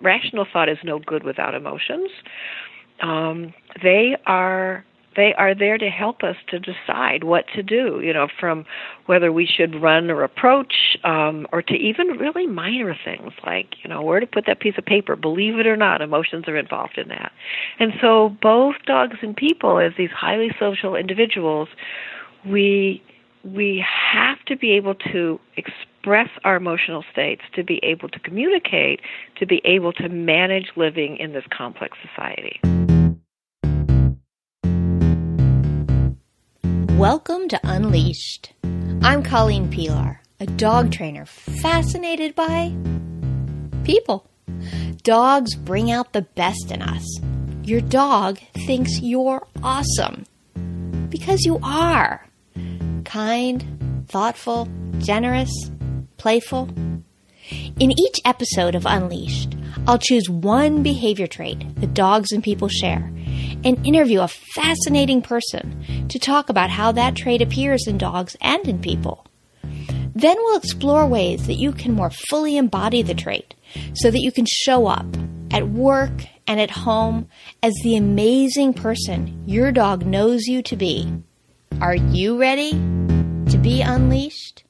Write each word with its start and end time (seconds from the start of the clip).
rational 0.00 0.46
thought 0.52 0.68
is 0.68 0.78
no 0.84 0.98
good 0.98 1.24
without 1.24 1.54
emotions. 1.54 2.10
Um, 3.00 3.54
they 3.82 4.16
are 4.26 4.84
they 5.16 5.34
are 5.34 5.52
there 5.52 5.78
to 5.78 5.88
help 5.88 6.22
us 6.22 6.36
to 6.48 6.60
decide 6.60 7.24
what 7.24 7.44
to 7.56 7.62
do, 7.62 8.00
you 8.00 8.12
know, 8.12 8.28
from 8.38 8.64
whether 9.06 9.32
we 9.32 9.46
should 9.46 9.82
run 9.82 10.10
or 10.10 10.22
approach, 10.22 10.96
um, 11.02 11.44
or 11.50 11.60
to 11.60 11.74
even 11.74 12.06
really 12.18 12.46
minor 12.46 12.96
things 13.04 13.32
like, 13.44 13.74
you 13.82 13.90
know, 13.90 14.00
where 14.00 14.20
to 14.20 14.26
put 14.26 14.46
that 14.46 14.60
piece 14.60 14.74
of 14.78 14.84
paper. 14.84 15.16
Believe 15.16 15.58
it 15.58 15.66
or 15.66 15.76
not, 15.76 16.02
emotions 16.02 16.44
are 16.46 16.56
involved 16.56 16.98
in 16.98 17.08
that. 17.08 17.32
And 17.80 17.94
so 18.00 18.36
both 18.40 18.76
dogs 18.86 19.16
and 19.20 19.34
people, 19.34 19.80
as 19.80 19.92
these 19.98 20.10
highly 20.10 20.50
social 20.58 20.94
individuals, 20.94 21.68
we 22.46 23.02
we 23.42 23.84
have 24.12 24.38
to 24.46 24.56
be 24.56 24.72
able 24.72 24.94
to 24.94 25.40
express 25.56 25.87
our 26.44 26.56
emotional 26.56 27.04
states, 27.12 27.42
to 27.54 27.62
be 27.62 27.80
able 27.82 28.08
to 28.08 28.18
communicate, 28.20 29.00
to 29.36 29.46
be 29.46 29.60
able 29.64 29.92
to 29.92 30.08
manage 30.08 30.70
living 30.74 31.16
in 31.18 31.32
this 31.32 31.44
complex 31.50 31.98
society. 32.08 32.60
Welcome 36.96 37.48
to 37.48 37.60
Unleashed. 37.62 38.54
I'm 39.02 39.22
Colleen 39.22 39.70
Pelar, 39.70 40.18
a 40.40 40.46
dog 40.46 40.90
trainer 40.90 41.26
fascinated 41.26 42.34
by 42.34 42.74
people. 43.84 44.26
Dogs 45.02 45.54
bring 45.54 45.90
out 45.90 46.12
the 46.12 46.22
best 46.22 46.72
in 46.72 46.82
us. 46.82 47.04
Your 47.64 47.82
dog 47.82 48.38
thinks 48.66 49.00
you're 49.00 49.46
awesome 49.62 50.24
because 51.10 51.44
you 51.44 51.60
are 51.62 52.26
kind, 53.04 54.06
thoughtful, 54.08 54.68
generous, 54.98 55.50
playful. 56.18 56.68
In 57.80 57.92
each 57.92 58.20
episode 58.24 58.74
of 58.74 58.84
Unleashed, 58.84 59.56
I'll 59.86 59.98
choose 59.98 60.28
one 60.28 60.82
behavior 60.82 61.26
trait 61.26 61.76
that 61.76 61.94
dogs 61.94 62.32
and 62.32 62.44
people 62.44 62.68
share 62.68 63.10
and 63.64 63.86
interview 63.86 64.20
a 64.20 64.28
fascinating 64.28 65.22
person 65.22 66.08
to 66.08 66.18
talk 66.18 66.48
about 66.48 66.70
how 66.70 66.92
that 66.92 67.16
trait 67.16 67.40
appears 67.40 67.86
in 67.86 67.96
dogs 67.96 68.36
and 68.40 68.66
in 68.68 68.80
people. 68.80 69.24
Then 70.14 70.36
we'll 70.36 70.58
explore 70.58 71.06
ways 71.06 71.46
that 71.46 71.54
you 71.54 71.72
can 71.72 71.92
more 71.92 72.10
fully 72.10 72.56
embody 72.56 73.02
the 73.02 73.14
trait 73.14 73.54
so 73.94 74.10
that 74.10 74.20
you 74.20 74.32
can 74.32 74.46
show 74.46 74.86
up 74.86 75.06
at 75.50 75.68
work 75.68 76.24
and 76.46 76.60
at 76.60 76.70
home 76.70 77.28
as 77.62 77.74
the 77.82 77.96
amazing 77.96 78.74
person 78.74 79.44
your 79.46 79.70
dog 79.70 80.04
knows 80.04 80.46
you 80.46 80.62
to 80.62 80.76
be. 80.76 81.10
Are 81.80 81.94
you 81.94 82.38
ready 82.38 82.72
to 82.72 83.58
be 83.62 83.80
unleashed? 83.82 84.64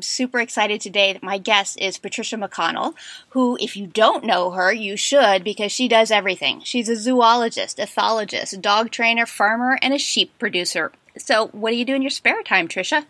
I'm 0.00 0.04
super 0.04 0.40
excited 0.40 0.80
today 0.80 1.12
that 1.12 1.22
my 1.22 1.36
guest 1.36 1.78
is 1.78 1.98
Patricia 1.98 2.36
McConnell, 2.36 2.94
who, 3.28 3.58
if 3.60 3.76
you 3.76 3.86
don't 3.86 4.24
know 4.24 4.52
her, 4.52 4.72
you 4.72 4.96
should 4.96 5.44
because 5.44 5.72
she 5.72 5.88
does 5.88 6.10
everything. 6.10 6.62
She's 6.64 6.88
a 6.88 6.96
zoologist, 6.96 7.76
ethologist, 7.76 8.58
dog 8.62 8.90
trainer, 8.90 9.26
farmer, 9.26 9.78
and 9.82 9.92
a 9.92 9.98
sheep 9.98 10.32
producer. 10.38 10.90
So, 11.18 11.48
what 11.48 11.72
do 11.72 11.76
you 11.76 11.84
do 11.84 11.94
in 11.94 12.00
your 12.00 12.08
spare 12.08 12.42
time, 12.42 12.66
Trisha? 12.66 13.04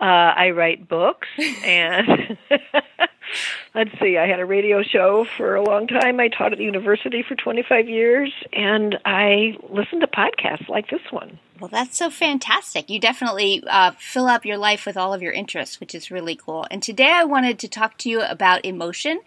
Uh, 0.00 0.04
I 0.04 0.48
write 0.52 0.88
books 0.88 1.28
and 1.62 2.38
let's 3.74 3.90
see, 4.00 4.16
I 4.18 4.26
had 4.26 4.40
a 4.40 4.44
radio 4.44 4.82
show 4.82 5.24
for 5.36 5.54
a 5.54 5.62
long 5.62 5.86
time. 5.86 6.20
I 6.20 6.28
taught 6.28 6.52
at 6.52 6.58
the 6.58 6.64
university 6.64 7.22
for 7.22 7.34
25 7.34 7.88
years 7.88 8.32
and 8.52 8.98
I 9.04 9.56
listened 9.68 10.02
to 10.02 10.06
podcasts 10.06 10.68
like 10.68 10.90
this 10.90 11.02
one. 11.10 11.38
Well, 11.60 11.68
that's 11.68 11.96
so 11.96 12.10
fantastic. 12.10 12.90
You 12.90 12.98
definitely 12.98 13.62
uh, 13.66 13.92
fill 13.96 14.26
up 14.26 14.44
your 14.44 14.58
life 14.58 14.86
with 14.86 14.96
all 14.96 15.14
of 15.14 15.22
your 15.22 15.32
interests, 15.32 15.78
which 15.78 15.94
is 15.94 16.10
really 16.10 16.34
cool. 16.34 16.66
And 16.70 16.82
today 16.82 17.10
I 17.12 17.24
wanted 17.24 17.60
to 17.60 17.68
talk 17.68 17.96
to 17.98 18.10
you 18.10 18.22
about 18.22 18.64
emotion 18.64 19.20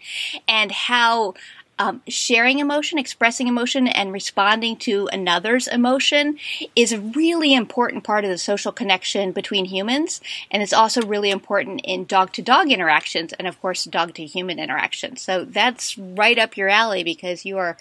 and 0.46 0.70
how 0.70 1.34
um, 1.78 2.02
sharing 2.08 2.58
emotion, 2.58 2.98
expressing 2.98 3.48
emotion, 3.48 3.86
and 3.86 4.12
responding 4.12 4.76
to 4.78 5.08
another's 5.12 5.68
emotion 5.68 6.38
is 6.74 6.92
a 6.92 7.00
really 7.00 7.54
important 7.54 8.04
part 8.04 8.24
of 8.24 8.30
the 8.30 8.38
social 8.38 8.72
connection 8.72 9.32
between 9.32 9.66
humans. 9.66 10.20
And 10.50 10.62
it's 10.62 10.72
also 10.72 11.02
really 11.02 11.30
important 11.30 11.80
in 11.84 12.04
dog 12.04 12.32
to 12.34 12.42
dog 12.42 12.70
interactions 12.70 13.32
and, 13.34 13.46
of 13.46 13.60
course, 13.60 13.84
dog 13.84 14.14
to 14.14 14.24
human 14.24 14.58
interactions. 14.58 15.22
So 15.22 15.44
that's 15.44 15.96
right 15.98 16.38
up 16.38 16.56
your 16.56 16.68
alley 16.68 17.04
because 17.04 17.44
you 17.44 17.58
are 17.58 17.76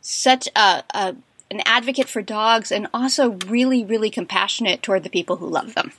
such 0.00 0.48
a, 0.56 0.82
a 0.94 1.16
an 1.50 1.62
advocate 1.66 2.08
for 2.08 2.22
dogs 2.22 2.70
and 2.70 2.86
also 2.94 3.30
really, 3.46 3.84
really 3.84 4.10
compassionate 4.10 4.82
toward 4.82 5.02
the 5.02 5.10
people 5.10 5.36
who 5.36 5.48
love 5.48 5.74
them. 5.74 5.92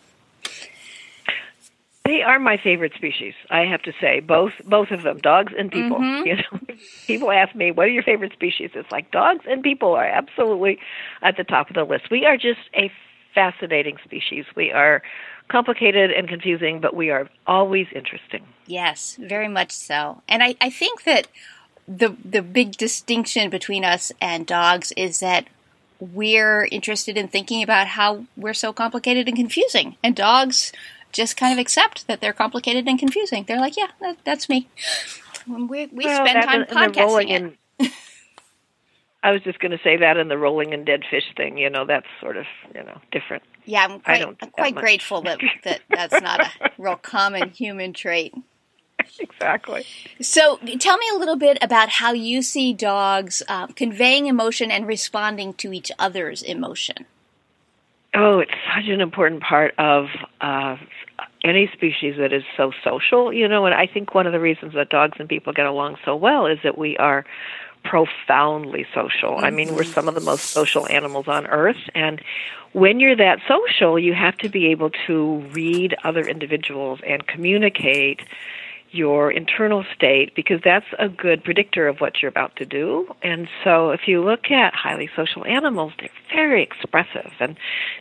They 2.06 2.24
are 2.24 2.40
my 2.40 2.58
favorite 2.58 2.94
species. 2.96 3.34
I 3.50 3.62
have 3.62 3.84
to 3.84 3.94
say, 4.02 4.22
both 4.22 4.54
both 4.66 4.92
of 4.92 5.04
them, 5.04 5.20
dogs 5.20 5.54
and 5.58 5.72
people. 5.72 5.98
Mm-hmm. 5.98 6.22
You 6.28 6.36
know, 6.36 6.76
people 7.08 7.32
ask 7.32 7.56
me, 7.56 7.72
"What 7.72 7.86
are 7.86 7.92
your 7.92 8.04
favorite 8.04 8.34
species?" 8.34 8.72
It's 8.74 8.92
like 8.92 9.12
dogs 9.12 9.46
and 9.48 9.62
people 9.62 9.94
are 9.94 10.06
absolutely 10.06 10.80
at 11.22 11.38
the 11.38 11.44
top 11.44 11.70
of 11.70 11.76
the 11.76 11.84
list. 11.84 12.10
We 12.10 12.26
are 12.26 12.38
just 12.38 12.60
a 12.76 12.92
fascinating 13.34 13.98
species. 14.04 14.46
We 14.56 14.72
are 14.72 15.02
complicated 15.48 16.12
and 16.12 16.28
confusing, 16.28 16.80
but 16.80 16.96
we 16.96 17.10
are 17.10 17.30
always 17.46 17.88
interesting. 17.94 18.46
Yes, 18.66 19.18
very 19.20 19.48
much 19.48 19.72
so. 19.72 20.22
And 20.28 20.42
I, 20.42 20.56
I 20.62 20.70
think 20.70 21.04
that 21.04 21.28
the 21.88 22.16
the 22.24 22.42
big 22.42 22.78
distinction 22.78 23.50
between 23.50 23.84
us 23.84 24.12
and 24.22 24.48
dogs 24.48 24.92
is 24.96 25.20
that 25.20 25.48
we're 26.00 26.68
interested 26.72 27.16
in 27.16 27.28
thinking 27.28 27.62
about 27.62 27.88
how 27.88 28.26
we're 28.36 28.56
so 28.56 28.74
complicated 28.74 29.28
and 29.28 29.38
confusing, 29.38 29.98
and 30.04 30.16
dogs 30.16 30.72
just 31.12 31.38
kind 31.38 31.54
of 31.54 31.60
accept 31.60 32.08
that 32.08 32.22
they're 32.22 32.34
complicated 32.34 32.88
and 32.88 33.00
confusing. 33.00 33.46
They're 33.48 33.60
like, 33.60 33.78
yeah, 33.78 33.88
that, 34.00 34.18
that's 34.24 34.50
me. 34.50 34.70
We, 35.48 35.88
we 35.88 36.06
well, 36.06 36.26
spend 36.26 36.44
time 36.44 36.66
podcasting 36.66 37.56
it. 37.80 37.92
I 39.24 39.32
was 39.32 39.42
just 39.44 39.60
going 39.60 39.72
to 39.72 39.80
say 39.84 39.98
that 39.98 40.18
in 40.18 40.30
the 40.30 40.38
rolling 40.38 40.74
and 40.74 40.86
dead 40.86 41.04
fish 41.10 41.26
thing. 41.38 41.58
You 41.58 41.70
know, 41.70 41.86
that's 41.86 42.08
sort 42.20 42.38
of 42.38 42.46
you 42.74 42.84
know 42.84 43.00
different. 43.12 43.44
Yeah, 43.66 43.86
I'm 43.86 44.00
quite, 44.00 44.24
I'm 44.24 44.50
quite 44.50 44.76
grateful 44.76 45.22
that, 45.24 45.40
that 45.64 45.82
that's 45.90 46.22
not 46.22 46.42
a 46.42 46.72
real 46.78 46.96
common 46.96 47.52
human 47.52 47.94
trait. 47.94 48.34
exactly. 49.20 49.86
So, 50.22 50.58
tell 50.80 50.98
me 50.98 51.06
a 51.14 51.18
little 51.18 51.36
bit 51.36 51.58
about 51.62 51.90
how 51.90 52.14
you 52.14 52.42
see 52.42 52.74
dogs 52.74 53.44
um, 53.48 53.74
conveying 53.74 54.26
emotion 54.26 54.72
and 54.72 54.88
responding 54.88 55.54
to 55.56 55.74
each 55.74 55.92
other's 56.00 56.42
emotion. 56.42 57.06
Oh, 58.14 58.40
it's 58.40 58.52
such 58.76 58.90
an 58.90 59.00
important 59.00 59.42
part 59.42 59.74
of 59.78 60.08
uh, 60.42 60.76
any 61.46 61.70
species 61.74 62.16
that 62.18 62.34
is 62.34 62.44
so 62.58 62.72
social, 62.84 63.32
you 63.32 63.48
know, 63.48 63.66
and 63.66 63.74
I 63.74 63.88
think 63.88 64.14
one 64.14 64.28
of 64.28 64.34
the 64.34 64.40
reasons 64.40 64.74
that 64.74 64.90
dogs 64.90 65.18
and 65.20 65.30
people 65.30 65.54
get 65.54 65.66
along 65.66 65.96
so 66.04 66.16
well 66.16 66.46
is 66.46 66.60
that 66.64 66.78
we 66.78 66.98
are 66.98 67.26
profoundly 67.84 68.86
social. 68.94 69.38
I 69.40 69.50
mean, 69.50 69.76
we're 69.76 69.84
some 69.84 70.08
of 70.08 70.14
the 70.14 70.22
most 70.22 70.52
social 70.52 70.88
animals 70.90 71.28
on 71.28 71.48
earth. 71.48 71.90
And 71.96 72.22
when 72.74 73.00
you're 73.00 73.16
that 73.16 73.40
social, 73.48 73.98
you 73.98 74.14
have 74.14 74.38
to 74.40 74.50
be 74.50 74.68
able 74.68 74.92
to 75.08 75.38
read 75.52 75.96
other 76.04 76.28
individuals 76.28 77.00
and 77.08 77.26
communicate 77.28 78.22
your 78.92 79.32
internal 79.32 79.86
state 79.96 80.36
because 80.36 80.60
that's 80.64 80.86
a 81.00 81.08
good 81.08 81.44
predictor 81.44 81.88
of 81.88 82.00
what 82.00 82.22
you're 82.22 82.30
about 82.30 82.56
to 82.58 82.66
do. 82.66 83.08
And 83.24 83.48
so 83.64 83.92
if 83.92 84.02
you 84.06 84.22
look 84.22 84.52
at 84.52 84.74
highly 84.76 85.10
social 85.16 85.46
animals, 85.46 85.94
they're 85.98 86.10
very 86.34 86.62
expressive 86.62 87.32
and 87.40 87.58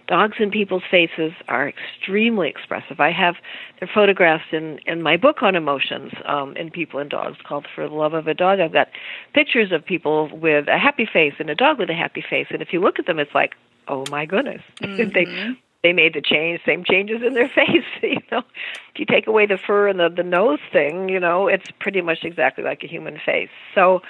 dogs 0.08 0.36
in 0.40 0.50
people's 0.50 0.82
faces 0.90 1.32
are 1.48 1.68
extremely 1.68 2.48
expressive. 2.48 3.00
I 3.00 3.12
have 3.12 3.36
they're 3.78 3.90
photographs 3.92 4.44
in 4.52 4.78
in 4.86 5.02
my 5.02 5.16
book 5.16 5.42
on 5.42 5.54
emotions 5.54 6.12
um 6.26 6.56
in 6.56 6.70
people 6.70 7.00
and 7.00 7.08
dogs 7.08 7.38
called 7.44 7.66
For 7.74 7.88
the 7.88 7.94
Love 7.94 8.14
of 8.14 8.26
a 8.26 8.34
Dog. 8.34 8.60
I've 8.60 8.72
got 8.72 8.88
pictures 9.32 9.72
of 9.72 9.84
people 9.84 10.28
with 10.36 10.68
a 10.68 10.78
happy 10.78 11.06
face 11.10 11.34
and 11.38 11.50
a 11.50 11.54
dog 11.54 11.78
with 11.78 11.90
a 11.90 11.94
happy 11.94 12.24
face 12.28 12.48
and 12.50 12.62
if 12.62 12.72
you 12.72 12.80
look 12.80 12.98
at 12.98 13.06
them 13.06 13.18
it's 13.18 13.34
like 13.34 13.54
oh 13.88 14.04
my 14.10 14.26
goodness 14.26 14.62
mm-hmm. 14.82 15.08
they 15.14 15.26
they 15.82 15.92
made 15.92 16.14
the 16.14 16.20
change, 16.20 16.60
same 16.64 16.84
changes 16.84 17.22
in 17.22 17.34
their 17.34 17.48
face. 17.54 17.84
You 18.02 18.20
know, 18.30 18.42
if 18.92 18.98
you 18.98 19.06
take 19.06 19.26
away 19.26 19.46
the 19.46 19.58
fur 19.58 19.88
and 19.88 19.98
the 19.98 20.08
the 20.08 20.22
nose 20.22 20.58
thing, 20.72 21.08
you 21.08 21.20
know, 21.20 21.48
it's 21.48 21.70
pretty 21.78 22.00
much 22.00 22.24
exactly 22.24 22.64
like 22.64 22.82
a 22.82 22.86
human 22.86 23.18
face. 23.24 23.50
So, 23.74 24.02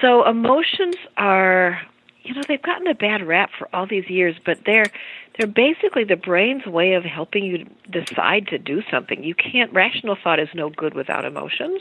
so 0.00 0.26
emotions 0.26 0.96
are, 1.16 1.80
you 2.22 2.34
know, 2.34 2.42
they've 2.46 2.62
gotten 2.62 2.86
a 2.86 2.94
bad 2.94 3.26
rap 3.26 3.50
for 3.58 3.68
all 3.74 3.86
these 3.86 4.08
years, 4.08 4.36
but 4.44 4.58
they're 4.64 4.90
they're 5.38 5.46
basically 5.46 6.04
the 6.04 6.16
brain's 6.16 6.66
way 6.66 6.94
of 6.94 7.04
helping 7.04 7.44
you 7.44 7.66
decide 7.90 8.48
to 8.48 8.58
do 8.58 8.82
something. 8.90 9.22
You 9.22 9.34
can't. 9.34 9.72
Rational 9.72 10.16
thought 10.22 10.40
is 10.40 10.48
no 10.54 10.70
good 10.70 10.94
without 10.94 11.24
emotions. 11.24 11.80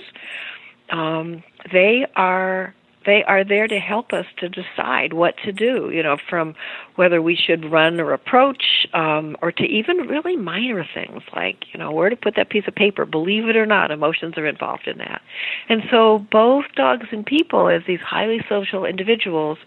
Um, 0.89 1.43
they 1.71 2.05
are 2.15 2.73
they 3.07 3.23
are 3.23 3.43
there 3.45 3.67
to 3.67 3.79
help 3.79 4.11
us 4.11 4.25
to 4.37 4.49
decide 4.49 5.13
what 5.13 5.35
to 5.45 5.53
do, 5.53 5.89
you 5.91 6.03
know, 6.03 6.17
from 6.29 6.53
whether 6.95 7.21
we 7.21 7.37
should 7.37 7.71
run 7.71 8.01
or 8.01 8.11
approach, 8.11 8.85
um, 8.93 9.37
or 9.41 9.49
to 9.49 9.63
even 9.63 9.97
really 9.99 10.35
minor 10.35 10.85
things 10.93 11.23
like, 11.33 11.63
you 11.73 11.79
know, 11.79 11.89
where 11.89 12.09
to 12.09 12.17
put 12.17 12.35
that 12.35 12.49
piece 12.49 12.67
of 12.67 12.75
paper. 12.75 13.05
Believe 13.05 13.47
it 13.47 13.55
or 13.55 13.65
not, 13.65 13.91
emotions 13.91 14.37
are 14.37 14.45
involved 14.45 14.87
in 14.87 14.97
that. 14.97 15.21
And 15.69 15.83
so 15.89 16.27
both 16.31 16.65
dogs 16.75 17.07
and 17.13 17.25
people, 17.25 17.69
as 17.69 17.81
these 17.87 18.01
highly 18.01 18.41
social 18.49 18.85
individuals, 18.85 19.57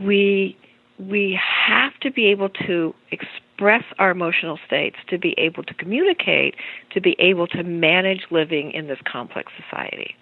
we 0.00 0.56
we 0.98 1.38
have 1.66 1.92
to 2.00 2.10
be 2.10 2.26
able 2.26 2.48
to 2.48 2.94
express 3.10 3.82
our 3.98 4.10
emotional 4.10 4.58
states, 4.66 4.96
to 5.08 5.18
be 5.18 5.34
able 5.36 5.62
to 5.64 5.74
communicate, 5.74 6.54
to 6.90 7.00
be 7.00 7.16
able 7.18 7.46
to 7.48 7.62
manage 7.64 8.26
living 8.30 8.70
in 8.70 8.86
this 8.86 8.98
complex 9.04 9.52
society. 9.62 10.14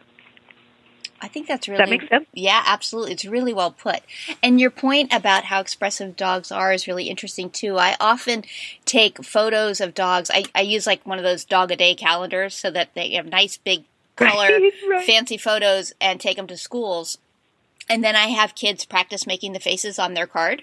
I 1.22 1.28
think 1.28 1.46
that's 1.46 1.68
really 1.68 1.78
that 1.78 1.90
make 1.90 2.08
sense? 2.08 2.26
Yeah, 2.32 2.62
absolutely. 2.66 3.12
It's 3.12 3.24
really 3.24 3.52
well 3.52 3.70
put. 3.70 4.00
And 4.42 4.60
your 4.60 4.70
point 4.70 5.12
about 5.12 5.44
how 5.44 5.60
expressive 5.60 6.16
dogs 6.16 6.50
are 6.50 6.72
is 6.72 6.86
really 6.86 7.04
interesting 7.08 7.50
too. 7.50 7.76
I 7.78 7.96
often 8.00 8.44
take 8.84 9.22
photos 9.24 9.80
of 9.80 9.94
dogs. 9.94 10.30
I, 10.32 10.44
I 10.54 10.62
use 10.62 10.86
like 10.86 11.06
one 11.06 11.18
of 11.18 11.24
those 11.24 11.44
dog 11.44 11.70
a 11.70 11.76
day 11.76 11.94
calendars 11.94 12.54
so 12.54 12.70
that 12.70 12.94
they 12.94 13.12
have 13.12 13.26
nice 13.26 13.58
big 13.58 13.84
color 14.16 14.48
Right, 14.48 14.72
right. 14.90 15.06
fancy 15.06 15.36
photos 15.36 15.92
and 16.00 16.20
take 16.20 16.36
them 16.36 16.46
to 16.46 16.56
schools. 16.56 17.18
And 17.90 18.04
then 18.04 18.14
I 18.14 18.28
have 18.28 18.54
kids 18.54 18.84
practice 18.84 19.26
making 19.26 19.52
the 19.52 19.58
faces 19.58 19.98
on 19.98 20.14
their 20.14 20.28
card 20.28 20.62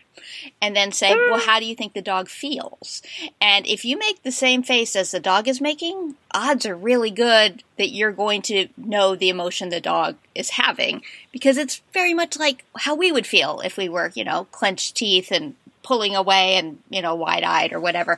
and 0.61 0.73
then 0.73 0.93
say, 0.93 1.13
well, 1.13 1.41
how 1.41 1.59
do 1.59 1.65
you 1.65 1.75
think 1.75 1.93
the 1.93 2.01
dog 2.01 2.29
feels? 2.29 3.01
And 3.41 3.67
if 3.67 3.83
you 3.83 3.99
make 3.99 4.23
the 4.23 4.31
same 4.31 4.63
face 4.63 4.95
as 4.95 5.11
the 5.11 5.19
dog 5.19 5.49
is 5.49 5.59
making, 5.59 6.15
odds 6.33 6.65
are 6.65 6.75
really 6.75 7.11
good 7.11 7.63
that 7.77 7.89
you're 7.89 8.13
going 8.13 8.41
to 8.43 8.69
know 8.77 9.13
the 9.13 9.27
emotion 9.27 9.67
the 9.67 9.81
dog 9.81 10.15
is 10.35 10.51
having 10.51 11.03
because 11.33 11.57
it's 11.57 11.81
very 11.91 12.13
much 12.13 12.39
like 12.39 12.63
how 12.77 12.95
we 12.95 13.11
would 13.11 13.27
feel 13.27 13.59
if 13.59 13.75
we 13.75 13.89
were, 13.89 14.13
you 14.15 14.23
know, 14.23 14.45
clenched 14.53 14.95
teeth 14.95 15.29
and 15.29 15.55
pulling 15.83 16.15
away 16.15 16.55
and 16.55 16.79
you 16.89 17.01
know 17.01 17.15
wide-eyed 17.15 17.71
or 17.71 17.79
whatever 17.79 18.17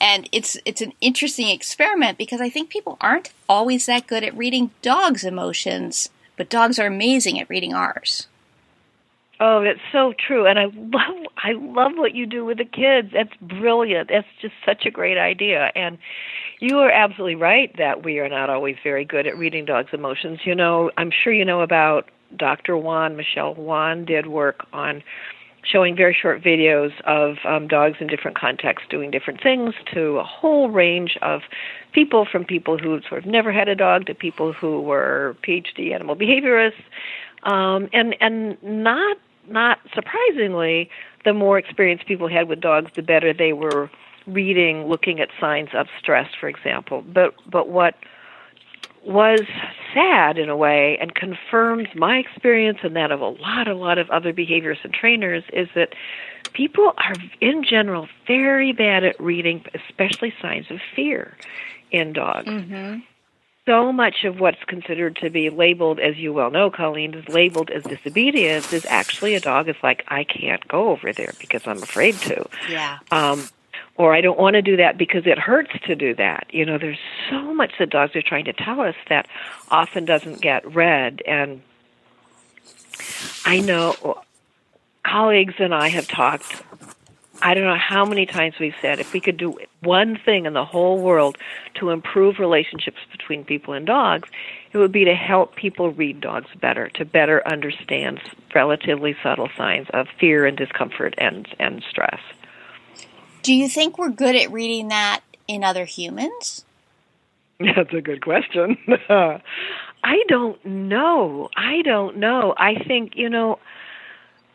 and 0.00 0.28
it's 0.30 0.56
it's 0.64 0.80
an 0.80 0.92
interesting 1.00 1.48
experiment 1.48 2.16
because 2.16 2.40
i 2.40 2.48
think 2.48 2.70
people 2.70 2.96
aren't 3.00 3.32
always 3.48 3.86
that 3.86 4.06
good 4.06 4.22
at 4.22 4.36
reading 4.36 4.70
dogs 4.82 5.24
emotions 5.24 6.10
but 6.36 6.48
dogs 6.48 6.78
are 6.78 6.86
amazing 6.86 7.40
at 7.40 7.50
reading 7.50 7.74
ours 7.74 8.28
Oh, 9.40 9.62
that's 9.62 9.78
so 9.92 10.12
true, 10.26 10.46
and 10.46 10.58
I 10.58 10.64
love 10.64 11.26
I 11.36 11.52
love 11.52 11.92
what 11.94 12.14
you 12.14 12.26
do 12.26 12.44
with 12.44 12.58
the 12.58 12.64
kids. 12.64 13.10
That's 13.12 13.34
brilliant. 13.40 14.08
That's 14.08 14.26
just 14.42 14.54
such 14.66 14.84
a 14.84 14.90
great 14.90 15.16
idea, 15.16 15.70
and 15.76 15.96
you 16.58 16.78
are 16.78 16.90
absolutely 16.90 17.36
right 17.36 17.72
that 17.78 18.04
we 18.04 18.18
are 18.18 18.28
not 18.28 18.50
always 18.50 18.76
very 18.82 19.04
good 19.04 19.28
at 19.28 19.38
reading 19.38 19.64
dogs' 19.64 19.90
emotions. 19.92 20.40
You 20.44 20.56
know, 20.56 20.90
I'm 20.96 21.12
sure 21.12 21.32
you 21.32 21.44
know 21.44 21.60
about 21.60 22.10
Dr. 22.36 22.76
Wan 22.76 23.16
Michelle 23.16 23.54
Wan 23.54 24.04
did 24.04 24.26
work 24.26 24.66
on 24.72 25.04
showing 25.64 25.94
very 25.94 26.16
short 26.20 26.42
videos 26.42 26.90
of 27.04 27.36
um, 27.44 27.68
dogs 27.68 27.98
in 28.00 28.06
different 28.06 28.36
contexts 28.38 28.88
doing 28.90 29.10
different 29.10 29.40
things 29.42 29.74
to 29.92 30.18
a 30.18 30.24
whole 30.24 30.70
range 30.70 31.16
of 31.22 31.42
people, 31.92 32.26
from 32.30 32.44
people 32.44 32.78
who 32.78 33.00
sort 33.08 33.24
of 33.24 33.30
never 33.30 33.52
had 33.52 33.68
a 33.68 33.74
dog 33.74 34.06
to 34.06 34.14
people 34.14 34.52
who 34.52 34.80
were 34.80 35.36
PhD 35.46 35.94
animal 35.94 36.16
behaviorists, 36.16 36.82
um, 37.44 37.88
and 37.92 38.16
and 38.20 38.60
not 38.62 39.16
not 39.50 39.78
surprisingly, 39.94 40.90
the 41.24 41.32
more 41.32 41.58
experience 41.58 42.02
people 42.06 42.28
had 42.28 42.48
with 42.48 42.60
dogs, 42.60 42.90
the 42.96 43.02
better 43.02 43.32
they 43.32 43.52
were 43.52 43.90
reading, 44.26 44.86
looking 44.86 45.20
at 45.20 45.28
signs 45.40 45.70
of 45.74 45.86
stress, 45.98 46.30
for 46.38 46.48
example. 46.48 47.02
But 47.02 47.34
but 47.50 47.68
what 47.68 47.94
was 49.04 49.40
sad 49.94 50.38
in 50.38 50.48
a 50.48 50.56
way 50.56 50.98
and 51.00 51.14
confirms 51.14 51.88
my 51.94 52.16
experience 52.16 52.78
and 52.82 52.96
that 52.96 53.10
of 53.10 53.20
a 53.20 53.28
lot 53.28 53.68
a 53.68 53.74
lot 53.74 53.96
of 53.96 54.10
other 54.10 54.32
behaviorists 54.32 54.84
and 54.84 54.92
trainers 54.92 55.44
is 55.52 55.68
that 55.74 55.94
people 56.52 56.92
are 56.98 57.14
in 57.40 57.64
general 57.64 58.08
very 58.26 58.72
bad 58.72 59.04
at 59.04 59.18
reading 59.20 59.64
especially 59.74 60.32
signs 60.42 60.66
of 60.70 60.78
fear 60.94 61.36
in 61.90 62.12
dogs 62.12 62.48
mm-hmm. 62.48 62.98
So 63.68 63.92
much 63.92 64.24
of 64.24 64.40
what's 64.40 64.64
considered 64.64 65.16
to 65.16 65.28
be 65.28 65.50
labeled, 65.50 66.00
as 66.00 66.16
you 66.16 66.32
well 66.32 66.50
know, 66.50 66.70
Colleen, 66.70 67.12
is 67.12 67.28
labeled 67.28 67.70
as 67.70 67.82
disobedience 67.84 68.72
is 68.72 68.86
actually 68.86 69.34
a 69.34 69.40
dog 69.40 69.68
is 69.68 69.76
like, 69.82 70.04
I 70.08 70.24
can't 70.24 70.66
go 70.66 70.88
over 70.88 71.12
there 71.12 71.34
because 71.38 71.66
I'm 71.66 71.82
afraid 71.82 72.14
to. 72.14 72.48
yeah 72.70 72.98
Um, 73.10 73.46
or 73.96 74.14
I 74.14 74.22
don't 74.22 74.38
want 74.38 74.54
to 74.54 74.62
do 74.62 74.76
that 74.78 74.96
because 74.96 75.26
it 75.26 75.38
hurts 75.38 75.72
to 75.86 75.94
do 75.94 76.14
that. 76.14 76.46
You 76.50 76.64
know, 76.64 76.78
there's 76.78 77.00
so 77.28 77.52
much 77.52 77.72
that 77.78 77.90
dogs 77.90 78.16
are 78.16 78.22
trying 78.22 78.46
to 78.46 78.54
tell 78.54 78.80
us 78.80 78.94
that 79.10 79.28
often 79.70 80.06
doesn't 80.06 80.40
get 80.40 80.64
read. 80.72 81.20
And 81.26 81.60
I 83.44 83.60
know 83.60 84.22
colleagues 85.04 85.54
and 85.58 85.74
I 85.74 85.88
have 85.88 86.08
talked 86.08 86.62
I 87.40 87.54
don't 87.54 87.64
know 87.64 87.78
how 87.78 88.04
many 88.04 88.26
times 88.26 88.54
we've 88.58 88.74
said 88.80 88.98
if 88.98 89.12
we 89.12 89.20
could 89.20 89.36
do 89.36 89.58
one 89.80 90.18
thing 90.24 90.46
in 90.46 90.52
the 90.52 90.64
whole 90.64 90.98
world 90.98 91.38
to 91.74 91.90
improve 91.90 92.38
relationships 92.38 92.98
between 93.12 93.44
people 93.44 93.74
and 93.74 93.86
dogs, 93.86 94.28
it 94.72 94.78
would 94.78 94.92
be 94.92 95.04
to 95.04 95.14
help 95.14 95.54
people 95.54 95.90
read 95.90 96.20
dogs 96.20 96.48
better, 96.60 96.88
to 96.90 97.04
better 97.04 97.46
understand 97.46 98.20
relatively 98.54 99.16
subtle 99.22 99.48
signs 99.56 99.86
of 99.90 100.08
fear 100.18 100.46
and 100.46 100.56
discomfort 100.56 101.14
and, 101.18 101.48
and 101.58 101.82
stress. 101.88 102.20
do 103.42 103.54
you 103.54 103.68
think 103.68 103.98
we're 103.98 104.10
good 104.10 104.34
at 104.34 104.50
reading 104.50 104.88
that 104.88 105.20
in 105.46 105.62
other 105.64 105.84
humans 105.84 106.64
That's 107.60 107.92
a 107.92 108.00
good 108.00 108.22
question. 108.22 108.78
I 109.08 110.22
don't 110.28 110.64
know. 110.64 111.48
I 111.56 111.82
don't 111.82 112.18
know. 112.18 112.54
I 112.56 112.76
think, 112.84 113.16
you 113.16 113.28
know, 113.28 113.58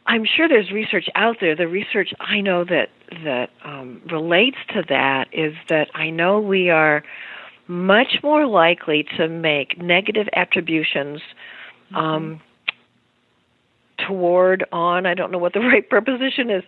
I'm 0.05 0.25
sure 0.25 0.49
there's 0.49 0.71
research 0.71 1.07
out 1.15 1.37
there. 1.39 1.55
The 1.55 1.67
research 1.67 2.13
I 2.19 2.41
know 2.41 2.65
that 2.65 2.89
that 3.23 3.49
um, 3.63 4.01
relates 4.11 4.57
to 4.73 4.83
that 4.89 5.27
is 5.31 5.53
that 5.69 5.89
I 5.93 6.09
know 6.09 6.39
we 6.39 6.69
are 6.69 7.03
much 7.67 8.19
more 8.21 8.45
likely 8.45 9.05
to 9.17 9.29
make 9.29 9.81
negative 9.81 10.27
attributions 10.35 11.21
um, 11.95 12.41
toward 14.05 14.65
on. 14.71 15.05
I 15.05 15.13
don't 15.13 15.31
know 15.31 15.37
what 15.37 15.53
the 15.53 15.59
right 15.61 15.87
preposition 15.89 16.49
is. 16.49 16.63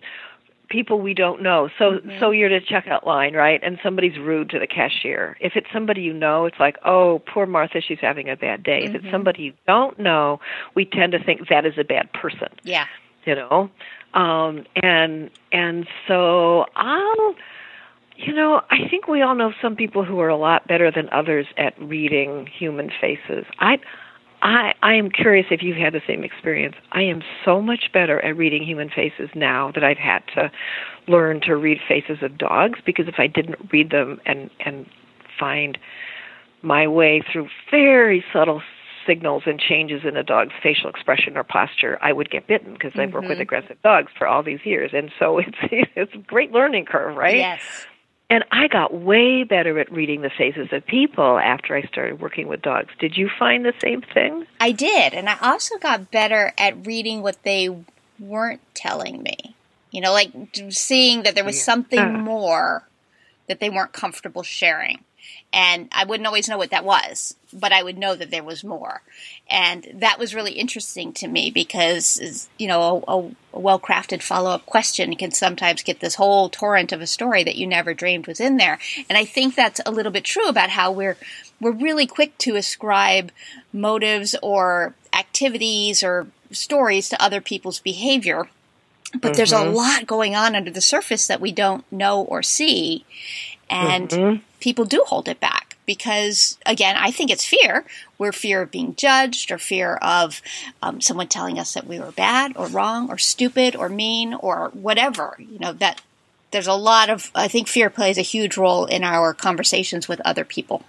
People 0.68 1.00
we 1.00 1.14
don't 1.14 1.42
know. 1.42 1.68
So 1.78 2.00
so 2.18 2.32
you're 2.32 2.52
at 2.52 2.62
a 2.62 2.66
checkout 2.66 3.06
line, 3.06 3.34
right? 3.34 3.60
And 3.62 3.78
somebody's 3.84 4.18
rude 4.18 4.50
to 4.50 4.58
the 4.58 4.66
cashier. 4.66 5.36
If 5.40 5.52
it's 5.54 5.68
somebody 5.72 6.00
you 6.00 6.12
know, 6.12 6.46
it's 6.46 6.58
like, 6.58 6.76
oh, 6.84 7.22
poor 7.32 7.46
Martha, 7.46 7.80
she's 7.86 8.00
having 8.00 8.28
a 8.28 8.36
bad 8.36 8.64
day. 8.64 8.80
If 8.82 8.94
it's 8.96 9.10
somebody 9.12 9.42
you 9.44 9.52
don't 9.68 9.96
know, 9.96 10.40
we 10.74 10.84
tend 10.84 11.12
to 11.12 11.22
think 11.22 11.48
that 11.50 11.66
is 11.66 11.74
a 11.78 11.84
bad 11.84 12.12
person 12.12 12.48
yeah 12.64 12.86
you 13.26 13.34
know? 13.34 13.68
Um 14.14 14.64
and 14.76 15.30
and 15.52 15.86
so 16.08 16.64
i'll 16.74 17.34
you 18.16 18.32
know 18.32 18.62
i 18.70 18.88
think 18.88 19.06
we 19.08 19.20
all 19.20 19.34
know 19.34 19.52
some 19.60 19.76
people 19.76 20.04
who 20.04 20.20
are 20.20 20.28
a 20.28 20.36
lot 20.36 20.66
better 20.66 20.90
than 20.90 21.08
others 21.10 21.46
at 21.58 21.78
reading 21.78 22.46
human 22.46 22.90
faces. 23.00 23.44
I 23.58 23.78
i 24.40 24.72
i 24.82 24.94
am 24.94 25.10
curious 25.10 25.46
if 25.50 25.62
you've 25.62 25.76
had 25.76 25.92
the 25.92 26.00
same 26.06 26.24
experience. 26.24 26.76
I 26.92 27.02
am 27.02 27.22
so 27.44 27.60
much 27.60 27.92
better 27.92 28.20
at 28.20 28.36
reading 28.36 28.62
human 28.64 28.88
faces 28.88 29.28
now 29.34 29.70
that 29.72 29.84
i've 29.84 29.98
had 29.98 30.22
to 30.34 30.50
learn 31.08 31.40
to 31.42 31.56
read 31.56 31.78
faces 31.86 32.18
of 32.22 32.38
dogs 32.38 32.78
because 32.86 33.08
if 33.08 33.16
i 33.18 33.26
didn't 33.26 33.70
read 33.70 33.90
them 33.90 34.20
and 34.24 34.50
and 34.60 34.86
find 35.38 35.76
my 36.62 36.88
way 36.88 37.22
through 37.30 37.48
very 37.70 38.24
subtle 38.32 38.62
signals 39.06 39.44
and 39.46 39.58
changes 39.58 40.04
in 40.04 40.16
a 40.16 40.22
dog's 40.22 40.52
facial 40.62 40.90
expression 40.90 41.36
or 41.36 41.44
posture, 41.44 41.98
I 42.02 42.12
would 42.12 42.30
get 42.30 42.46
bitten 42.46 42.72
because 42.74 42.92
I've 42.96 43.12
worked 43.12 43.28
with 43.28 43.40
aggressive 43.40 43.80
dogs 43.82 44.10
for 44.18 44.26
all 44.26 44.42
these 44.42 44.60
years, 44.64 44.90
and 44.92 45.10
so 45.18 45.38
it's 45.46 45.56
it's 45.94 46.14
a 46.14 46.18
great 46.18 46.52
learning 46.52 46.86
curve, 46.86 47.16
right? 47.16 47.36
yes 47.36 47.60
And 48.28 48.44
I 48.50 48.66
got 48.68 48.92
way 48.92 49.44
better 49.44 49.78
at 49.78 49.90
reading 49.92 50.22
the 50.22 50.30
faces 50.30 50.68
of 50.72 50.84
people 50.86 51.38
after 51.38 51.76
I 51.76 51.82
started 51.82 52.20
working 52.20 52.48
with 52.48 52.60
dogs. 52.62 52.90
Did 52.98 53.16
you 53.16 53.30
find 53.38 53.64
the 53.64 53.74
same 53.80 54.02
thing? 54.02 54.46
I 54.60 54.72
did, 54.72 55.14
and 55.14 55.28
I 55.28 55.36
also 55.40 55.78
got 55.78 56.10
better 56.10 56.52
at 56.58 56.86
reading 56.86 57.22
what 57.22 57.42
they 57.44 57.70
weren't 58.18 58.62
telling 58.74 59.22
me. 59.22 59.54
You 59.92 60.00
know, 60.00 60.12
like 60.12 60.32
seeing 60.70 61.22
that 61.22 61.34
there 61.36 61.44
was 61.44 61.62
something 61.62 62.00
Uh. 62.00 62.18
more 62.18 62.82
that 63.48 63.60
they 63.60 63.70
weren't 63.70 63.92
comfortable 63.92 64.42
sharing. 64.42 64.98
And 65.52 65.88
I 65.92 66.04
wouldn't 66.04 66.26
always 66.26 66.48
know 66.48 66.58
what 66.58 66.70
that 66.70 66.84
was, 66.84 67.34
but 67.52 67.72
I 67.72 67.82
would 67.82 67.96
know 67.96 68.14
that 68.14 68.30
there 68.30 68.42
was 68.42 68.62
more. 68.64 69.00
And 69.48 69.86
that 69.94 70.18
was 70.18 70.34
really 70.34 70.52
interesting 70.52 71.12
to 71.14 71.28
me 71.28 71.50
because, 71.50 72.48
you 72.58 72.68
know, 72.68 73.04
a, 73.08 73.56
a 73.56 73.60
well 73.60 73.80
crafted 73.80 74.22
follow 74.22 74.50
up 74.50 74.66
question 74.66 75.14
can 75.16 75.30
sometimes 75.30 75.82
get 75.82 76.00
this 76.00 76.16
whole 76.16 76.50
torrent 76.50 76.92
of 76.92 77.00
a 77.00 77.06
story 77.06 77.44
that 77.44 77.56
you 77.56 77.66
never 77.66 77.94
dreamed 77.94 78.26
was 78.26 78.40
in 78.40 78.56
there. 78.56 78.78
And 79.08 79.16
I 79.16 79.24
think 79.24 79.54
that's 79.54 79.80
a 79.86 79.90
little 79.90 80.12
bit 80.12 80.24
true 80.24 80.48
about 80.48 80.70
how 80.70 80.90
we're, 80.92 81.16
we're 81.60 81.70
really 81.70 82.06
quick 82.06 82.36
to 82.38 82.56
ascribe 82.56 83.32
motives 83.72 84.34
or 84.42 84.94
activities 85.12 86.02
or 86.02 86.26
stories 86.50 87.08
to 87.08 87.22
other 87.22 87.40
people's 87.40 87.80
behavior. 87.80 88.48
But 89.20 89.34
there's 89.34 89.52
a 89.52 89.56
mm-hmm. 89.56 89.74
lot 89.74 90.06
going 90.06 90.34
on 90.34 90.54
under 90.54 90.70
the 90.70 90.80
surface 90.80 91.26
that 91.28 91.40
we 91.40 91.52
don't 91.52 91.90
know 91.92 92.22
or 92.22 92.42
see. 92.42 93.04
And 93.68 94.42
people 94.60 94.84
do 94.84 95.04
hold 95.06 95.28
it 95.28 95.40
back 95.40 95.76
because, 95.86 96.58
again, 96.66 96.96
I 96.96 97.10
think 97.10 97.30
it's 97.30 97.44
fear. 97.44 97.84
We're 98.18 98.32
fear 98.32 98.62
of 98.62 98.70
being 98.70 98.94
judged 98.96 99.50
or 99.50 99.58
fear 99.58 99.96
of 99.96 100.40
um, 100.82 101.00
someone 101.00 101.28
telling 101.28 101.58
us 101.58 101.74
that 101.74 101.86
we 101.86 101.98
were 101.98 102.12
bad 102.12 102.56
or 102.56 102.66
wrong 102.66 103.10
or 103.10 103.18
stupid 103.18 103.76
or 103.76 103.88
mean 103.88 104.34
or 104.34 104.70
whatever. 104.72 105.36
You 105.38 105.58
know, 105.58 105.72
that 105.74 106.00
there's 106.50 106.66
a 106.66 106.74
lot 106.74 107.10
of, 107.10 107.30
I 107.34 107.48
think 107.48 107.68
fear 107.68 107.90
plays 107.90 108.18
a 108.18 108.22
huge 108.22 108.56
role 108.56 108.86
in 108.86 109.04
our 109.04 109.34
conversations 109.34 110.08
with 110.08 110.20
other 110.24 110.44
people. 110.44 110.84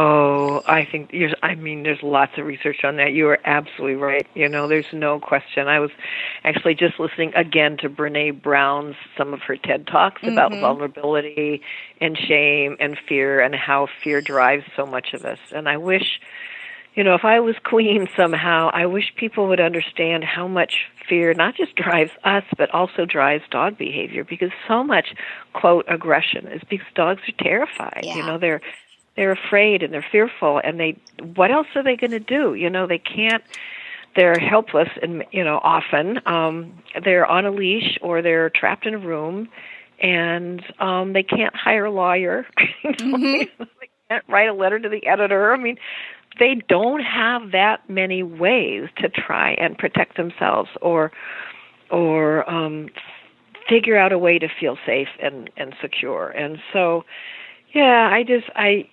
Oh, 0.00 0.62
I 0.64 0.84
think 0.84 1.10
you're. 1.12 1.30
I 1.42 1.56
mean, 1.56 1.82
there's 1.82 2.04
lots 2.04 2.38
of 2.38 2.46
research 2.46 2.84
on 2.84 2.98
that. 2.98 3.14
You 3.14 3.26
are 3.30 3.38
absolutely 3.44 3.96
right. 3.96 4.24
You 4.32 4.48
know, 4.48 4.68
there's 4.68 4.86
no 4.92 5.18
question. 5.18 5.66
I 5.66 5.80
was 5.80 5.90
actually 6.44 6.76
just 6.76 7.00
listening 7.00 7.32
again 7.34 7.78
to 7.78 7.90
Brene 7.90 8.40
Brown's 8.40 8.94
some 9.16 9.34
of 9.34 9.40
her 9.40 9.56
TED 9.56 9.88
talks 9.88 10.22
mm-hmm. 10.22 10.34
about 10.34 10.52
vulnerability 10.52 11.62
and 12.00 12.16
shame 12.16 12.76
and 12.78 12.96
fear 13.08 13.40
and 13.40 13.56
how 13.56 13.88
fear 14.04 14.20
drives 14.20 14.62
so 14.76 14.86
much 14.86 15.14
of 15.14 15.24
us. 15.24 15.40
And 15.52 15.68
I 15.68 15.78
wish, 15.78 16.20
you 16.94 17.02
know, 17.02 17.16
if 17.16 17.24
I 17.24 17.40
was 17.40 17.56
queen 17.64 18.06
somehow, 18.16 18.70
I 18.72 18.86
wish 18.86 19.12
people 19.16 19.48
would 19.48 19.60
understand 19.60 20.22
how 20.22 20.46
much 20.46 20.86
fear 21.08 21.34
not 21.34 21.56
just 21.56 21.74
drives 21.74 22.12
us 22.22 22.44
but 22.56 22.70
also 22.70 23.04
drives 23.04 23.42
dog 23.50 23.76
behavior 23.76 24.22
because 24.22 24.50
so 24.68 24.84
much 24.84 25.14
quote 25.54 25.86
aggression 25.88 26.46
is 26.46 26.62
because 26.70 26.86
dogs 26.94 27.22
are 27.26 27.42
terrified. 27.42 28.02
Yeah. 28.04 28.16
You 28.16 28.22
know, 28.26 28.38
they're 28.38 28.60
they're 29.18 29.32
afraid 29.32 29.82
and 29.82 29.92
they're 29.92 30.06
fearful 30.12 30.60
and 30.62 30.78
they 30.78 30.96
what 31.34 31.50
else 31.50 31.66
are 31.74 31.82
they 31.82 31.96
going 31.96 32.12
to 32.12 32.20
do? 32.20 32.54
You 32.54 32.70
know 32.70 32.86
they 32.86 32.98
can't 32.98 33.42
they're 34.14 34.38
helpless 34.38 34.88
and 35.02 35.24
you 35.32 35.42
know 35.42 35.58
often 35.64 36.20
um 36.24 36.72
they're 37.04 37.26
on 37.26 37.44
a 37.44 37.50
leash 37.50 37.98
or 38.00 38.22
they're 38.22 38.48
trapped 38.48 38.86
in 38.86 38.94
a 38.94 38.98
room 38.98 39.48
and 40.00 40.62
um 40.78 41.14
they 41.14 41.24
can't 41.24 41.54
hire 41.54 41.86
a 41.86 41.90
lawyer. 41.90 42.46
Mm-hmm. 42.84 43.64
they 43.80 43.90
can't 44.08 44.24
write 44.28 44.48
a 44.48 44.54
letter 44.54 44.78
to 44.78 44.88
the 44.88 45.04
editor. 45.06 45.52
I 45.52 45.56
mean 45.56 45.78
they 46.38 46.54
don't 46.68 47.02
have 47.02 47.50
that 47.50 47.90
many 47.90 48.22
ways 48.22 48.88
to 48.98 49.08
try 49.08 49.54
and 49.54 49.76
protect 49.76 50.16
themselves 50.16 50.70
or 50.80 51.10
or 51.90 52.48
um 52.48 52.88
figure 53.68 53.98
out 53.98 54.12
a 54.12 54.18
way 54.18 54.38
to 54.38 54.48
feel 54.60 54.78
safe 54.86 55.08
and 55.20 55.50
and 55.56 55.74
secure. 55.82 56.28
And 56.28 56.58
so 56.72 57.04
yeah 57.74 58.08
i 58.10 58.22
just 58.22 58.46
i 58.56 58.88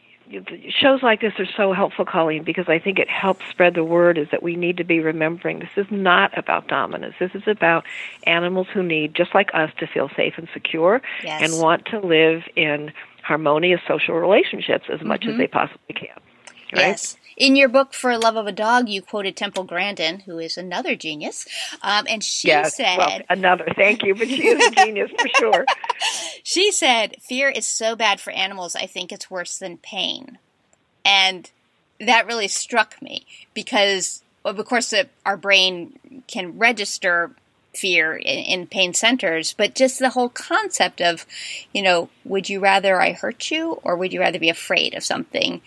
shows 0.70 1.04
like 1.04 1.22
this 1.22 1.34
are 1.40 1.46
so 1.46 1.74
helpful, 1.74 2.06
Colleen, 2.06 2.44
because 2.44 2.68
I 2.68 2.80
think 2.80 3.00
it 3.00 3.10
helps 3.10 3.46
spread 3.50 3.76
the 3.76 3.84
word 3.84 4.18
is 4.18 4.28
that 4.32 4.42
we 4.42 4.56
need 4.56 4.78
to 4.78 4.84
be 4.84 5.00
remembering 5.00 5.60
this 5.60 5.70
is 5.78 5.88
not 5.92 6.36
about 6.38 6.68
dominance. 6.68 7.16
This 7.20 7.36
is 7.36 7.44
about 7.48 7.86
animals 8.24 8.68
who 8.74 8.82
need, 8.82 9.14
just 9.14 9.36
like 9.36 9.50
us, 9.54 9.72
to 9.78 9.88
feel 9.88 10.10
safe 10.16 10.34
and 10.38 10.48
secure 10.54 11.02
yes. 11.24 11.42
and 11.42 11.62
want 11.62 11.86
to 11.88 12.00
live 12.00 12.44
in 12.56 12.92
harmonious 13.22 13.82
social 13.88 14.16
relationships 14.16 14.86
as 14.90 15.02
much 15.02 15.22
mm-hmm. 15.22 15.32
as 15.32 15.38
they 15.38 15.48
possibly 15.48 15.94
can. 15.94 16.20
Right? 16.74 16.88
Yes. 16.88 17.18
In 17.38 17.56
your 17.56 17.68
book, 17.68 17.94
For 17.94 18.18
Love 18.18 18.38
of 18.38 18.48
a 18.48 18.52
Dog, 18.52 18.88
you 18.88 19.02
quoted 19.02 19.36
Temple 19.36 19.66
Grandin, 19.66 20.22
who 20.22 20.40
is 20.40 20.58
another 20.58 20.96
genius, 20.96 21.46
um, 21.82 22.06
and 22.10 22.24
she 22.24 22.48
yes, 22.48 22.78
said, 22.78 22.98
well, 22.98 23.20
"Another, 23.30 23.66
thank 23.76 24.04
you, 24.04 24.16
but 24.16 24.30
she 24.30 24.48
is 24.48 24.66
a 24.66 24.72
genius 24.72 25.12
for 25.18 25.28
sure." 25.40 25.66
She 26.44 26.72
said, 26.72 27.16
"Fear 27.22 27.50
is 27.50 27.68
so 27.68 27.96
bad 27.96 28.22
for 28.22 28.32
animals. 28.32 28.76
I 28.76 28.86
think 28.86 29.12
it's 29.12 29.32
worse 29.32 29.58
than 29.58 29.78
pain," 29.78 30.38
and 31.04 31.50
that 32.00 32.28
really 32.28 32.48
struck 32.48 33.02
me 33.02 33.26
because, 33.54 34.22
of 34.44 34.64
course, 34.66 34.94
our 35.26 35.38
brain 35.38 36.24
can 36.28 36.58
register 36.58 37.32
fear 37.74 38.16
in, 38.16 38.40
in, 38.40 38.68
pain 38.68 38.94
centers, 38.94 39.54
but 39.54 39.76
just 39.76 40.00
the 40.00 40.12
whole 40.12 40.30
concept 40.30 41.02
of, 41.02 41.26
you 41.74 41.82
know, 41.82 42.10
would 42.24 42.50
you 42.50 42.60
rather 42.60 43.02
I 43.02 43.12
hurt 43.12 43.52
you 43.52 43.80
or 43.84 43.98
would 43.98 44.14
you 44.14 44.20
rather 44.22 44.40
be 44.40 44.50
afraid 44.50 44.94
of 44.94 45.04
something? 45.04 45.62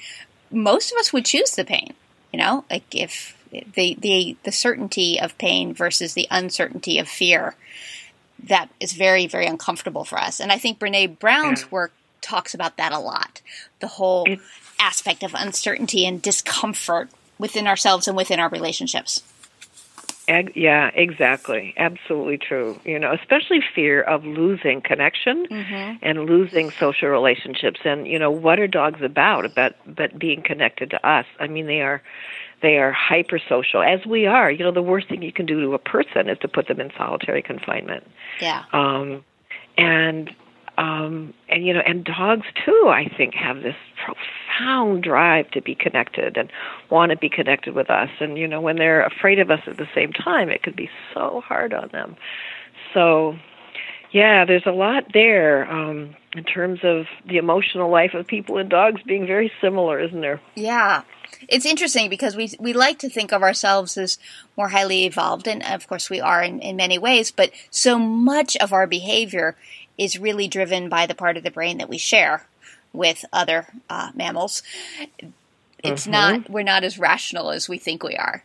Most 0.50 0.93
of 0.93 0.99
us 0.99 1.12
would 1.12 1.25
choose 1.25 1.52
the 1.52 1.64
pain. 1.64 1.95
You 2.33 2.38
know, 2.38 2.64
like 2.71 2.85
if 2.95 3.37
the 3.50 3.97
the 3.99 4.37
the 4.43 4.52
certainty 4.52 5.19
of 5.21 5.38
pain 5.38 5.75
versus 5.75 6.14
the 6.14 6.28
uncertainty 6.31 6.99
of 6.99 7.09
fear, 7.09 7.55
that 8.43 8.69
is 8.81 8.93
very 8.93 9.26
very 9.26 9.47
uncomfortable 9.47 10.05
for 10.05 10.19
us. 10.19 10.40
And 10.40 10.52
I 10.52 10.59
think 10.59 10.78
Brene 10.78 11.19
Brown's 11.19 11.62
yeah. 11.62 11.69
work 11.71 11.93
talks 12.21 12.55
about 12.55 12.76
that 12.76 12.93
a 12.93 12.99
lot. 12.99 13.40
The 13.81 13.88
whole 13.88 14.26
aspect 14.78 15.23
of 15.23 15.35
uncertainty 15.35 16.07
and 16.07 16.21
discomfort 16.21 17.09
within 17.38 17.67
ourselves 17.67 18.09
and 18.09 18.17
within 18.17 18.40
our 18.40 18.49
relationships. 18.49 19.23
Yeah, 20.28 20.90
exactly. 20.94 21.75
Absolutely 21.76 22.38
true. 22.38 22.78
You 22.85 22.99
know, 22.99 23.12
especially 23.12 23.61
fear 23.75 24.02
of 24.02 24.25
losing 24.25 24.80
connection 24.80 25.47
mm-hmm. 25.47 25.97
and 26.02 26.26
losing 26.26 26.70
social 26.70 27.08
relationships. 27.08 27.80
And 27.85 28.06
you 28.06 28.18
know, 28.18 28.30
what 28.30 28.61
are 28.61 28.66
dogs 28.66 29.00
about? 29.02 29.44
About 29.44 29.75
but 29.87 30.18
being 30.18 30.42
connected 30.42 30.90
to 30.90 31.08
us. 31.08 31.26
I 31.40 31.47
mean, 31.47 31.66
they 31.66 31.80
are 31.80 32.02
they 32.61 32.78
are 32.78 32.92
hypersocial 32.92 33.87
as 33.87 34.04
we 34.06 34.26
are. 34.26 34.50
You 34.50 34.64
know, 34.64 34.73
the 34.73 34.82
worst 34.82 35.08
thing 35.08 35.23
you 35.23 35.32
can 35.32 35.47
do 35.47 35.61
to 35.61 35.75
a 35.75 35.78
person 35.78 36.28
is 36.28 36.38
to 36.40 36.49
put 36.49 36.68
them 36.68 36.80
in 36.80 36.90
solitary 36.97 37.42
confinement. 37.42 38.06
Yeah. 38.40 38.64
Um, 38.73 39.25
and 39.76 40.30
um, 40.76 41.35
and 41.59 41.67
you 41.67 41.75
know, 41.75 41.83
and 41.85 42.05
dogs 42.05 42.47
too. 42.65 42.88
I 42.88 43.12
think 43.17 43.35
have 43.35 43.62
this 43.62 43.75
profound 44.05 45.03
drive 45.03 45.50
to 45.50 45.61
be 45.61 45.75
connected 45.75 46.37
and 46.37 46.50
want 46.88 47.11
to 47.11 47.17
be 47.17 47.29
connected 47.29 47.75
with 47.75 47.91
us. 47.91 48.09
And 48.21 48.38
you 48.38 48.47
know, 48.47 48.61
when 48.61 48.77
they're 48.77 49.05
afraid 49.05 49.41
of 49.41 49.50
us 49.50 49.61
at 49.67 49.77
the 49.77 49.88
same 49.95 50.12
time, 50.12 50.50
it 50.50 50.62
can 50.62 50.75
be 50.75 50.88
so 51.12 51.43
hard 51.45 51.75
on 51.75 51.88
them. 51.88 52.17
So, 52.95 53.35
yeah, 54.12 54.45
there's 54.45 54.67
a 54.67 54.73
lot 54.73 55.07
there 55.12 55.69
um, 55.71 56.15
in 56.35 56.45
terms 56.45 56.81
of 56.85 57.07
the 57.29 57.38
emotional 57.38 57.91
life 57.91 58.15
of 58.15 58.27
people 58.27 58.57
and 58.59 58.71
dogs 58.71 59.03
being 59.03 59.27
very 59.27 59.50
similar, 59.61 59.99
isn't 60.00 60.21
there? 60.21 60.41
Yeah. 60.55 61.03
It's 61.49 61.67
interesting 61.67 62.09
because 62.09 62.37
we 62.37 62.53
we 62.61 62.73
like 62.73 63.00
to 63.00 63.11
think 63.11 63.33
of 63.33 63.43
ourselves 63.43 63.99
as 63.99 64.19
more 64.57 64.69
highly 64.69 65.05
evolved, 65.05 65.49
and 65.49 65.62
of 65.62 65.88
course 65.88 66.09
we 66.09 66.21
are 66.21 66.43
in, 66.43 66.61
in 66.61 66.77
many 66.77 66.99
ways. 66.99 67.33
But 67.33 67.50
so 67.69 67.99
much 67.99 68.57
of 68.59 68.73
our 68.73 68.87
behavior 68.87 69.57
is 69.99 70.19
really 70.19 70.49
driven 70.49 70.88
by 70.88 71.07
the 71.07 71.14
part 71.14 71.37
of 71.37 71.43
the 71.43 71.50
brain 71.50 71.78
that 71.78 71.88
we 71.88 71.99
share 71.99 72.47
with 72.93 73.25
other 73.33 73.67
uh, 73.90 74.11
mammals. 74.14 74.62
It's 75.83 76.02
mm-hmm. 76.02 76.11
not, 76.11 76.50
we're 76.50 76.62
not 76.62 76.85
as 76.85 76.99
rational 76.99 77.50
as 77.50 77.69
we 77.69 77.78
think 77.78 78.02
we 78.02 78.17
are. 78.17 78.45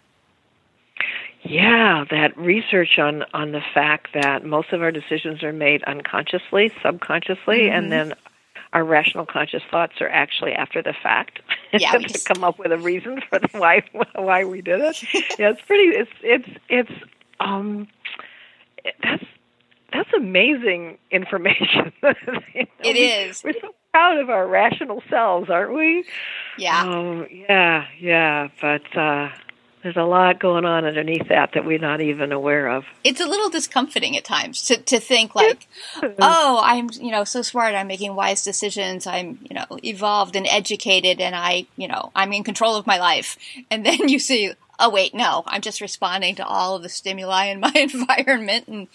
Yeah, 1.44 2.06
that 2.10 2.38
research 2.38 2.98
on 2.98 3.26
on 3.34 3.52
the 3.52 3.62
fact 3.74 4.10
that 4.14 4.46
most 4.46 4.72
of 4.72 4.82
our 4.82 4.92
decisions 4.92 5.44
are 5.44 5.52
made 5.52 5.84
unconsciously, 5.84 6.72
subconsciously, 6.82 7.64
mm-hmm. 7.64 7.76
and 7.76 7.92
then 7.92 8.14
our 8.72 8.84
rational 8.84 9.26
conscious 9.26 9.62
thoughts 9.70 9.94
are 10.00 10.08
actually 10.08 10.54
after 10.54 10.82
the 10.82 10.94
fact 10.94 11.42
yeah, 11.74 11.92
to 11.92 12.20
come 12.24 12.46
up 12.46 12.60
with 12.60 12.72
a 12.72 12.78
reason 12.78 13.22
for 13.30 13.40
the, 13.40 13.50
why 13.58 13.84
why 14.16 14.46
we 14.46 14.62
did 14.62 14.80
it. 14.80 15.04
yeah, 15.38 15.50
it's 15.50 15.62
pretty. 15.64 15.90
It's 15.90 16.12
it's 16.22 16.50
it's 16.70 16.92
um 17.42 17.90
that's 19.04 19.26
that's 19.94 20.10
amazing 20.16 20.98
information. 21.12 21.94
you 22.04 22.62
know, 22.64 22.68
it 22.84 22.96
is. 22.96 23.44
We're 23.44 23.54
so 23.54 23.74
proud 23.92 24.18
of 24.18 24.30
our 24.30 24.48
rational 24.48 25.02
selves, 25.10 25.50
aren't 25.50 25.74
we? 25.74 26.06
Yeah. 26.58 26.82
Um, 26.82 27.28
yeah, 27.32 27.86
yeah. 28.00 28.48
But 28.60 28.98
uh, 28.98 29.30
there's 29.84 29.98
a 29.98 30.04
lot 30.04 30.40
going 30.40 30.64
on 30.64 30.86
underneath 30.86 31.28
that 31.28 31.52
that 31.54 31.66
we're 31.66 31.78
not 31.78 32.00
even 32.00 32.32
aware 32.32 32.70
of. 32.70 32.86
It's 33.04 33.20
a 33.20 33.28
little 33.28 33.50
discomforting 33.50 34.16
at 34.16 34.24
times 34.24 34.64
to, 34.64 34.78
to 34.78 35.00
think 35.00 35.36
like, 35.36 35.68
oh, 36.20 36.62
I'm 36.64 36.90
you 36.94 37.12
know 37.12 37.26
so 37.26 37.42
smart. 37.42 37.76
I'm 37.76 37.88
making 37.88 38.16
wise 38.16 38.44
decisions. 38.44 39.06
I'm 39.06 39.40
you 39.44 39.56
know 39.56 39.66
evolved 39.84 40.38
and 40.38 40.48
educated, 40.48 41.20
and 41.20 41.36
I 41.36 41.68
you 41.76 41.90
know 41.90 42.12
I'm 42.16 42.32
in 42.32 42.44
control 42.46 42.76
of 42.78 42.88
my 42.88 42.98
life. 42.98 43.38
And 43.70 43.86
then 43.86 44.08
you 44.08 44.20
see, 44.20 44.54
oh 44.84 44.90
wait, 44.90 45.14
no, 45.16 45.44
I'm 45.48 45.62
just 45.62 45.80
responding 45.80 46.36
to 46.36 46.46
all 46.46 46.76
of 46.76 46.84
the 46.84 46.90
stimuli 46.90 47.46
in 47.46 47.62
my 47.62 47.72
environment 47.76 48.68
and 48.68 48.88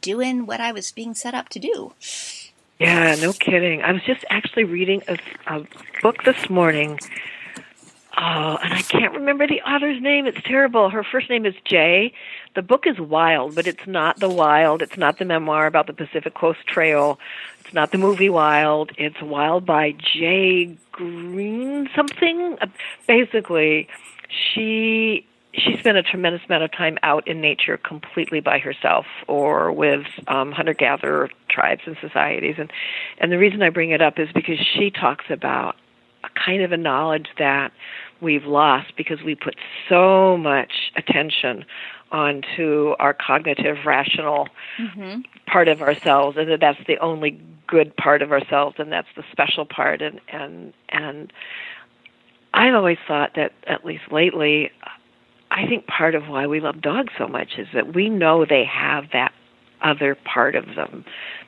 doing 0.00 0.46
what 0.46 0.60
I 0.60 0.72
was 0.72 0.90
being 0.90 1.14
set 1.14 1.32
up 1.32 1.48
to 1.50 1.60
do. 1.60 1.92
Yeah, 2.80 3.14
no 3.14 3.32
kidding. 3.32 3.82
I 3.82 3.92
was 3.92 4.02
just 4.02 4.24
actually 4.30 4.64
reading 4.64 5.02
a, 5.06 5.16
a 5.46 5.64
book 6.02 6.24
this 6.24 6.50
morning. 6.50 6.98
Oh, 8.16 8.58
and 8.62 8.74
I 8.74 8.82
can't 8.82 9.14
remember 9.14 9.46
the 9.46 9.60
author's 9.62 10.02
name. 10.02 10.26
It's 10.26 10.42
terrible. 10.42 10.90
Her 10.90 11.04
first 11.04 11.30
name 11.30 11.46
is 11.46 11.54
Jay. 11.64 12.12
The 12.56 12.62
book 12.62 12.84
is 12.84 12.98
Wild, 12.98 13.54
but 13.54 13.68
it's 13.68 13.86
not 13.86 14.18
the 14.18 14.28
Wild. 14.28 14.82
It's 14.82 14.96
not 14.96 15.18
the 15.18 15.24
memoir 15.24 15.66
about 15.66 15.86
the 15.86 15.92
Pacific 15.92 16.34
Coast 16.34 16.66
Trail. 16.66 17.20
It's 17.60 17.72
not 17.72 17.92
the 17.92 17.98
movie 17.98 18.28
Wild. 18.28 18.90
It's 18.98 19.22
Wild 19.22 19.64
by 19.64 19.92
Jay 19.92 20.76
Green 20.90 21.88
something. 21.94 22.58
Basically, 23.06 23.88
she 24.28 25.26
she 25.54 25.76
spent 25.78 25.96
a 25.96 26.02
tremendous 26.02 26.42
amount 26.46 26.62
of 26.62 26.70
time 26.70 26.98
out 27.02 27.26
in 27.26 27.40
nature 27.40 27.78
completely 27.78 28.40
by 28.40 28.58
herself 28.58 29.06
or 29.26 29.72
with 29.72 30.06
um, 30.28 30.52
hunter 30.52 30.74
gatherer 30.74 31.30
tribes 31.48 31.82
and 31.86 31.96
societies 32.00 32.56
and 32.58 32.70
and 33.18 33.32
the 33.32 33.38
reason 33.38 33.62
I 33.62 33.70
bring 33.70 33.90
it 33.90 34.02
up 34.02 34.18
is 34.18 34.28
because 34.34 34.58
she 34.58 34.90
talks 34.90 35.24
about 35.30 35.76
a 36.24 36.28
kind 36.38 36.62
of 36.62 36.72
a 36.72 36.76
knowledge 36.76 37.28
that 37.38 37.72
we've 38.20 38.44
lost 38.44 38.92
because 38.96 39.22
we 39.22 39.34
put 39.34 39.54
so 39.88 40.36
much 40.36 40.92
attention 40.96 41.64
onto 42.10 42.94
our 42.98 43.14
cognitive 43.14 43.76
rational 43.84 44.48
mm-hmm. 44.78 45.20
part 45.46 45.68
of 45.68 45.82
ourselves 45.82 46.36
and 46.36 46.50
that 46.50 46.60
that's 46.60 46.80
the 46.86 46.98
only 46.98 47.40
good 47.66 47.94
part 47.96 48.22
of 48.22 48.32
ourselves 48.32 48.76
and 48.78 48.90
that's 48.90 49.08
the 49.16 49.22
special 49.30 49.64
part 49.66 50.00
and 50.00 50.20
and 50.28 50.72
and 50.88 51.32
I've 52.54 52.74
always 52.74 52.98
thought 53.06 53.32
that 53.36 53.52
at 53.66 53.84
least 53.84 54.10
lately 54.10 54.70
I 55.50 55.66
think 55.66 55.86
part 55.86 56.14
of 56.14 56.28
why 56.28 56.46
we 56.46 56.60
love 56.60 56.80
dogs 56.80 57.12
so 57.16 57.26
much 57.26 57.52
is 57.58 57.66
that 57.74 57.94
we 57.94 58.08
know 58.08 58.44
they 58.44 58.64
have 58.64 59.04
that 59.12 59.32
other 59.82 60.16
part 60.16 60.54
of 60.54 60.66
them 60.74 61.04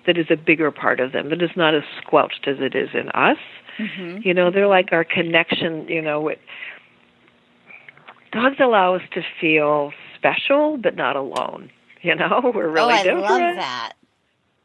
that 0.07 0.17
is 0.17 0.27
a 0.31 0.37
bigger 0.37 0.71
part 0.71 1.01
of 1.01 1.13
them 1.13 1.31
that 1.31 1.43
is 1.43 1.51
not 1.57 1.75
as 1.75 1.83
squelched 2.01 2.47
as 2.47 2.57
it 2.61 2.75
is 2.75 2.91
in 2.95 3.09
us. 3.11 3.39
Mm-hmm. 3.79 4.27
You 4.27 4.35
know, 4.35 4.51
they're 4.51 4.69
like 4.69 4.93
our 4.93 5.05
connection, 5.05 5.87
you 5.89 6.01
know, 6.01 6.21
with 6.21 6.39
dogs 8.33 8.57
allow 8.61 8.95
us 8.95 9.03
to 9.13 9.23
feel 9.41 9.93
special 10.17 10.77
but 10.77 10.97
not 10.97 11.17
alone. 11.17 11.71
You 12.03 12.15
know, 12.15 12.51
we're 12.55 12.69
really 12.69 12.95
oh, 12.95 12.97
I 12.97 13.03
different. 13.03 13.23
love 13.23 13.57
that. 13.57 13.93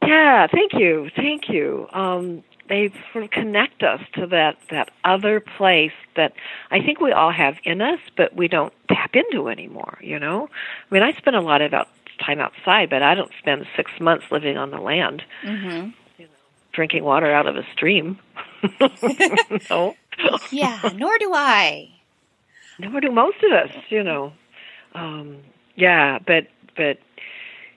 Yeah, 0.02 0.48
thank 0.48 0.74
you, 0.74 1.10
thank 1.16 1.50
you. 1.50 1.88
Um, 1.92 2.44
they 2.68 2.92
sort 3.12 3.24
of 3.24 3.32
connect 3.32 3.84
us 3.84 4.02
to 4.14 4.28
that 4.28 4.58
that 4.72 4.90
other 5.04 5.40
place 5.40 5.92
that 6.16 6.34
I 6.72 6.82
think 6.82 7.00
we 7.00 7.12
all 7.12 7.32
have 7.32 7.56
in 7.64 7.82
us, 7.82 8.00
but 8.18 8.36
we 8.36 8.48
don't 8.48 8.74
tap 8.90 9.16
into 9.16 9.50
anymore. 9.50 9.98
You 10.02 10.20
know, 10.20 10.50
I 10.90 10.94
mean, 10.94 11.04
I 11.04 11.14
spend 11.14 11.36
a 11.36 11.42
lot 11.42 11.62
of 11.62 11.74
out, 11.74 11.88
time 12.24 12.40
outside, 12.40 12.90
but 12.90 13.02
I 13.02 13.16
don't 13.16 13.32
spend 13.40 13.66
six 13.76 13.92
months 14.00 14.26
living 14.32 14.58
on 14.58 14.72
the 14.72 14.80
land, 14.80 15.24
mm-hmm. 15.44 15.90
you 16.18 16.26
know, 16.26 16.32
drinking 16.74 17.04
water 17.04 17.32
out 17.32 17.48
of 17.48 17.56
a 17.56 17.64
stream. 17.74 18.20
no. 19.70 19.96
yeah, 20.52 20.90
nor 20.96 21.18
do 21.20 21.32
I. 21.34 21.90
Nor 22.80 23.00
do 23.02 23.12
most 23.12 23.38
of 23.44 23.52
us. 23.52 23.76
You 23.90 24.04
know. 24.04 24.34
Um, 24.94 25.38
yeah, 25.76 26.20
but 26.20 26.48
but 26.76 26.98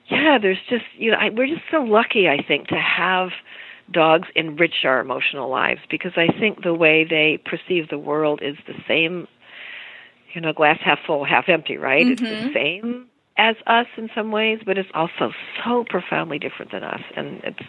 yeah, 0.09 0.37
there's 0.41 0.59
just 0.69 0.85
you 0.97 1.11
know 1.11 1.17
I, 1.17 1.29
we're 1.29 1.47
just 1.47 1.65
so 1.69 1.81
lucky 1.81 2.27
I 2.27 2.41
think 2.41 2.67
to 2.67 2.75
have 2.75 3.29
dogs 3.91 4.27
enrich 4.35 4.85
our 4.85 4.99
emotional 4.99 5.49
lives 5.49 5.81
because 5.89 6.13
I 6.15 6.27
think 6.39 6.63
the 6.63 6.73
way 6.73 7.03
they 7.03 7.41
perceive 7.43 7.89
the 7.89 7.97
world 7.97 8.41
is 8.41 8.55
the 8.67 8.75
same. 8.87 9.27
You 10.33 10.41
know, 10.41 10.53
glass 10.53 10.77
half 10.83 10.99
full, 11.07 11.25
half 11.25 11.49
empty, 11.49 11.77
right? 11.77 12.05
Mm-hmm. 12.05 12.11
It's 12.11 12.21
the 12.21 12.27
mm-hmm. 12.27 12.53
same 12.53 13.09
as 13.39 13.55
us 13.65 13.87
in 13.97 14.09
some 14.13 14.31
ways, 14.31 14.59
but 14.65 14.77
it's 14.77 14.89
also 14.93 15.31
so 15.63 15.85
profoundly 15.89 16.37
different 16.37 16.71
than 16.71 16.83
us, 16.83 17.01
and 17.15 17.41
it's 17.43 17.63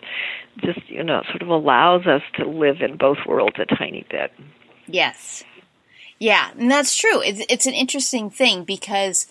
just 0.59 0.91
you 0.91 1.03
know 1.03 1.23
sort 1.31 1.43
of 1.43 1.49
allows 1.49 2.07
us 2.07 2.23
to 2.35 2.47
live 2.47 2.83
in 2.83 2.97
both 2.97 3.19
worlds 3.27 3.57
a 3.59 3.65
tiny 3.65 4.05
bit. 4.11 4.33
Yes, 4.87 5.45
yeah, 6.19 6.51
and 6.59 6.71
that's 6.71 6.97
true. 6.97 7.23
It's 7.23 7.41
it's 7.49 7.67
an 7.67 7.73
interesting 7.73 8.31
thing 8.31 8.65
because 8.65 9.27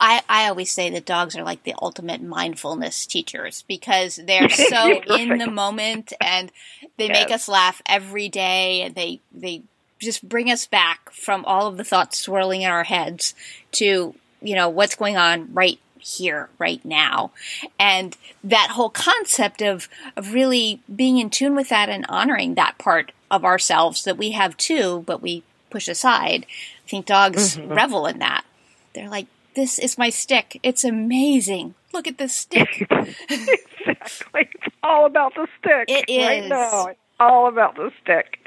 I, 0.00 0.22
I 0.28 0.48
always 0.48 0.70
say 0.70 0.88
that 0.90 1.04
dogs 1.04 1.36
are 1.36 1.44
like 1.44 1.62
the 1.64 1.74
ultimate 1.80 2.22
mindfulness 2.22 3.06
teachers 3.06 3.64
because 3.68 4.16
they're 4.16 4.48
so 4.48 5.02
in 5.02 5.38
the 5.38 5.50
moment 5.50 6.12
and 6.20 6.50
they 6.96 7.08
yes. 7.08 7.12
make 7.12 7.30
us 7.30 7.48
laugh 7.48 7.82
every 7.86 8.28
day 8.28 8.82
and 8.82 8.94
they 8.94 9.20
they 9.32 9.62
just 9.98 10.26
bring 10.26 10.50
us 10.50 10.66
back 10.66 11.10
from 11.12 11.44
all 11.44 11.66
of 11.66 11.76
the 11.76 11.84
thoughts 11.84 12.18
swirling 12.18 12.62
in 12.62 12.70
our 12.70 12.84
heads 12.84 13.34
to 13.72 14.14
you 14.40 14.54
know 14.54 14.68
what's 14.68 14.94
going 14.94 15.18
on 15.18 15.52
right 15.52 15.78
here 15.98 16.48
right 16.58 16.82
now 16.82 17.30
and 17.78 18.16
that 18.42 18.70
whole 18.70 18.88
concept 18.88 19.60
of 19.60 19.86
of 20.16 20.32
really 20.32 20.80
being 20.94 21.18
in 21.18 21.28
tune 21.28 21.54
with 21.54 21.68
that 21.68 21.90
and 21.90 22.06
honoring 22.08 22.54
that 22.54 22.78
part 22.78 23.12
of 23.30 23.44
ourselves 23.44 24.04
that 24.04 24.16
we 24.16 24.30
have 24.30 24.56
too 24.56 25.04
but 25.06 25.20
we 25.20 25.42
push 25.68 25.88
aside 25.88 26.46
i 26.86 26.88
think 26.88 27.04
dogs 27.04 27.58
mm-hmm. 27.58 27.74
revel 27.74 28.06
in 28.06 28.18
that 28.18 28.46
they're 28.94 29.10
like 29.10 29.26
this 29.54 29.78
is 29.78 29.98
my 29.98 30.10
stick. 30.10 30.58
It's 30.62 30.84
amazing. 30.84 31.74
Look 31.92 32.06
at 32.06 32.18
this 32.18 32.34
stick. 32.34 32.86
exactly. 33.30 34.48
It's 34.54 34.74
all 34.82 35.06
about 35.06 35.34
the 35.34 35.46
stick. 35.58 35.86
It 35.88 36.04
is. 36.08 36.26
Right 36.26 36.48
now. 36.48 36.86
It's 36.86 37.00
all 37.18 37.48
about 37.48 37.76
the 37.76 37.90
stick. 38.02 38.38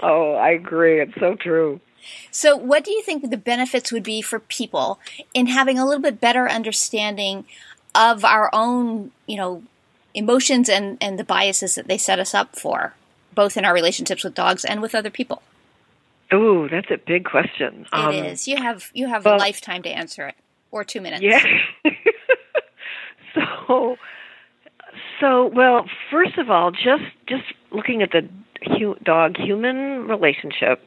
Oh, 0.00 0.34
I 0.34 0.50
agree. 0.50 1.00
It's 1.00 1.14
so 1.18 1.36
true. 1.36 1.80
So, 2.30 2.56
what 2.56 2.84
do 2.84 2.90
you 2.90 3.02
think 3.02 3.28
the 3.28 3.36
benefits 3.36 3.92
would 3.92 4.02
be 4.02 4.22
for 4.22 4.40
people 4.40 4.98
in 5.34 5.46
having 5.46 5.78
a 5.78 5.84
little 5.84 6.02
bit 6.02 6.20
better 6.20 6.48
understanding 6.48 7.44
of 7.94 8.24
our 8.24 8.50
own, 8.52 9.10
you 9.26 9.36
know, 9.36 9.62
emotions 10.14 10.68
and, 10.68 10.96
and 11.00 11.18
the 11.18 11.24
biases 11.24 11.74
that 11.74 11.86
they 11.86 11.98
set 11.98 12.18
us 12.18 12.34
up 12.34 12.56
for, 12.56 12.94
both 13.34 13.56
in 13.56 13.64
our 13.64 13.74
relationships 13.74 14.24
with 14.24 14.34
dogs 14.34 14.64
and 14.64 14.80
with 14.80 14.94
other 14.94 15.10
people? 15.10 15.42
Oh, 16.30 16.68
that's 16.68 16.90
a 16.90 16.98
big 16.98 17.24
question. 17.24 17.86
It 17.92 17.94
um, 17.94 18.14
is. 18.14 18.46
You 18.46 18.56
have 18.56 18.90
you 18.94 19.06
have 19.06 19.24
well, 19.24 19.36
a 19.36 19.38
lifetime 19.38 19.82
to 19.82 19.88
answer 19.88 20.28
it, 20.28 20.34
or 20.70 20.84
two 20.84 21.00
minutes. 21.00 21.22
Yeah. 21.22 21.42
so, 23.34 23.96
so 25.20 25.46
well. 25.46 25.86
First 26.10 26.36
of 26.38 26.50
all, 26.50 26.70
just 26.70 27.04
just 27.26 27.44
looking 27.70 28.02
at 28.02 28.10
the 28.12 28.28
hu- 28.78 28.98
dog 29.02 29.36
human 29.38 30.06
relationship, 30.06 30.86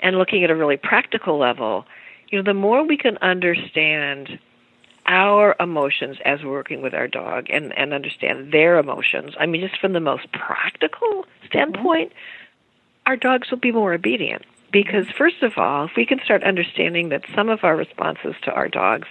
and 0.00 0.16
looking 0.16 0.44
at 0.44 0.50
a 0.50 0.56
really 0.56 0.76
practical 0.76 1.38
level, 1.38 1.84
you 2.30 2.38
know, 2.38 2.44
the 2.44 2.54
more 2.54 2.84
we 2.86 2.96
can 2.96 3.18
understand 3.18 4.38
our 5.06 5.56
emotions 5.58 6.18
as 6.24 6.42
we're 6.42 6.52
working 6.52 6.82
with 6.82 6.94
our 6.94 7.08
dog 7.08 7.46
and, 7.48 7.76
and 7.76 7.94
understand 7.94 8.52
their 8.52 8.78
emotions. 8.78 9.34
I 9.40 9.46
mean, 9.46 9.66
just 9.66 9.80
from 9.80 9.94
the 9.94 10.00
most 10.00 10.30
practical 10.32 11.24
standpoint, 11.46 12.10
mm-hmm. 12.10 13.06
our 13.06 13.16
dogs 13.16 13.50
will 13.50 13.58
be 13.58 13.72
more 13.72 13.94
obedient. 13.94 14.44
Because, 14.70 15.06
first 15.16 15.42
of 15.42 15.56
all, 15.56 15.86
if 15.86 15.92
we 15.96 16.04
can 16.04 16.20
start 16.24 16.44
understanding 16.44 17.08
that 17.08 17.24
some 17.34 17.48
of 17.48 17.64
our 17.64 17.76
responses 17.76 18.34
to 18.42 18.52
our 18.52 18.68
dogs 18.68 19.08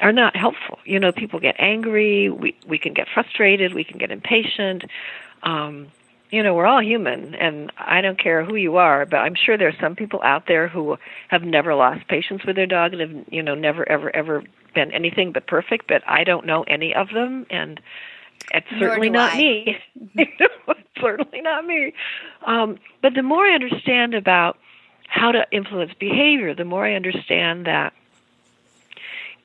are 0.00 0.12
not 0.12 0.36
helpful, 0.36 0.78
you 0.84 1.00
know, 1.00 1.12
people 1.12 1.40
get 1.40 1.56
angry, 1.58 2.28
we, 2.28 2.54
we 2.66 2.78
can 2.78 2.92
get 2.92 3.08
frustrated, 3.12 3.72
we 3.72 3.84
can 3.84 3.98
get 3.98 4.10
impatient. 4.10 4.84
Um, 5.42 5.88
you 6.30 6.42
know, 6.42 6.52
we're 6.52 6.66
all 6.66 6.82
human, 6.82 7.34
and 7.36 7.70
I 7.78 8.00
don't 8.00 8.18
care 8.18 8.44
who 8.44 8.56
you 8.56 8.76
are, 8.76 9.06
but 9.06 9.18
I'm 9.18 9.36
sure 9.36 9.56
there 9.56 9.68
are 9.68 9.80
some 9.80 9.94
people 9.94 10.20
out 10.22 10.46
there 10.48 10.66
who 10.66 10.98
have 11.28 11.42
never 11.42 11.74
lost 11.74 12.08
patience 12.08 12.44
with 12.44 12.56
their 12.56 12.66
dog 12.66 12.92
and 12.92 13.00
have, 13.00 13.24
you 13.32 13.42
know, 13.42 13.54
never, 13.54 13.88
ever, 13.88 14.14
ever 14.14 14.42
been 14.74 14.90
anything 14.90 15.32
but 15.32 15.46
perfect, 15.46 15.86
but 15.86 16.02
I 16.08 16.24
don't 16.24 16.44
know 16.44 16.64
any 16.64 16.94
of 16.94 17.10
them, 17.10 17.46
and 17.50 17.80
it's 18.52 18.66
certainly 18.78 19.10
not 19.10 19.34
I. 19.34 19.38
me. 19.38 19.76
it's 20.16 21.00
certainly 21.00 21.40
not 21.40 21.64
me. 21.64 21.94
Um, 22.46 22.78
but 23.00 23.14
the 23.14 23.22
more 23.22 23.44
I 23.44 23.54
understand 23.54 24.14
about 24.14 24.58
how 25.06 25.32
to 25.32 25.46
influence 25.50 25.92
behavior, 25.98 26.54
the 26.54 26.64
more 26.64 26.84
I 26.84 26.94
understand 26.94 27.66
that 27.66 27.92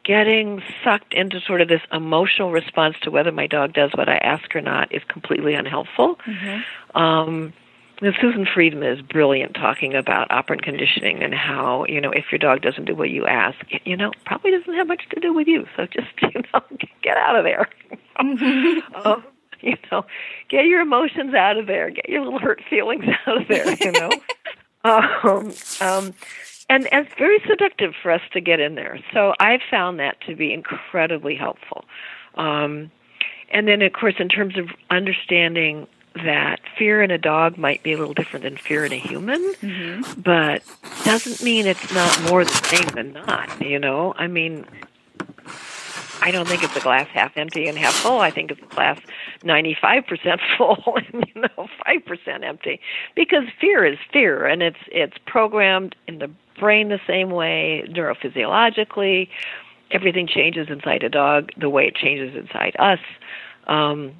getting 0.04 0.64
sucked 0.84 1.14
into 1.14 1.40
sort 1.42 1.62
of 1.62 1.68
this 1.68 1.82
emotional 1.92 2.52
response 2.52 2.96
to 3.02 3.12
whether 3.12 3.32
my 3.32 3.48
dog 3.48 3.74
does 3.74 3.92
what 3.94 4.10
I 4.10 4.18
ask 4.18 4.56
or 4.56 4.62
not 4.62 4.94
is 4.94 5.04
completely 5.08 5.54
unhelpful. 5.54 6.16
Mm-hmm. 6.26 6.98
Um, 6.98 7.54
and 8.02 8.16
Susan 8.22 8.48
Friedman 8.52 8.98
is 8.98 9.02
brilliant 9.02 9.56
talking 9.56 9.94
about 9.94 10.32
operant 10.32 10.64
conditioning 10.64 11.22
and 11.22 11.34
how, 11.34 11.86
you 11.88 12.00
know, 12.00 12.12
if 12.12 12.26
your 12.32 12.40
dog 12.40 12.62
doesn't 12.62 12.86
do 12.86 12.96
what 12.96 13.10
you 13.10 13.28
ask, 13.28 13.58
you 13.84 13.98
know, 13.98 14.12
probably 14.26 14.52
doesn't 14.52 14.74
have 14.74 14.88
much 14.88 15.04
to 15.10 15.20
do 15.20 15.34
with 15.34 15.48
you. 15.48 15.68
So 15.76 15.86
just, 15.86 16.08
you 16.22 16.42
know, 16.54 16.62
get 17.04 17.18
out 17.18 17.36
of 17.36 17.44
there. 17.44 17.68
Mm-hmm. 18.20 18.96
um, 19.08 19.24
you 19.62 19.76
know, 19.92 20.06
get 20.48 20.66
your 20.66 20.80
emotions 20.82 21.34
out 21.34 21.58
of 21.58 21.68
there. 21.68 21.90
Get 21.90 22.08
your 22.08 22.24
little 22.24 22.40
hurt 22.40 22.62
feelings 22.70 23.04
out 23.28 23.42
of 23.42 23.48
there, 23.48 23.74
you 23.74 23.92
know. 23.92 24.10
Um, 24.84 25.54
um, 25.82 26.14
and, 26.70 26.88
and 26.94 27.08
it's 27.08 27.16
very 27.18 27.40
seductive 27.48 27.94
for 28.02 28.12
us 28.12 28.22
to 28.34 28.42
get 28.42 28.60
in 28.60 28.76
there. 28.76 29.00
So 29.14 29.34
I've 29.40 29.62
found 29.70 30.00
that 30.00 30.22
to 30.28 30.36
be 30.36 30.54
incredibly 30.54 31.36
helpful. 31.36 31.86
Um, 32.36 32.92
and 33.52 33.68
then, 33.68 33.82
of 33.82 33.92
course, 33.94 34.16
in 34.20 34.30
terms 34.30 34.58
of 34.58 34.70
understanding 34.90 35.88
that 36.16 36.60
fear 36.78 37.02
in 37.02 37.12
a 37.12 37.18
dog 37.18 37.58
might 37.58 37.84
be 37.84 37.94
a 37.94 37.98
little 37.98 38.14
different 38.14 38.44
than 38.44 38.58
fear 38.58 38.86
in 38.86 38.92
a 38.92 39.00
human, 39.00 39.42
mm-hmm. 39.56 40.22
but 40.22 40.64
doesn't 41.04 41.44
mean 41.44 41.66
it's 41.66 41.94
not 41.94 42.22
more 42.24 42.44
the 42.44 42.52
same 42.52 42.88
than 42.90 43.14
not. 43.14 43.62
You 43.62 43.80
know, 43.80 44.14
I 44.18 44.28
mean, 44.28 44.66
I 46.30 46.32
don't 46.32 46.48
think 46.48 46.64
it's 46.64 46.76
a 46.76 46.80
glass 46.80 47.08
half 47.12 47.36
empty 47.38 47.68
and 47.68 47.76
half 47.76 47.96
full. 47.96 48.20
I 48.20 48.30
think 48.30 48.52
it's 48.52 48.62
a 48.62 48.76
glass 48.76 49.00
95% 49.44 50.40
full 50.58 50.96
and 50.96 51.26
you 51.34 51.42
know 51.42 51.68
5% 51.88 52.44
empty 52.44 52.80
because 53.16 53.46
fear 53.60 53.84
is 53.84 53.98
fear 54.14 54.46
and 54.46 54.62
it's 54.62 54.78
it's 54.92 55.18
programmed 55.26 55.96
in 56.08 56.20
the 56.20 56.30
brain 56.60 56.90
the 56.90 57.00
same 57.08 57.32
way 57.32 57.84
neurophysiologically. 57.90 59.28
Everything 59.90 60.28
changes 60.28 60.68
inside 60.70 61.02
a 61.02 61.10
dog 61.10 61.50
the 61.58 61.68
way 61.68 61.88
it 61.88 61.96
changes 61.96 62.36
inside 62.36 62.76
us. 62.78 63.00
Um, 63.66 64.14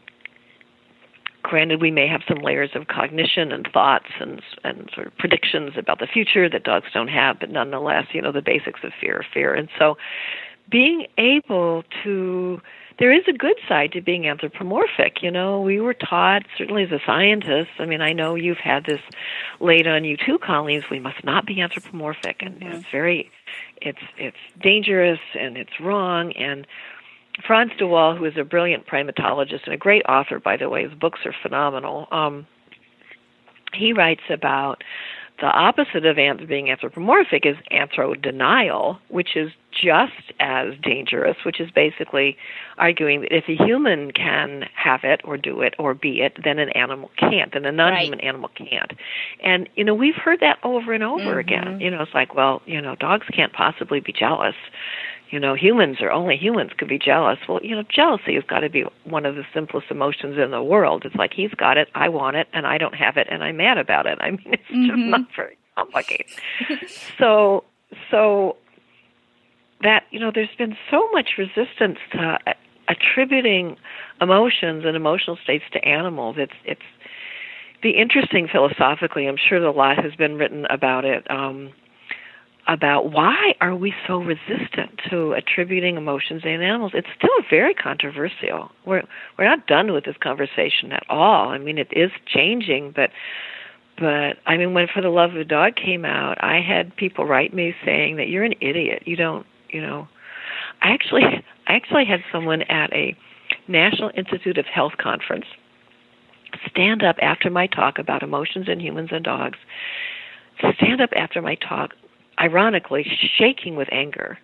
granted, 1.44 1.80
we 1.80 1.92
may 1.92 2.08
have 2.08 2.22
some 2.28 2.40
layers 2.40 2.72
of 2.74 2.88
cognition 2.88 3.52
and 3.52 3.70
thoughts 3.72 4.10
and 4.20 4.42
and 4.64 4.90
sort 4.96 5.06
of 5.06 5.16
predictions 5.20 5.74
about 5.78 6.00
the 6.00 6.08
future 6.08 6.50
that 6.50 6.64
dogs 6.64 6.88
don't 6.92 7.10
have, 7.10 7.40
but 7.40 7.52
nonetheless, 7.52 8.08
you 8.14 8.22
know, 8.24 8.32
the 8.32 8.42
basics 8.42 8.80
of 8.84 8.94
fear, 9.00 9.24
fear, 9.32 9.54
and 9.54 9.70
so 9.78 9.96
being 10.70 11.08
able 11.18 11.84
to 12.04 12.62
there 13.00 13.14
is 13.14 13.24
a 13.30 13.34
good 13.34 13.56
side 13.66 13.94
to 13.94 14.02
being 14.02 14.28
anthropomorphic. 14.28 15.24
You 15.24 15.32
know, 15.32 15.62
we 15.62 15.80
were 15.80 15.94
taught, 15.94 16.44
certainly 16.58 16.84
as 16.84 16.92
a 16.92 17.00
scientist, 17.06 17.70
I 17.80 17.86
mean, 17.86 18.02
I 18.02 18.12
know 18.12 18.36
you've 18.36 18.58
had 18.58 18.84
this 18.86 19.00
laid 19.62 19.88
on 19.88 20.04
you 20.04 20.18
too, 20.18 20.38
Colleen, 20.38 20.84
we 20.92 21.00
must 21.00 21.24
not 21.24 21.46
be 21.46 21.62
anthropomorphic 21.62 22.42
and 22.42 22.60
mm-hmm. 22.60 22.74
it's 22.74 22.86
very 22.92 23.32
it's 23.82 24.02
it's 24.18 24.38
dangerous 24.62 25.20
and 25.40 25.58
it's 25.58 25.80
wrong 25.80 26.34
and 26.34 26.68
Frans 27.48 27.72
de 27.78 27.88
Waal, 27.88 28.18
who 28.18 28.26
is 28.26 28.38
a 28.38 28.44
brilliant 28.44 28.86
primatologist 28.86 29.64
and 29.64 29.74
a 29.74 29.78
great 29.78 30.04
author, 30.10 30.40
by 30.40 30.58
the 30.58 30.70
way, 30.70 30.84
his 30.84 30.94
books 30.94 31.20
are 31.26 31.34
phenomenal. 31.42 32.08
Um, 32.12 32.46
he 33.74 33.94
writes 33.94 34.24
about 34.30 34.84
the 35.42 35.48
opposite 35.48 36.06
of 36.06 36.18
being 36.48 36.70
anthropomorphic 36.70 37.46
is 37.46 37.56
anthro-denial, 37.72 39.00
which 39.10 39.36
is 39.36 39.52
just 39.72 40.34
as 40.40 40.74
dangerous, 40.82 41.38
which 41.46 41.60
is 41.60 41.70
basically 41.72 42.38
arguing 42.78 43.22
that 43.22 43.34
if 43.34 43.46
a 43.48 43.56
human 43.64 44.12
can 44.12 44.66
have 44.76 45.02
it 45.04 45.22
or 45.24 45.38
do 45.38 45.62
it 45.62 45.76
or 45.78 45.94
be 45.94 46.22
it, 46.22 46.38
then 46.44 46.60
an 46.60 46.70
animal 46.70 47.12
can't, 47.18 47.54
and 47.56 47.66
a 47.66 47.72
non-human 47.72 48.20
right. 48.20 48.28
animal 48.28 48.50
can't. 48.56 48.94
And 49.44 49.70
you 49.76 49.84
know, 49.84 49.94
we've 49.94 50.16
heard 50.16 50.40
that 50.42 50.58
over 50.64 50.94
and 50.94 51.04
over 51.04 51.24
mm-hmm. 51.24 51.40
again. 51.40 51.80
You 51.80 51.92
know, 51.92 52.02
it's 52.02 52.14
like, 52.14 52.36
well, 52.36 52.62
you 52.66 52.82
know, 52.82 52.96
dogs 52.96 53.28
can't 53.34 53.54
possibly 53.54 54.00
be 54.00 54.12
jealous 54.12 54.56
you 55.32 55.40
know, 55.40 55.54
humans 55.54 55.98
or 56.02 56.12
only 56.12 56.36
humans 56.38 56.72
could 56.78 56.88
be 56.88 56.98
jealous. 56.98 57.38
Well, 57.48 57.60
you 57.62 57.76
know, 57.76 57.84
jealousy 57.84 58.36
has 58.36 58.44
got 58.44 58.62
to 58.62 58.70
be 58.70 58.84
one 59.04 59.26
of 59.26 59.36
the 59.36 59.44
simplest 59.54 59.88
emotions 59.92 60.38
in 60.38 60.52
the 60.52 60.64
world. 60.64 61.04
It's 61.06 61.16
like 61.16 61.34
he's 61.34 61.54
got 61.54 61.78
it, 61.78 61.88
I 61.94 62.10
want 62.10 62.36
it, 62.36 62.48
and 62.54 62.66
I 62.66 62.78
don't 62.78 62.96
have 62.96 63.18
it, 63.18 63.28
and 63.30 63.44
I'm 63.44 63.58
mad 63.58 63.78
about 63.78 64.06
it. 64.06 64.18
I 64.22 64.32
mean, 64.32 64.42
it's 64.46 64.64
mm-hmm. 64.64 64.88
just 64.88 65.00
not 65.00 65.22
very 65.36 65.58
complicated. 65.76 66.28
so, 67.18 67.64
so 68.10 68.58
that 69.82 70.04
you 70.12 70.20
know, 70.20 70.32
there's 70.34 70.56
been 70.58 70.76
so 70.90 71.10
much 71.12 71.32
resistance 71.38 72.00
to 72.12 72.38
attributing 72.88 73.78
emotions 74.20 74.84
and 74.86 74.96
emotional 74.96 75.38
states 75.44 75.64
to 75.74 75.86
animals. 75.86 76.36
It's 76.38 76.54
it's 76.66 76.82
the 77.82 77.92
interesting 77.92 78.48
philosophically. 78.52 79.28
I'm 79.28 79.38
sure 79.38 79.58
a 79.64 79.72
lot 79.72 80.04
has 80.04 80.16
been 80.16 80.36
written 80.36 80.66
about 80.70 81.06
it. 81.06 81.30
Um, 81.30 81.72
about 82.70 83.12
why 83.12 83.56
are 83.62 83.76
we 83.76 83.94
so 84.08 84.20
resistant 84.20 85.02
to 85.10 85.34
attributing 85.34 85.98
emotions 85.98 86.44
in 86.46 86.62
animals. 86.62 86.92
It's 86.94 87.08
still 87.18 87.30
very 87.50 87.74
controversial. 87.74 88.70
We're 88.86 89.04
we're 89.38 89.46
not 89.46 89.66
done 89.66 89.92
with 89.92 90.06
this 90.06 90.16
conversation 90.22 90.92
at 90.92 91.04
all. 91.10 91.50
I 91.50 91.58
mean, 91.58 91.80
it 91.80 91.88
is 91.92 92.12
changing, 92.28 92.94
but 92.96 93.10
but 93.98 94.38
I 94.46 94.56
mean, 94.56 94.76
when 94.76 94.88
For 94.88 95.02
the 95.02 95.10
Love 95.10 95.32
of 95.32 95.38
the 95.38 95.44
Dog 95.44 95.76
came 95.76 96.06
out, 96.06 96.38
I 96.42 96.62
had 96.62 96.96
people 96.96 97.26
write 97.26 97.54
me 97.54 97.74
saying 97.84 98.18
that 98.18 98.30
you're 98.30 98.44
an 98.44 98.56
idiot. 98.62 99.04
You 99.06 99.16
don't, 99.16 99.48
you 99.70 99.82
know. 99.82 100.08
I 100.82 100.92
actually 100.92 101.24
I 101.68 101.74
actually 101.74 102.06
had 102.06 102.20
someone 102.32 102.62
at 102.64 102.94
a 102.94 103.18
National 103.68 104.12
Institute 104.16 104.60
of 104.60 104.66
Health 104.68 104.94
conference 105.02 105.46
stand 106.70 107.04
up 107.04 107.16
after 107.20 107.50
my 107.50 107.66
talk 107.66 107.98
about 107.98 108.22
emotions 108.22 108.68
in 108.70 108.80
humans 108.80 109.10
and 109.12 109.24
dogs 109.24 109.58
stand 110.76 111.00
up 111.02 111.12
after 111.16 111.42
my 111.42 111.56
talk 111.56 111.92
ironically 112.40 113.06
shaking 113.38 113.76
with 113.76 113.88
anger 113.92 114.38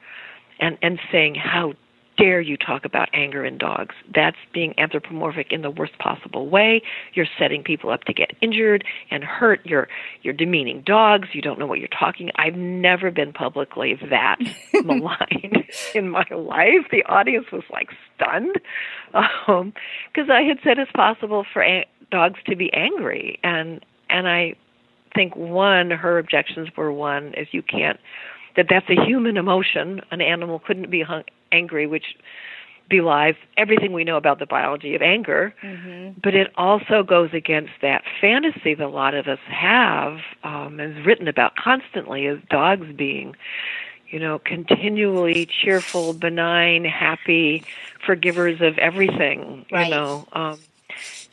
and, 0.60 0.78
and 0.82 1.00
saying, 1.12 1.36
How 1.36 1.74
dare 2.18 2.40
you 2.40 2.56
talk 2.56 2.86
about 2.86 3.10
anger 3.14 3.46
in 3.46 3.58
dogs? 3.58 3.96
That's 4.14 4.38
being 4.54 4.74
anthropomorphic 4.78 5.48
in 5.52 5.62
the 5.62 5.70
worst 5.72 5.98
possible 6.00 6.48
way. 6.50 6.82
You're 7.14 7.28
setting 7.38 7.64
people 7.64 7.90
up 7.90 8.04
to 8.06 8.14
get 8.14 8.32
injured 8.42 8.84
and 9.12 9.24
hurt. 9.24 9.62
You're 9.66 9.88
you're 10.22 10.34
demeaning 10.34 10.84
dogs. 10.86 11.30
You 11.34 11.42
don't 11.42 11.60
know 11.60 11.66
what 11.66 11.80
you're 11.80 11.88
talking. 11.88 12.32
I've 12.36 12.56
never 12.56 13.12
been 13.12 13.34
publicly 13.34 13.98
that 14.10 14.38
maligned 14.84 15.66
in 15.94 16.10
my 16.10 16.26
life. 16.32 16.88
The 16.92 17.04
audience 17.06 17.48
was 17.52 17.64
like 17.72 17.90
stunned 18.16 18.56
because 19.12 19.40
um, 19.48 20.32
I 20.32 20.42
had 20.42 20.58
said 20.64 20.80
it's 20.80 20.92
possible 20.92 21.46
for 21.52 21.64
a- 21.64 21.88
dogs 22.12 22.40
to 22.48 22.56
be 22.56 22.72
angry, 22.74 23.40
and 23.44 23.84
and 24.10 24.28
I 24.28 24.56
think 25.16 25.36
one, 25.36 25.90
her 25.90 26.20
objections 26.20 26.70
were 26.76 26.92
one 26.92 27.34
is 27.34 27.48
you 27.52 27.62
can't 27.62 28.00
that 28.56 28.68
that's 28.70 28.90
a 28.90 29.06
human 29.06 29.38
emotion. 29.38 30.02
An 30.12 30.22
animal 30.22 30.60
couldn't 30.60 30.90
be 30.90 31.02
hung, 31.02 31.24
angry, 31.52 31.88
which 31.88 32.16
belies 32.90 33.36
everything 33.58 33.94
we 33.94 34.04
know 34.04 34.18
about 34.18 34.40
the 34.40 34.46
biology 34.46 34.96
of 34.96 35.02
anger. 35.02 35.54
Mm-hmm. 35.64 36.20
But 36.22 36.36
it 36.36 36.52
also 36.56 37.04
goes 37.04 37.32
against 37.34 37.72
that 37.82 38.04
fantasy 38.22 38.76
that 38.76 38.86
a 38.86 38.88
lot 38.88 39.16
of 39.16 39.28
us 39.28 39.40
have, 39.48 40.20
um, 40.44 40.80
is 40.80 41.06
written 41.06 41.28
about 41.28 41.56
constantly, 41.56 42.28
as 42.28 42.38
dogs 42.50 42.88
being, 42.96 43.36
you 44.10 44.20
know, 44.20 44.40
continually 44.40 45.48
cheerful, 45.48 46.14
benign, 46.14 46.86
happy, 46.86 47.64
forgivers 48.06 48.62
of 48.62 48.78
everything. 48.78 49.66
Right. 49.72 49.86
You 49.86 49.92
know. 49.92 50.28
Um, 50.32 50.60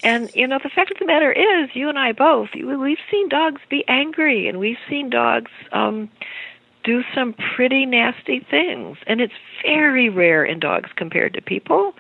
and 0.02 0.30
you 0.34 0.46
know, 0.46 0.58
the 0.62 0.68
fact 0.68 0.90
of 0.90 0.98
the 0.98 1.06
matter 1.06 1.32
is, 1.32 1.70
you 1.74 1.88
and 1.88 1.98
I 1.98 2.12
both, 2.12 2.50
we've 2.54 2.98
seen 3.10 3.28
dogs 3.28 3.60
be 3.68 3.84
angry, 3.88 4.48
and 4.48 4.58
we've 4.58 4.78
seen 4.88 5.10
dogs 5.10 5.50
um, 5.72 6.10
do 6.84 7.02
some 7.14 7.34
pretty 7.54 7.86
nasty 7.86 8.40
things, 8.50 8.98
and 9.06 9.20
it's 9.20 9.34
very 9.62 10.08
rare 10.08 10.44
in 10.44 10.58
dogs 10.60 10.90
compared 10.96 11.34
to 11.34 11.42
people. 11.42 11.94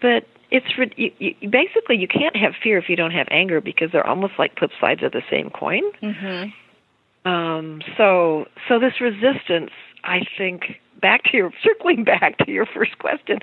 But 0.00 0.26
it's 0.50 0.66
you, 0.96 1.12
you, 1.18 1.48
basically 1.48 1.96
you 1.96 2.08
can't 2.08 2.36
have 2.36 2.54
fear 2.62 2.78
if 2.78 2.88
you 2.88 2.96
don't 2.96 3.12
have 3.12 3.28
anger 3.30 3.60
because 3.60 3.92
they're 3.92 4.06
almost 4.06 4.34
like 4.38 4.58
flip 4.58 4.70
sides 4.80 5.02
of 5.02 5.12
the 5.12 5.22
same 5.30 5.50
coin. 5.50 5.82
Mm-hmm. 6.02 7.30
Um, 7.30 7.82
so, 7.96 8.46
so 8.68 8.78
this 8.78 9.00
resistance, 9.00 9.70
I 10.04 10.20
think, 10.36 10.80
back 11.00 11.24
to 11.24 11.36
your 11.36 11.52
circling 11.62 12.04
back 12.04 12.38
to 12.38 12.50
your 12.50 12.66
first 12.66 12.98
question, 12.98 13.40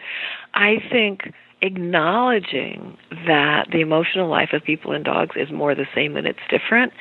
I 0.53 0.77
think 0.91 1.33
acknowledging 1.61 2.97
that 3.25 3.67
the 3.71 3.81
emotional 3.81 4.27
life 4.29 4.49
of 4.53 4.63
people 4.63 4.91
and 4.91 5.03
dogs 5.03 5.35
is 5.35 5.51
more 5.51 5.75
the 5.75 5.87
same 5.95 6.13
than 6.13 6.25
it's 6.25 6.39
different 6.49 6.93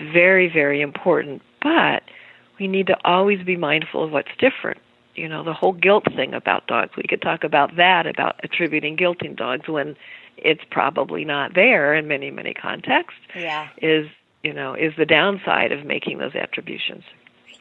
is 0.00 0.12
very, 0.12 0.48
very 0.48 0.80
important. 0.80 1.42
But 1.62 2.02
we 2.58 2.68
need 2.68 2.88
to 2.88 2.96
always 3.04 3.44
be 3.44 3.56
mindful 3.56 4.04
of 4.04 4.10
what's 4.10 4.30
different. 4.38 4.80
You 5.14 5.28
know, 5.28 5.44
the 5.44 5.52
whole 5.52 5.72
guilt 5.72 6.04
thing 6.16 6.32
about 6.34 6.66
dogs, 6.66 6.92
we 6.96 7.04
could 7.04 7.22
talk 7.22 7.44
about 7.44 7.76
that, 7.76 8.06
about 8.06 8.40
attributing 8.42 8.96
guilt 8.96 9.22
in 9.22 9.34
dogs 9.34 9.68
when 9.68 9.96
it's 10.36 10.62
probably 10.70 11.24
not 11.24 11.54
there 11.54 11.94
in 11.94 12.08
many, 12.08 12.30
many 12.30 12.54
contexts. 12.54 13.20
Yeah. 13.36 13.68
Is, 13.80 14.06
you 14.42 14.52
know, 14.52 14.74
is 14.74 14.94
the 14.96 15.06
downside 15.06 15.70
of 15.70 15.84
making 15.84 16.18
those 16.18 16.34
attributions. 16.34 17.04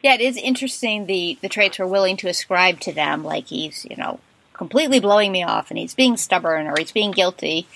Yeah, 0.02 0.16
it 0.16 0.22
is 0.22 0.38
interesting 0.38 1.06
the, 1.06 1.38
the 1.42 1.50
traits 1.50 1.78
we're 1.78 1.86
willing 1.86 2.18
to 2.18 2.28
ascribe 2.28 2.80
to 2.82 2.94
them, 2.94 3.24
like 3.24 3.48
he's, 3.48 3.86
you 3.88 3.98
know, 3.98 4.20
completely 4.62 5.00
blowing 5.00 5.32
me 5.32 5.42
off 5.42 5.72
and 5.72 5.80
he's 5.80 5.96
being 5.96 6.16
stubborn 6.16 6.68
or 6.68 6.76
he's 6.78 6.92
being 6.92 7.10
guilty. 7.10 7.68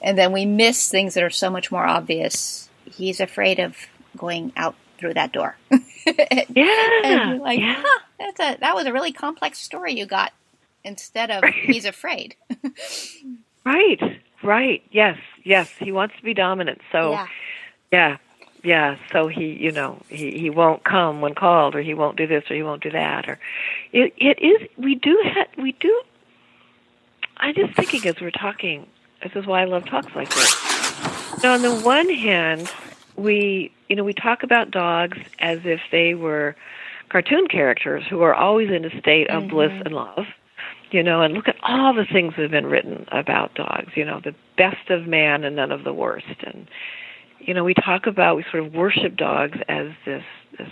And 0.00 0.18
then 0.18 0.32
we 0.32 0.44
miss 0.44 0.88
things 0.88 1.14
that 1.14 1.22
are 1.22 1.30
so 1.30 1.48
much 1.48 1.70
more 1.70 1.86
obvious. 1.86 2.68
He's 2.84 3.20
afraid 3.20 3.60
of 3.60 3.76
going 4.16 4.52
out 4.56 4.74
through 4.98 5.14
that 5.14 5.30
door. 5.30 5.56
yeah. 5.70 7.38
like, 7.40 7.60
yeah. 7.60 7.80
Huh, 7.80 8.00
that's 8.18 8.40
a, 8.40 8.58
that 8.58 8.74
was 8.74 8.86
a 8.86 8.92
really 8.92 9.12
complex 9.12 9.60
story 9.60 9.92
you 9.92 10.04
got 10.04 10.32
instead 10.82 11.30
of 11.30 11.44
right. 11.44 11.54
he's 11.54 11.84
afraid. 11.84 12.34
right. 13.64 14.00
Right. 14.42 14.82
Yes. 14.90 15.18
Yes. 15.44 15.70
He 15.78 15.92
wants 15.92 16.16
to 16.16 16.24
be 16.24 16.34
dominant. 16.34 16.80
So, 16.90 17.12
yeah. 17.12 17.26
yeah. 17.92 18.16
Yeah, 18.64 18.96
so 19.12 19.26
he, 19.26 19.46
you 19.46 19.72
know, 19.72 20.00
he 20.08 20.38
he 20.38 20.48
won't 20.48 20.84
come 20.84 21.20
when 21.20 21.34
called, 21.34 21.74
or 21.74 21.82
he 21.82 21.94
won't 21.94 22.16
do 22.16 22.28
this, 22.28 22.48
or 22.48 22.54
he 22.54 22.62
won't 22.62 22.80
do 22.80 22.92
that, 22.92 23.28
or 23.28 23.40
it 23.92 24.14
it 24.16 24.40
is. 24.40 24.68
We 24.76 24.94
do 24.94 25.20
have 25.34 25.48
we 25.58 25.72
do 25.72 26.00
I'm 27.38 27.54
just 27.54 27.74
thinking 27.74 28.06
as 28.06 28.20
we're 28.20 28.30
talking, 28.30 28.86
this 29.22 29.32
is 29.34 29.46
why 29.46 29.62
I 29.62 29.64
love 29.64 29.86
talks 29.86 30.14
like 30.14 30.32
this. 30.34 31.42
Now, 31.42 31.54
on 31.54 31.62
the 31.62 31.74
one 31.80 32.08
hand, 32.08 32.70
we, 33.16 33.72
you 33.88 33.96
know, 33.96 34.04
we 34.04 34.12
talk 34.12 34.42
about 34.42 34.70
dogs 34.70 35.18
as 35.38 35.60
if 35.64 35.80
they 35.90 36.14
were 36.14 36.56
cartoon 37.08 37.46
characters 37.46 38.04
who 38.08 38.22
are 38.22 38.34
always 38.34 38.70
in 38.70 38.84
a 38.84 39.00
state 39.00 39.28
of 39.30 39.44
mm-hmm. 39.44 39.50
bliss 39.50 39.72
and 39.84 39.94
love. 39.94 40.26
You 40.90 41.02
know, 41.02 41.22
and 41.22 41.32
look 41.32 41.48
at 41.48 41.56
all 41.62 41.94
the 41.94 42.04
things 42.04 42.34
that 42.36 42.42
have 42.42 42.50
been 42.50 42.66
written 42.66 43.06
about 43.10 43.54
dogs. 43.54 43.92
You 43.96 44.04
know, 44.04 44.20
the 44.22 44.34
best 44.58 44.90
of 44.90 45.06
man 45.06 45.42
and 45.42 45.56
none 45.56 45.72
of 45.72 45.84
the 45.84 45.92
worst. 45.92 46.26
And 46.42 46.68
you 47.40 47.54
know, 47.54 47.64
we 47.64 47.72
talk 47.72 48.06
about 48.06 48.36
we 48.36 48.44
sort 48.50 48.66
of 48.66 48.74
worship 48.74 49.16
dogs 49.16 49.58
as 49.68 49.88
this 50.04 50.22
this 50.58 50.70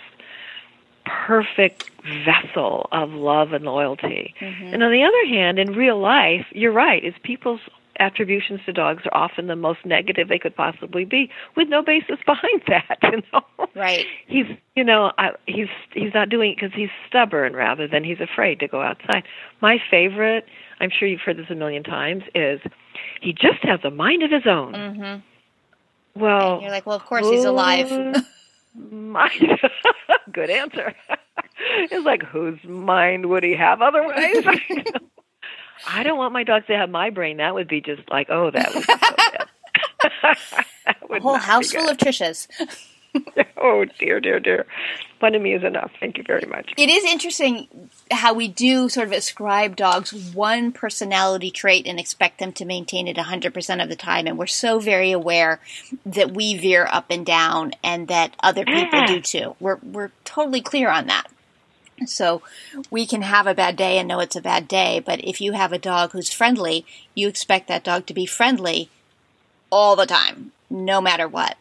perfect 1.26 1.90
vessel 2.24 2.88
of 2.92 3.10
love 3.10 3.52
and 3.52 3.64
loyalty. 3.64 4.34
Mm-hmm. 4.40 4.74
And 4.74 4.82
on 4.82 4.90
the 4.90 5.02
other 5.02 5.26
hand, 5.28 5.58
in 5.58 5.72
real 5.72 6.00
life, 6.00 6.46
you're 6.52 6.72
right, 6.72 7.04
is 7.04 7.14
people's 7.22 7.60
attributions 8.00 8.60
to 8.64 8.72
dogs 8.72 9.02
are 9.04 9.14
often 9.14 9.46
the 9.46 9.54
most 9.54 9.84
negative 9.84 10.28
they 10.28 10.38
could 10.38 10.56
possibly 10.56 11.04
be 11.04 11.30
with 11.54 11.68
no 11.68 11.82
basis 11.82 12.18
behind 12.26 12.62
that 12.66 12.98
you 13.02 13.22
know 13.30 13.42
right 13.76 14.06
he's 14.26 14.46
you 14.74 14.82
know 14.82 15.12
I, 15.18 15.32
he's 15.46 15.68
he's 15.92 16.14
not 16.14 16.30
doing 16.30 16.52
it 16.52 16.56
because 16.56 16.72
he's 16.74 16.88
stubborn 17.06 17.54
rather 17.54 17.86
than 17.86 18.02
he's 18.02 18.18
afraid 18.18 18.58
to 18.60 18.68
go 18.68 18.80
outside 18.80 19.24
my 19.60 19.78
favorite 19.90 20.46
i'm 20.80 20.88
sure 20.90 21.06
you've 21.06 21.20
heard 21.20 21.36
this 21.36 21.50
a 21.50 21.54
million 21.54 21.82
times 21.82 22.22
is 22.34 22.60
he 23.20 23.34
just 23.34 23.62
has 23.62 23.80
a 23.84 23.90
mind 23.90 24.22
of 24.22 24.30
his 24.30 24.46
own 24.46 24.72
mm-hmm. 24.72 26.18
well 26.18 26.54
and 26.54 26.62
you're 26.62 26.70
like 26.70 26.86
well 26.86 26.96
of 26.96 27.04
course 27.04 27.28
he's 27.28 27.44
alive 27.44 27.90
mind. 28.74 29.60
Good 30.32 30.50
answer. 30.50 30.94
it's 31.58 32.04
like 32.04 32.22
whose 32.22 32.62
mind 32.64 33.26
would 33.26 33.42
he 33.42 33.54
have 33.54 33.82
otherwise? 33.82 34.16
I 35.88 36.02
don't 36.02 36.18
want 36.18 36.32
my 36.32 36.44
dogs 36.44 36.66
to 36.66 36.76
have 36.76 36.90
my 36.90 37.10
brain. 37.10 37.38
That 37.38 37.54
would 37.54 37.68
be 37.68 37.80
just 37.80 38.02
like, 38.10 38.28
oh, 38.30 38.50
that 38.50 38.74
would 38.74 38.86
be 38.86 38.92
so 38.92 38.98
bad. 39.16 39.48
A 41.10 41.20
whole 41.20 41.36
house 41.36 41.72
full 41.72 41.88
of 41.88 41.96
Trishas. 41.96 42.48
oh 43.56 43.84
dear, 43.98 44.20
dear, 44.20 44.40
dear. 44.40 44.66
One 45.18 45.34
of 45.34 45.42
me 45.42 45.54
is 45.54 45.62
enough. 45.62 45.90
Thank 46.00 46.16
you 46.16 46.24
very 46.24 46.46
much. 46.46 46.72
It 46.76 46.88
is 46.88 47.04
interesting 47.04 47.68
how 48.10 48.32
we 48.32 48.48
do 48.48 48.88
sort 48.88 49.08
of 49.08 49.12
ascribe 49.12 49.76
dogs 49.76 50.12
one 50.34 50.72
personality 50.72 51.50
trait 51.50 51.86
and 51.86 52.00
expect 52.00 52.38
them 52.38 52.52
to 52.52 52.64
maintain 52.64 53.06
it 53.06 53.16
100% 53.16 53.82
of 53.82 53.88
the 53.88 53.96
time. 53.96 54.26
And 54.26 54.38
we're 54.38 54.46
so 54.46 54.78
very 54.78 55.12
aware 55.12 55.60
that 56.06 56.32
we 56.32 56.56
veer 56.56 56.88
up 56.90 57.06
and 57.10 57.26
down 57.26 57.72
and 57.84 58.08
that 58.08 58.34
other 58.42 58.64
people 58.64 59.06
do 59.06 59.20
too. 59.20 59.56
We're, 59.60 59.78
we're 59.82 60.12
totally 60.24 60.62
clear 60.62 60.88
on 60.88 61.06
that. 61.08 61.26
So 62.06 62.42
we 62.90 63.06
can 63.06 63.22
have 63.22 63.46
a 63.46 63.54
bad 63.54 63.76
day 63.76 63.98
and 63.98 64.08
know 64.08 64.20
it's 64.20 64.36
a 64.36 64.40
bad 64.40 64.66
day, 64.68 65.02
but 65.04 65.22
if 65.22 65.40
you 65.40 65.52
have 65.52 65.72
a 65.72 65.78
dog 65.78 66.12
who's 66.12 66.32
friendly, 66.32 66.86
you 67.14 67.28
expect 67.28 67.68
that 67.68 67.84
dog 67.84 68.06
to 68.06 68.14
be 68.14 68.24
friendly 68.24 68.88
all 69.70 69.96
the 69.96 70.06
time, 70.06 70.52
no 70.70 71.00
matter 71.00 71.28
what. 71.28 71.58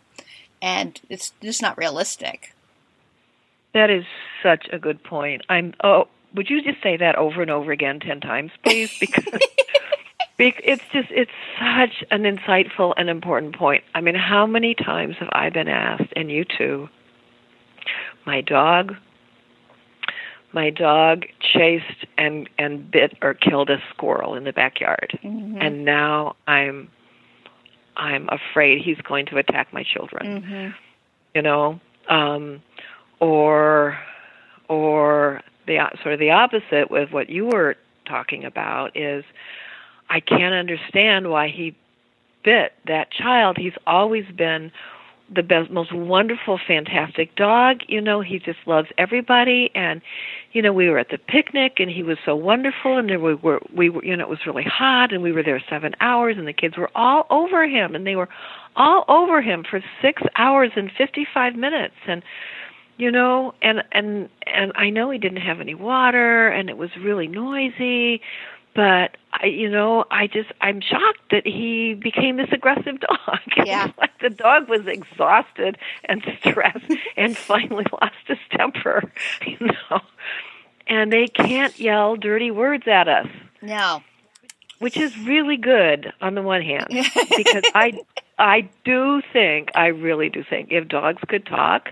And 0.61 0.99
it's 1.09 1.33
just 1.41 1.61
not 1.61 1.77
realistic. 1.77 2.53
That 3.73 3.89
is 3.89 4.05
such 4.43 4.67
a 4.71 4.79
good 4.79 5.03
point. 5.03 5.43
I'm. 5.49 5.73
Oh, 5.83 6.07
would 6.33 6.49
you 6.49 6.61
just 6.61 6.81
say 6.81 6.97
that 6.97 7.15
over 7.15 7.41
and 7.41 7.51
over 7.51 7.71
again 7.71 7.99
ten 7.99 8.19
times, 8.19 8.51
please? 8.63 8.91
Because 10.39 10.61
it's 10.63 10.83
just 10.93 11.09
it's 11.11 11.31
such 11.59 12.01
an 12.11 12.23
insightful 12.23 12.93
and 12.95 13.09
important 13.09 13.57
point. 13.57 13.83
I 13.93 13.99
mean, 13.99 14.15
how 14.15 14.47
many 14.47 14.73
times 14.73 15.17
have 15.19 15.27
I 15.33 15.49
been 15.49 15.67
asked, 15.67 16.13
and 16.15 16.31
you 16.31 16.45
too? 16.45 16.87
My 18.25 18.39
dog. 18.39 18.95
My 20.53 20.69
dog 20.69 21.25
chased 21.41 22.05
and 22.17 22.49
and 22.57 22.89
bit 22.89 23.17
or 23.21 23.33
killed 23.33 23.69
a 23.69 23.83
squirrel 23.89 24.35
in 24.35 24.45
the 24.45 24.53
backyard, 24.53 25.19
mm-hmm. 25.21 25.57
and 25.59 25.83
now 25.83 26.37
I'm 26.47 26.89
I'm 27.99 28.29
afraid 28.29 28.81
he's 28.81 28.97
going 28.97 29.25
to 29.27 29.37
attack 29.37 29.73
my 29.73 29.83
children 29.83 30.41
Mm-hmm. 30.41 30.69
you 31.35 31.41
know, 31.41 31.79
um, 32.07 32.61
or 33.19 33.97
or 34.69 35.41
the 35.67 35.77
sort 36.01 36.13
of 36.13 36.19
the 36.19 36.31
opposite 36.31 36.89
with 36.89 37.11
what 37.11 37.29
you 37.29 37.45
were 37.45 37.75
talking 38.07 38.45
about 38.45 38.95
is 38.95 39.23
I 40.09 40.19
can't 40.19 40.53
understand 40.53 41.29
why 41.29 41.49
he 41.49 41.75
bit 42.43 42.71
that 42.87 43.11
child. 43.11 43.57
He's 43.57 43.73
always 43.85 44.25
been 44.35 44.71
the 45.33 45.43
best, 45.43 45.69
most 45.69 45.93
wonderful, 45.93 46.59
fantastic 46.65 47.35
dog. 47.35 47.81
You 47.87 48.01
know, 48.01 48.21
he 48.21 48.39
just 48.39 48.59
loves 48.65 48.89
everybody. 48.97 49.69
And 49.75 50.01
you 50.51 50.61
know, 50.61 50.73
we 50.73 50.89
were 50.89 50.97
at 50.97 51.09
the 51.09 51.17
picnic, 51.17 51.73
and 51.79 51.89
he 51.89 52.01
was 52.01 52.17
so 52.25 52.35
wonderful. 52.35 52.97
And 52.97 53.09
there 53.09 53.19
we 53.19 53.35
were, 53.35 53.61
we 53.75 53.89
were, 53.89 54.03
you 54.03 54.15
know, 54.17 54.23
it 54.23 54.29
was 54.29 54.45
really 54.45 54.63
hot, 54.63 55.13
and 55.13 55.21
we 55.21 55.31
were 55.31 55.43
there 55.43 55.61
seven 55.69 55.93
hours, 56.01 56.37
and 56.37 56.47
the 56.47 56.53
kids 56.53 56.77
were 56.77 56.89
all 56.95 57.27
over 57.29 57.67
him, 57.67 57.95
and 57.95 58.07
they 58.07 58.15
were 58.15 58.29
all 58.75 59.05
over 59.07 59.41
him 59.41 59.63
for 59.69 59.83
six 60.01 60.21
hours 60.35 60.71
and 60.75 60.91
fifty-five 60.97 61.55
minutes, 61.55 61.95
and 62.07 62.23
you 62.97 63.11
know, 63.11 63.53
and 63.61 63.83
and 63.91 64.29
and 64.47 64.71
I 64.75 64.89
know 64.89 65.09
he 65.09 65.17
didn't 65.17 65.41
have 65.41 65.61
any 65.61 65.75
water, 65.75 66.49
and 66.49 66.69
it 66.69 66.77
was 66.77 66.89
really 66.97 67.27
noisy. 67.27 68.21
But 68.79 69.17
I, 69.33 69.47
you 69.47 69.69
know, 69.69 70.05
I 70.09 70.27
just 70.27 70.53
I'm 70.61 70.79
shocked 70.79 71.31
that 71.31 71.45
he 71.45 71.95
became 71.95 72.37
this 72.37 72.47
aggressive 72.53 73.01
dog. 73.01 73.39
Yeah. 73.65 73.87
Like 73.97 74.17
the 74.21 74.29
dog 74.29 74.69
was 74.69 74.87
exhausted 74.87 75.77
and 76.05 76.23
stressed 76.39 76.85
and 77.17 77.35
finally 77.37 77.83
lost 77.91 78.15
his 78.25 78.37
temper, 78.51 79.11
you 79.45 79.57
know. 79.59 79.99
And 80.87 81.11
they 81.11 81.27
can't 81.27 81.77
yell 81.77 82.15
dirty 82.15 82.51
words 82.51 82.87
at 82.87 83.09
us, 83.09 83.27
No. 83.61 84.01
which 84.79 84.95
is 84.95 85.17
really 85.19 85.57
good 85.57 86.13
on 86.21 86.35
the 86.35 86.41
one 86.41 86.61
hand 86.61 86.87
because 86.89 87.63
I 87.75 87.99
I 88.37 88.69
do 88.85 89.21
think 89.33 89.71
I 89.75 89.87
really 89.87 90.29
do 90.29 90.41
think 90.49 90.71
if 90.71 90.87
dogs 90.87 91.21
could 91.27 91.45
talk, 91.45 91.89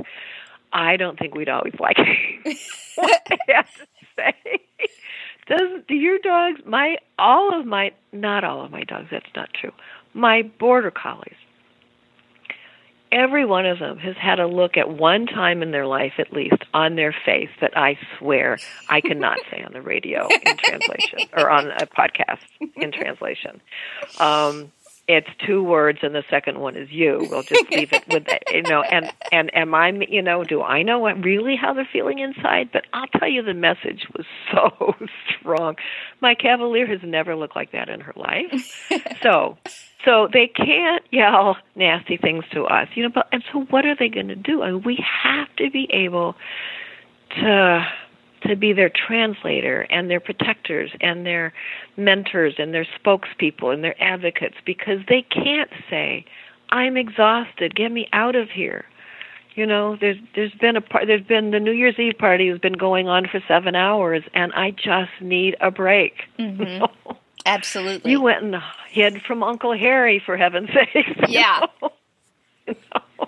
I 0.72 0.96
don't 0.96 1.20
think 1.20 1.36
we'd 1.36 1.50
always 1.50 1.76
like 1.82 1.98
what 2.96 3.22
they 3.30 3.54
have 3.54 3.74
to 3.76 3.88
say. 4.18 4.62
Does 5.48 5.82
do 5.88 5.96
your 5.96 6.20
dogs? 6.20 6.62
My 6.66 6.98
all 7.18 7.58
of 7.58 7.66
my 7.66 7.92
not 8.12 8.44
all 8.44 8.64
of 8.66 8.72
my 8.72 8.84
dogs. 8.84 9.08
That's 9.12 9.26
not 9.36 9.50
true. 9.54 9.72
My 10.14 10.42
border 10.42 10.92
collies. 10.92 11.36
Every 13.10 13.46
one 13.46 13.66
of 13.66 13.80
them 13.80 13.98
has 14.00 14.18
had 14.18 14.40
a 14.42 14.48
look 14.48 14.76
at 14.76 14.90
one 14.90 15.28
time 15.28 15.62
in 15.62 15.72
their 15.72 15.88
life, 15.88 16.14
at 16.18 16.34
least, 16.34 16.62
on 16.74 16.96
their 16.96 17.16
face 17.26 17.50
that 17.62 17.78
I 17.78 17.98
swear 18.18 18.58
I 18.90 19.00
cannot 19.00 19.38
say 19.50 19.64
on 19.64 19.72
the 19.72 19.82
radio 19.82 20.28
in 20.28 20.58
translation 20.58 21.20
or 21.32 21.50
on 21.50 21.72
a 21.72 21.86
podcast 21.86 22.42
in 22.76 22.92
translation. 22.92 23.62
Um, 24.20 24.74
it's 25.08 25.30
two 25.46 25.64
words, 25.64 26.00
and 26.02 26.14
the 26.14 26.24
second 26.30 26.60
one 26.60 26.76
is 26.76 26.92
you. 26.92 27.26
We'll 27.30 27.44
just 27.44 27.72
leave 27.72 27.94
it 27.94 28.04
with 28.10 28.26
that, 28.26 28.44
you 28.52 28.62
know. 28.64 28.82
And 28.82 29.12
and 29.32 29.56
am 29.56 29.74
I, 29.74 29.90
you 30.10 30.22
know, 30.22 30.44
do 30.44 30.62
I 30.62 30.84
know 30.84 31.00
what, 31.00 31.24
really 31.24 31.56
how 31.56 31.74
they're 31.74 31.88
feeling 31.92 32.20
inside? 32.20 32.70
But 32.74 32.86
I'll 32.94 33.08
tell 33.08 33.30
you, 33.30 33.42
the 33.42 33.54
message 33.54 34.06
was 34.16 34.26
so 34.52 34.96
strong. 35.40 35.76
My 36.22 36.36
Cavalier 36.36 36.86
has 36.88 37.00
never 37.04 37.36
looked 37.36 37.56
like 37.56 37.72
that 37.72 37.90
in 37.90 38.02
her 38.02 38.14
life. 38.16 38.90
so, 39.24 39.58
so 40.04 40.28
they 40.32 40.48
can't 40.48 41.04
yell 41.12 41.58
nasty 41.76 42.18
things 42.18 42.44
to 42.52 42.66
us, 42.66 42.90
you 42.96 43.04
know. 43.04 43.10
But 43.14 43.28
and 43.32 43.44
so, 43.52 43.62
what 43.62 43.86
are 43.86 43.96
they 43.96 44.10
going 44.10 44.28
to 44.28 44.36
do? 44.36 44.62
I 44.62 44.72
mean, 44.72 44.84
we 44.84 45.04
have 45.24 45.48
to 45.58 45.70
be 45.72 45.88
able 45.92 46.36
to 47.40 47.88
to 48.42 48.56
be 48.56 48.74
their 48.74 48.90
translator 48.90 49.82
and 49.90 50.10
their 50.10 50.20
protectors 50.20 50.92
and 51.02 51.26
their 51.26 51.54
mentors 51.96 52.56
and 52.58 52.74
their 52.74 52.86
spokespeople 53.00 53.74
and 53.74 53.84
their 53.84 53.96
advocates 54.02 54.56
because 54.66 55.00
they 55.10 55.22
can't 55.22 55.72
say 55.90 56.26
i'm 56.70 56.98
exhausted 56.98 57.74
get 57.76 57.92
me 57.92 58.08
out 58.14 58.36
of 58.36 58.50
here 58.50 58.86
you 59.56 59.66
know 59.66 59.96
there's 60.00 60.18
there's 60.36 60.54
been 60.62 60.76
a 60.76 60.82
par- 60.82 61.06
there's 61.06 61.26
been 61.26 61.52
the 61.52 61.60
new 61.60 61.72
year's 61.72 61.98
eve 61.98 62.18
party 62.20 62.48
has 62.50 62.60
been 62.60 62.74
going 62.74 63.08
on 63.08 63.28
for 63.28 63.42
7 63.48 63.76
hours 63.76 64.24
and 64.34 64.52
i 64.54 64.72
just 64.72 65.12
need 65.22 65.56
a 65.62 65.72
break 65.72 66.14
Mhm. 66.40 66.88
Absolutely. 67.46 68.12
you 68.12 68.22
went 68.22 68.44
and 68.44 68.56
hid 68.90 69.22
from 69.24 69.42
uncle 69.44 69.76
harry 69.78 70.22
for 70.26 70.38
heaven's 70.38 70.70
sake 70.74 71.08
Yeah. 71.30 71.62
you 72.68 72.76
know? 72.94 73.28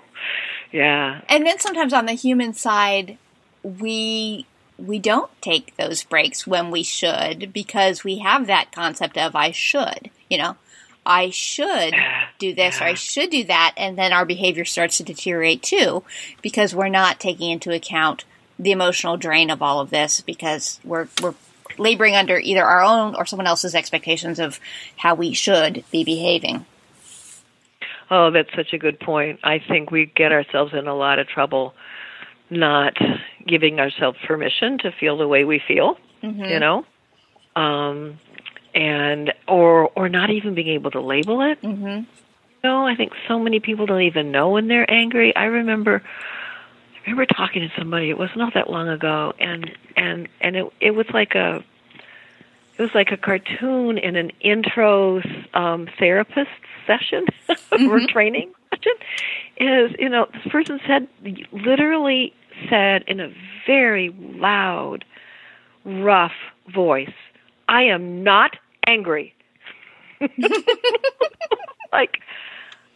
yeah 0.72 1.20
and 1.28 1.46
then 1.46 1.58
sometimes 1.58 1.92
on 1.92 2.06
the 2.06 2.12
human 2.12 2.52
side, 2.54 3.18
we 3.64 4.46
we 4.86 4.98
don't 4.98 5.30
take 5.40 5.76
those 5.76 6.02
breaks 6.04 6.46
when 6.46 6.70
we 6.70 6.82
should 6.82 7.52
because 7.52 8.04
we 8.04 8.18
have 8.18 8.46
that 8.46 8.72
concept 8.72 9.16
of 9.18 9.36
I 9.36 9.50
should, 9.50 10.10
you 10.28 10.38
know. 10.38 10.56
I 11.04 11.30
should 11.30 11.94
do 12.38 12.54
this 12.54 12.80
or 12.80 12.84
I 12.84 12.94
should 12.94 13.30
do 13.30 13.44
that 13.44 13.72
and 13.78 13.96
then 13.96 14.12
our 14.12 14.26
behavior 14.26 14.66
starts 14.66 14.98
to 14.98 15.02
deteriorate 15.02 15.62
too 15.62 16.04
because 16.42 16.74
we're 16.74 16.88
not 16.88 17.18
taking 17.18 17.50
into 17.50 17.72
account 17.72 18.24
the 18.58 18.70
emotional 18.70 19.16
drain 19.16 19.50
of 19.50 19.62
all 19.62 19.80
of 19.80 19.88
this 19.88 20.20
because 20.20 20.78
we're 20.84 21.08
we're 21.22 21.34
laboring 21.78 22.14
under 22.14 22.38
either 22.38 22.64
our 22.64 22.82
own 22.82 23.14
or 23.14 23.24
someone 23.24 23.46
else's 23.46 23.74
expectations 23.74 24.38
of 24.38 24.60
how 24.96 25.14
we 25.14 25.32
should 25.32 25.84
be 25.90 26.04
behaving. 26.04 26.66
Oh, 28.10 28.30
that's 28.30 28.52
such 28.54 28.72
a 28.72 28.78
good 28.78 28.98
point. 29.00 29.40
I 29.42 29.60
think 29.60 29.90
we 29.90 30.06
get 30.06 30.32
ourselves 30.32 30.74
in 30.74 30.86
a 30.86 30.94
lot 30.94 31.18
of 31.18 31.28
trouble 31.28 31.74
not 32.50 32.96
giving 33.46 33.80
ourselves 33.80 34.18
permission 34.26 34.78
to 34.78 34.90
feel 34.92 35.16
the 35.16 35.26
way 35.28 35.44
we 35.44 35.58
feel, 35.66 35.96
you 36.50 36.58
know? 36.60 36.84
Um 37.56 38.18
and 38.74 39.32
or 39.48 39.88
or 39.96 40.08
not 40.08 40.30
even 40.30 40.54
being 40.54 40.68
able 40.68 40.90
to 40.92 41.00
label 41.00 41.40
it. 41.42 41.60
Mhm. 41.62 42.06
No, 42.62 42.86
I 42.86 42.94
think 42.94 43.12
so 43.26 43.38
many 43.38 43.58
people 43.58 43.86
don't 43.86 44.02
even 44.02 44.30
know 44.30 44.50
when 44.50 44.68
they're 44.68 44.88
angry. 44.90 45.34
I 45.34 45.44
remember 45.46 46.02
I 47.06 47.10
remember 47.10 47.26
talking 47.26 47.62
to 47.62 47.72
somebody, 47.78 48.10
it 48.10 48.18
was 48.18 48.30
not 48.36 48.54
all 48.54 48.62
that 48.62 48.70
long 48.70 48.88
ago, 48.88 49.32
and 49.40 49.70
and 49.96 50.28
and 50.40 50.56
it 50.56 50.66
it 50.80 50.90
was 50.92 51.06
like 51.12 51.34
a 51.34 51.64
it 52.78 52.82
was 52.82 52.94
like 52.94 53.10
a 53.12 53.16
cartoon 53.16 53.98
in 53.98 54.16
an 54.16 54.30
intro 54.40 55.20
um 55.54 55.88
therapist 55.98 56.50
session 56.86 57.26
or 57.72 58.00
training 58.06 58.52
session 58.70 58.92
is 59.56 59.96
you 59.98 60.08
know 60.08 60.26
this 60.32 60.52
person 60.52 60.80
said 60.86 61.08
literally 61.52 62.32
said 62.68 63.04
in 63.06 63.20
a 63.20 63.28
very 63.66 64.10
loud 64.18 65.04
rough 65.84 66.32
voice 66.72 67.12
i 67.68 67.82
am 67.82 68.22
not 68.22 68.56
angry 68.86 69.34
like 71.92 72.18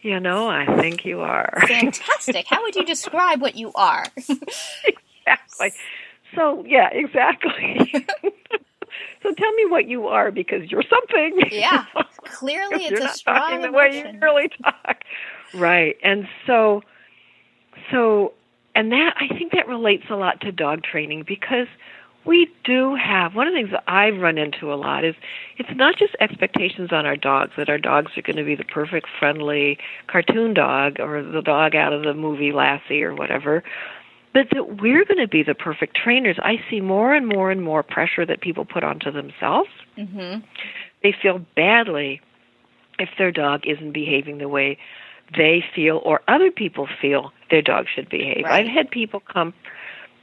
you 0.03 0.21
know 0.21 0.49
i 0.49 0.67
think 0.81 1.05
you 1.05 1.21
are 1.21 1.63
Fantastic. 1.67 2.47
How 2.47 2.63
would 2.63 2.77
you 2.77 2.85
describe 2.85 3.41
what 3.41 3.55
you 3.57 3.73
are? 3.75 4.05
exactly 4.17 5.73
so 6.35 6.65
yeah 6.67 6.91
exactly 6.93 7.79
so 9.23 9.33
tell 9.35 9.53
me 9.53 9.67
what 9.67 9.87
you 9.89 10.07
are 10.09 10.31
because 10.31 10.71
you're 10.71 10.85
something 10.89 11.41
Yeah. 11.51 11.85
Clearly, 12.25 12.85
You're 12.85 12.93
it's 12.95 13.01
a 13.01 13.05
not 13.05 13.17
strong 13.17 13.37
talking 13.39 13.63
the 13.63 13.73
way 13.73 13.99
you 13.99 14.19
really 14.21 14.49
talk. 14.63 15.05
Right. 15.55 15.97
And 16.03 16.27
so 16.47 16.83
so 17.93 18.33
and 18.75 18.93
that 18.93 19.15
I 19.17 19.29
think 19.29 19.53
that 19.53 19.69
relates 19.69 20.05
a 20.11 20.17
lot 20.17 20.41
to 20.43 20.53
dog 20.53 20.83
training 20.83 21.25
because 21.27 21.69
we 22.25 22.51
do 22.65 22.95
have 22.95 23.35
one 23.35 23.47
of 23.47 23.53
the 23.53 23.59
things 23.59 23.71
that 23.71 23.85
I've 23.87 24.19
run 24.19 24.39
into 24.39 24.73
a 24.73 24.77
lot 24.77 25.05
is 25.05 25.15
it's 25.59 25.69
not 25.75 25.97
just 25.97 26.17
expectations 26.21 26.91
on 26.91 27.05
our 27.05 27.17
dogs 27.17 27.53
that 27.57 27.69
our 27.69 27.79
dogs 27.79 28.13
are 28.17 28.23
going 28.23 28.37
to 28.37 28.45
be 28.45 28.55
the 28.55 28.65
perfect 28.65 29.09
friendly 29.19 29.79
cartoon 30.07 30.55
dog 30.55 31.01
or 31.01 31.23
the 31.23 31.43
dog 31.43 31.75
out 31.75 31.93
of 31.93 32.03
the 32.03 32.15
movie 32.15 32.53
Lassie 32.53 33.03
or 33.03 33.15
whatever, 33.15 33.63
but 34.33 34.47
that 34.53 34.81
we're 34.81 35.05
going 35.05 35.21
to 35.21 35.29
be 35.29 35.43
the 35.43 35.55
perfect 35.55 35.97
trainers. 35.97 36.37
I 36.43 36.57
see 36.71 36.81
more 36.81 37.15
and 37.15 37.27
more 37.27 37.51
and 37.51 37.63
more 37.63 37.83
pressure 37.83 38.25
that 38.25 38.41
people 38.41 38.65
put 38.65 38.83
onto 38.83 39.11
themselves. 39.11 39.71
Mm-hmm. 39.99 40.41
They 41.03 41.15
feel 41.21 41.45
badly 41.55 42.23
if 42.99 43.11
their 43.19 43.33
dog 43.33 43.67
isn't 43.67 43.93
behaving 43.93 44.39
the 44.39 44.49
way 44.49 44.79
they 45.37 45.65
feel 45.75 46.01
or 46.05 46.23
other 46.29 46.51
people 46.51 46.89
feel 47.01 47.33
their 47.51 47.63
dog 47.63 47.87
should 47.95 48.09
behave. 48.09 48.45
Right. 48.45 48.67
I've 48.67 48.73
had 48.73 48.91
people 48.91 49.21
come 49.21 49.55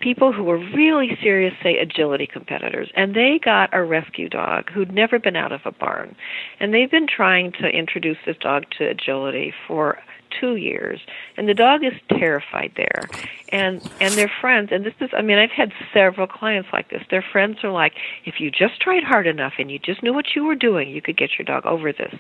people 0.01 0.34
who 0.34 0.43
were 0.43 0.57
really 0.57 1.17
serious, 1.21 1.53
say, 1.63 1.77
agility 1.77 2.27
competitors, 2.27 2.89
and 2.95 3.15
they 3.15 3.39
got 3.43 3.69
a 3.71 3.84
rescue 3.84 4.27
dog 4.27 4.69
who'd 4.71 4.91
never 4.91 5.19
been 5.19 5.36
out 5.36 5.51
of 5.51 5.62
a 5.63 5.71
barn. 5.71 6.15
And 6.60 6.73
they've 6.73 6.89
been 6.89 7.07
trying 7.07 7.51
to 7.53 7.67
introduce 7.67 8.17
this 8.25 8.38
dog 8.38 8.65
to 8.79 8.88
agility 8.88 9.53
for 9.67 9.99
two 10.39 10.55
years 10.55 11.01
and 11.36 11.47
the 11.49 11.53
dog 11.53 11.84
is 11.84 11.91
terrified 12.10 12.71
there 12.77 13.03
and 13.49 13.81
and 13.99 14.13
their 14.13 14.31
friends 14.39 14.69
and 14.71 14.86
this 14.86 14.93
is 15.01 15.10
i 15.13 15.21
mean 15.21 15.38
i've 15.38 15.51
had 15.51 15.73
several 15.93 16.25
clients 16.25 16.69
like 16.71 16.89
this 16.89 17.03
their 17.10 17.23
friends 17.34 17.57
are 17.63 17.71
like 17.71 17.93
if 18.23 18.39
you 18.39 18.49
just 18.49 18.79
tried 18.79 19.03
hard 19.03 19.27
enough 19.27 19.53
and 19.60 19.69
you 19.69 19.77
just 19.77 20.01
knew 20.01 20.13
what 20.13 20.27
you 20.34 20.45
were 20.45 20.55
doing 20.55 20.89
you 20.89 21.01
could 21.01 21.17
get 21.17 21.31
your 21.38 21.45
dog 21.45 21.65
over 21.65 21.91
this 21.91 22.15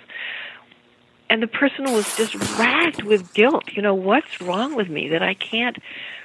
and 1.31 1.41
the 1.41 1.47
person 1.47 1.91
was 1.91 2.15
just 2.15 2.35
racked 2.59 3.03
with 3.03 3.33
guilt 3.33 3.63
you 3.73 3.81
know 3.81 3.95
what's 3.95 4.39
wrong 4.41 4.75
with 4.75 4.89
me 4.89 5.09
that 5.09 5.23
i 5.23 5.33
can't 5.33 5.77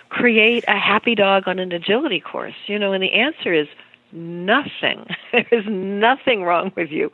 create 0.09 0.65
a 0.69 0.79
happy 0.79 1.15
dog 1.15 1.49
on 1.49 1.59
an 1.59 1.73
agility 1.73 2.21
course? 2.21 2.55
You 2.67 2.79
know, 2.79 2.93
and 2.93 3.03
the 3.03 3.13
answer 3.13 3.53
is 3.53 3.67
nothing. 4.13 5.05
there 5.33 5.47
is 5.51 5.65
nothing 5.67 6.43
wrong 6.45 6.73
with 6.77 6.91
you. 6.91 7.11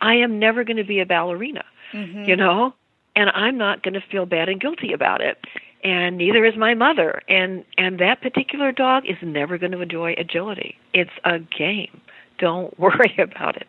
I 0.00 0.14
am 0.14 0.38
never 0.38 0.64
going 0.64 0.76
to 0.76 0.84
be 0.84 1.00
a 1.00 1.06
ballerina, 1.06 1.64
Mm-hmm. 1.92 2.24
you 2.24 2.36
know, 2.36 2.72
and 3.14 3.30
I'm 3.34 3.58
not 3.58 3.82
going 3.82 3.94
to 3.94 4.00
feel 4.00 4.24
bad 4.24 4.48
and 4.48 4.58
guilty 4.60 4.92
about 4.92 5.20
it. 5.20 5.38
And 5.84 6.16
neither 6.16 6.44
is 6.44 6.56
my 6.56 6.74
mother. 6.74 7.20
And 7.28 7.64
and 7.76 7.98
that 8.00 8.22
particular 8.22 8.72
dog 8.72 9.04
is 9.06 9.18
never 9.22 9.58
going 9.58 9.72
to 9.72 9.80
enjoy 9.82 10.14
agility. 10.16 10.78
It's 10.94 11.10
a 11.24 11.38
game. 11.38 12.00
Don't 12.38 12.76
worry 12.86 13.14
about 13.18 13.56
it. 13.56 13.68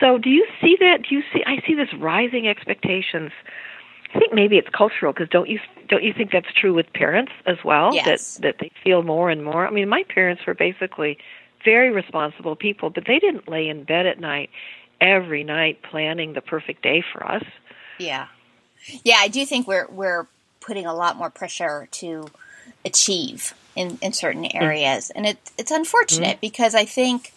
So, 0.00 0.18
do 0.18 0.30
you 0.30 0.46
see 0.60 0.76
that? 0.80 1.02
Do 1.08 1.14
you 1.14 1.22
see? 1.32 1.42
I 1.46 1.62
see 1.66 1.74
this 1.74 1.92
rising 1.98 2.48
expectations 2.48 3.32
I 4.14 4.18
think 4.18 4.32
maybe 4.34 4.56
it's 4.58 4.68
cultural 4.70 5.12
because 5.12 5.28
don't 5.28 5.48
you 5.48 5.60
don't 5.88 6.02
you 6.02 6.12
think 6.12 6.32
that's 6.32 6.52
true 6.52 6.74
with 6.74 6.92
parents 6.92 7.32
as 7.46 7.58
well? 7.64 7.94
Yes. 7.94 8.36
That 8.36 8.42
that 8.42 8.56
they 8.58 8.72
feel 8.82 9.02
more 9.02 9.30
and 9.30 9.44
more. 9.44 9.66
I 9.66 9.70
mean, 9.70 9.88
my 9.88 10.04
parents 10.12 10.42
were 10.46 10.54
basically 10.54 11.18
very 11.64 11.90
responsible 11.90 12.56
people, 12.56 12.90
but 12.90 13.04
they 13.06 13.18
didn't 13.18 13.48
lay 13.48 13.68
in 13.68 13.84
bed 13.84 14.06
at 14.06 14.18
night 14.18 14.50
every 15.00 15.44
night 15.44 15.82
planning 15.82 16.32
the 16.32 16.40
perfect 16.40 16.82
day 16.82 17.04
for 17.12 17.24
us. 17.24 17.44
Yeah. 17.98 18.26
Yeah, 19.04 19.16
I 19.18 19.28
do 19.28 19.46
think 19.46 19.68
we're 19.68 19.86
we're 19.88 20.26
putting 20.60 20.86
a 20.86 20.94
lot 20.94 21.16
more 21.16 21.30
pressure 21.30 21.88
to 21.92 22.26
achieve 22.84 23.54
in, 23.76 23.98
in 24.02 24.12
certain 24.12 24.42
mm-hmm. 24.42 24.62
areas. 24.62 25.10
And 25.10 25.24
it 25.26 25.38
it's 25.56 25.70
unfortunate 25.70 26.36
mm-hmm. 26.36 26.40
because 26.40 26.74
I 26.74 26.84
think 26.84 27.32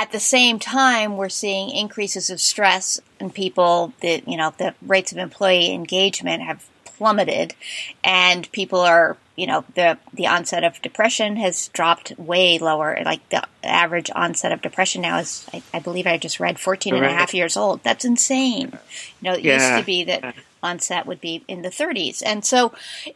at 0.00 0.12
the 0.12 0.20
same 0.20 0.58
time 0.58 1.16
we're 1.18 1.28
seeing 1.28 1.68
increases 1.68 2.30
of 2.30 2.40
stress 2.40 3.00
in 3.20 3.28
people 3.30 3.92
that 4.00 4.26
you 4.26 4.36
know 4.36 4.52
the 4.56 4.74
rates 4.80 5.12
of 5.12 5.18
employee 5.18 5.72
engagement 5.74 6.42
have 6.42 6.66
plummeted 6.84 7.54
and 8.02 8.50
people 8.52 8.80
are 8.80 9.16
you 9.36 9.46
know 9.46 9.62
the 9.74 9.98
the 10.14 10.26
onset 10.26 10.64
of 10.64 10.80
depression 10.82 11.36
has 11.36 11.68
dropped 11.68 12.12
way 12.18 12.58
lower. 12.58 12.98
Like 13.04 13.26
the 13.28 13.42
average 13.62 14.10
onset 14.14 14.52
of 14.52 14.62
depression 14.62 15.02
now 15.02 15.18
is 15.18 15.46
i, 15.52 15.62
I 15.74 15.78
believe 15.80 16.06
i 16.06 16.16
just 16.18 16.40
read 16.40 16.58
14 16.58 16.94
and 16.94 17.04
a 17.04 17.10
half 17.10 17.34
years 17.34 17.56
old. 17.56 17.82
That's 17.84 18.04
insane. 18.04 18.72
You 19.20 19.22
know 19.22 19.34
it 19.34 19.44
Yeah. 19.44 19.54
used 19.54 19.80
to 19.80 19.84
be 19.84 20.04
that 20.04 20.34
onset 20.62 21.06
would 21.06 21.20
be 21.20 21.44
in 21.48 21.60
the 21.62 21.70
30s 21.70 22.22
and 22.24 22.44
so 22.44 22.72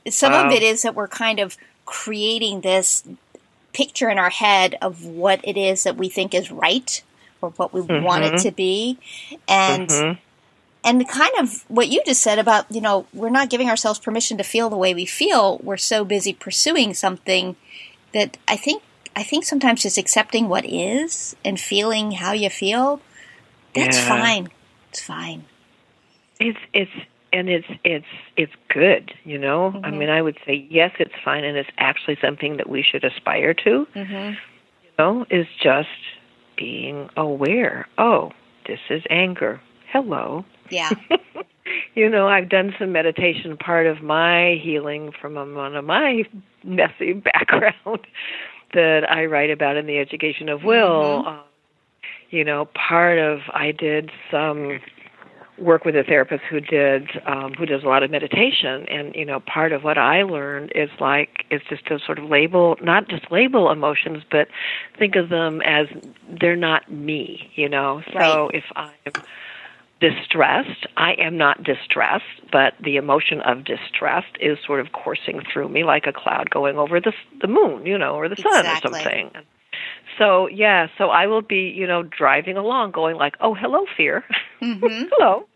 some 0.08 0.32
Wow. 0.32 0.46
of 0.46 0.52
it 0.52 0.62
is 0.62 0.82
that 0.82 0.94
we're 0.94 1.08
kind 1.08 1.38
of 1.40 1.56
creating 1.86 2.60
this 2.62 3.04
picture 3.74 4.08
in 4.08 4.18
our 4.18 4.30
head 4.30 4.76
of 4.80 5.04
what 5.04 5.40
it 5.44 5.56
is 5.58 5.82
that 5.82 5.96
we 5.96 6.08
think 6.08 6.32
is 6.34 6.50
right 6.50 7.02
or 7.42 7.50
what 7.50 7.74
we 7.74 7.80
want 7.82 8.24
it 8.24 8.38
to 8.38 8.50
be. 8.50 8.98
And 9.48 9.88
Mhm. 9.88 10.18
and 10.87 11.08
kind 11.08 11.32
of 11.38 11.64
what 11.68 11.88
you 11.88 12.02
just 12.06 12.22
said 12.22 12.38
about 12.38 12.70
you 12.70 12.80
know 12.80 13.06
we're 13.12 13.30
not 13.30 13.50
giving 13.50 13.68
ourselves 13.68 13.98
permission 13.98 14.38
to 14.38 14.44
feel 14.44 14.70
the 14.70 14.76
way 14.76 14.94
we 14.94 15.04
feel. 15.06 15.58
We're 15.62 15.76
so 15.76 16.04
busy 16.04 16.32
pursuing 16.32 16.94
something 16.94 17.56
that 18.12 18.37
i 18.46 18.56
think 18.56 18.82
i 19.16 19.22
think 19.24 19.44
sometimes 19.44 19.82
just 19.82 19.98
accepting 19.98 20.48
what 20.48 20.64
is 20.64 21.34
and 21.44 21.58
feeling 21.58 22.12
how 22.12 22.32
you 22.32 22.48
feel 22.48 23.00
that's 23.74 23.98
Yeah. 23.98 24.08
fine. 24.08 24.48
It's 24.90 25.00
fine. 25.02 25.44
It's 26.38 26.58
it's 26.72 26.92
and 27.34 27.50
it's 27.50 27.68
it's 27.84 28.06
it's 28.36 28.52
good, 28.70 29.12
you 29.24 29.38
know. 29.38 29.76
I 29.84 29.90
Mhm. 29.90 29.98
mean, 29.98 30.10
I 30.10 30.22
would 30.22 30.38
say 30.46 30.66
yes, 30.70 30.92
it's 31.00 31.14
fine, 31.24 31.44
and 31.44 31.56
it's 31.58 31.70
actually 31.78 32.16
something 32.22 32.56
that 32.58 32.68
we 32.70 32.82
should 32.82 33.04
aspire 33.04 33.54
to. 33.66 33.86
mm-hmm. 33.96 34.34
You 34.84 34.90
know, 34.98 35.26
is 35.30 35.46
just 35.62 35.88
being 36.56 37.10
aware. 37.16 37.86
Oh, 37.98 38.32
this 38.66 38.80
is 38.90 39.02
anger. 39.10 39.60
Hello. 39.92 40.44
yeah 40.70 40.96
you 41.94 42.08
know, 42.10 42.28
I've 42.28 42.48
done 42.48 42.74
some 42.78 42.92
meditation. 42.92 43.56
Part 43.56 43.86
of 43.86 44.02
my 44.02 44.60
healing 44.62 45.12
from 45.20 45.36
a, 45.36 45.44
one 45.46 45.76
of 45.76 45.84
my 45.84 46.24
messy 46.64 47.12
background 47.30 48.06
that 48.74 49.10
I 49.10 49.26
write 49.26 49.50
about 49.50 49.76
in 49.76 49.86
the 49.86 49.98
Education 49.98 50.48
of 50.48 50.64
Will. 50.64 51.22
Mhm. 51.22 51.26
Um, 51.26 51.40
you 52.30 52.44
know, 52.44 52.66
part 52.74 53.18
of 53.18 53.40
I 53.52 53.72
did 53.72 54.10
some 54.30 54.80
work 55.58 55.84
with 55.84 55.94
a 55.96 56.02
therapist 56.02 56.42
who 56.50 56.60
did 56.60 57.08
um, 57.26 57.52
who 57.54 57.66
does 57.66 57.82
a 57.82 57.86
lot 57.86 58.02
of 58.02 58.10
meditation, 58.10 58.86
and 58.88 59.14
you 59.14 59.24
know, 59.24 59.40
part 59.40 59.72
of 59.72 59.84
what 59.84 59.98
I 59.98 60.22
learned 60.22 60.72
is 60.74 60.90
like 61.00 61.44
is 61.50 61.60
just 61.68 61.86
to 61.86 61.98
sort 62.04 62.18
of 62.18 62.24
label, 62.24 62.76
not 62.82 63.08
just 63.08 63.30
label 63.30 63.70
emotions, 63.70 64.22
but 64.30 64.48
think 64.98 65.16
of 65.16 65.28
them 65.28 65.60
as 65.62 65.86
they're 66.40 66.56
not 66.56 66.90
me. 66.90 67.50
You 67.54 67.68
know, 67.68 68.02
so 68.12 68.18
Right. 68.18 68.50
if 68.54 68.64
I'm 68.76 69.22
distressed. 70.00 70.86
I 70.96 71.12
am 71.12 71.36
not 71.38 71.62
distressed, 71.62 72.24
but 72.52 72.74
the 72.82 72.96
emotion 72.96 73.40
of 73.40 73.64
distress 73.64 74.24
is 74.40 74.58
sort 74.66 74.80
of 74.80 74.92
coursing 74.92 75.40
through 75.50 75.68
me 75.68 75.84
like 75.84 76.06
a 76.06 76.12
cloud 76.12 76.50
going 76.50 76.76
over 76.78 77.00
the 77.00 77.12
the 77.40 77.46
moon, 77.46 77.86
you 77.86 77.96
know, 77.96 78.14
or 78.14 78.28
the 78.28 78.36
sun 78.36 78.66
Exactly. 78.66 78.90
or 78.90 79.02
something. 79.02 79.30
So 80.18 80.48
yeah, 80.48 80.88
so 80.98 81.11
I 81.11 81.27
will 81.27 81.42
be, 81.42 81.72
you 81.77 81.87
know, 81.87 82.03
driving 82.03 82.57
along, 82.57 82.92
going 82.92 83.16
like, 83.16 83.37
"Oh, 83.40 83.55
hello, 83.55 83.87
fear. 83.96 84.24
mm-hmm. 84.62 85.09
hello. 85.12 85.46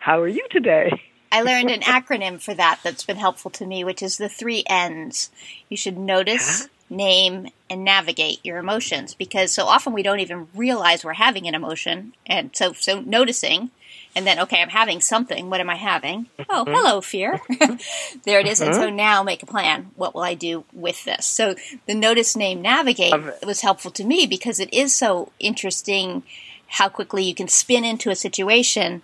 How 0.00 0.20
are 0.20 0.28
you 0.28 0.46
today?" 0.50 0.90
I 1.34 1.42
learned 1.42 1.70
an 1.70 1.80
acronym 1.80 2.40
for 2.40 2.54
that 2.54 2.78
that's 2.84 3.02
been 3.02 3.16
helpful 3.16 3.50
to 3.52 3.66
me, 3.66 3.82
which 3.82 4.02
is 4.02 4.18
the 4.18 4.28
three 4.28 4.62
N's. 4.68 5.30
You 5.68 5.76
should 5.76 5.98
notice, 5.98 6.68
name, 6.88 7.48
and 7.68 7.84
navigate 7.84 8.38
your 8.44 8.58
emotions 8.58 9.14
because 9.14 9.50
so 9.50 9.64
often 9.64 9.92
we 9.92 10.04
don't 10.04 10.20
even 10.20 10.46
realize 10.54 11.04
we're 11.04 11.14
having 11.14 11.48
an 11.48 11.54
emotion. 11.56 12.14
And 12.24 12.50
so, 12.54 12.72
so 12.72 13.00
noticing, 13.00 13.72
and 14.14 14.26
then, 14.26 14.38
okay, 14.40 14.62
I'm 14.62 14.68
having 14.68 15.00
something. 15.00 15.50
What 15.50 15.60
am 15.60 15.70
I 15.70 15.76
having? 15.76 16.26
Mm-hmm. 16.38 16.50
Oh, 16.50 16.64
hello, 16.66 17.00
fear. 17.00 17.40
Mm-hmm. 17.50 18.20
there 18.24 18.40
it 18.40 18.46
is. 18.46 18.60
And 18.60 18.74
so 18.74 18.86
mm-hmm. 18.86 18.96
now 18.96 19.22
make 19.22 19.42
a 19.42 19.46
plan. 19.46 19.90
What 19.96 20.14
will 20.14 20.22
I 20.22 20.34
do 20.34 20.64
with 20.72 21.04
this? 21.04 21.26
So 21.26 21.54
the 21.86 21.94
notice, 21.94 22.36
name, 22.36 22.62
navigate 22.62 23.14
was 23.44 23.60
helpful 23.60 23.90
to 23.92 24.04
me 24.04 24.26
because 24.26 24.60
it 24.60 24.72
is 24.72 24.94
so 24.94 25.32
interesting 25.38 26.22
how 26.66 26.88
quickly 26.88 27.24
you 27.24 27.34
can 27.34 27.48
spin 27.48 27.84
into 27.84 28.10
a 28.10 28.16
situation 28.16 29.02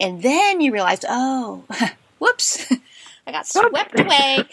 and 0.00 0.22
then 0.22 0.60
you 0.60 0.72
realize, 0.72 1.04
oh, 1.08 1.64
whoops, 2.18 2.70
I 3.26 3.32
got 3.32 3.46
swept 3.46 3.98
away. 3.98 4.44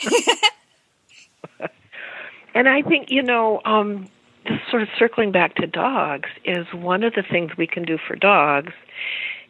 And 2.55 2.69
I 2.69 2.81
think, 2.83 3.09
you 3.09 3.23
know, 3.23 3.61
um, 3.65 4.09
just 4.45 4.69
sort 4.69 4.83
of 4.83 4.89
circling 4.97 5.31
back 5.31 5.55
to 5.55 5.67
dogs, 5.67 6.29
is 6.45 6.67
one 6.73 7.03
of 7.03 7.13
the 7.13 7.23
things 7.23 7.51
we 7.57 7.67
can 7.67 7.83
do 7.83 7.97
for 8.07 8.15
dogs 8.15 8.73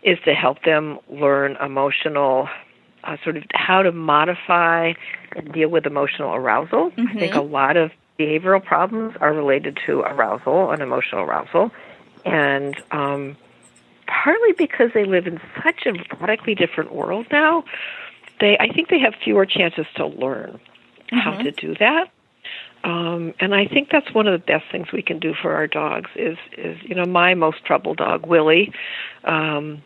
is 0.03 0.17
to 0.25 0.33
help 0.33 0.63
them 0.63 0.99
learn 1.09 1.55
emotional, 1.57 2.49
uh, 3.03 3.17
sort 3.23 3.37
of 3.37 3.43
how 3.53 3.81
to 3.81 3.91
modify 3.91 4.93
and 5.35 5.51
deal 5.53 5.69
with 5.69 5.85
emotional 5.85 6.35
arousal. 6.35 6.91
I 6.97 7.13
think 7.19 7.35
a 7.35 7.41
lot 7.41 7.77
of 7.77 7.91
behavioral 8.19 8.63
problems 8.63 9.15
are 9.21 9.33
related 9.33 9.79
to 9.85 10.01
arousal 10.01 10.71
and 10.71 10.81
emotional 10.81 11.21
arousal. 11.21 11.71
And 12.25 12.75
um, 12.91 13.35
partly 14.07 14.53
because 14.57 14.91
they 14.93 15.05
live 15.05 15.27
in 15.27 15.39
such 15.63 15.85
a 15.85 15.93
radically 16.19 16.55
different 16.55 16.93
world 16.93 17.27
now, 17.31 17.63
they 18.39 18.57
I 18.59 18.67
think 18.73 18.89
they 18.89 18.99
have 18.99 19.13
fewer 19.23 19.45
chances 19.45 19.85
to 19.95 20.05
learn 20.05 20.59
how 21.11 21.37
to 21.37 21.51
do 21.51 21.75
that. 21.79 22.09
Um, 22.83 23.33
and 23.39 23.55
I 23.55 23.65
think 23.65 23.89
that's 23.91 24.13
one 24.13 24.27
of 24.27 24.33
the 24.33 24.45
best 24.45 24.65
things 24.71 24.91
we 24.91 25.01
can 25.01 25.19
do 25.19 25.33
for 25.33 25.53
our 25.53 25.67
dogs 25.67 26.09
is 26.15 26.37
is 26.57 26.77
you 26.83 26.95
know 26.95 27.05
my 27.05 27.33
most 27.33 27.63
troubled 27.65 27.97
dog 27.97 28.25
Willie, 28.25 28.73
um, 29.23 29.81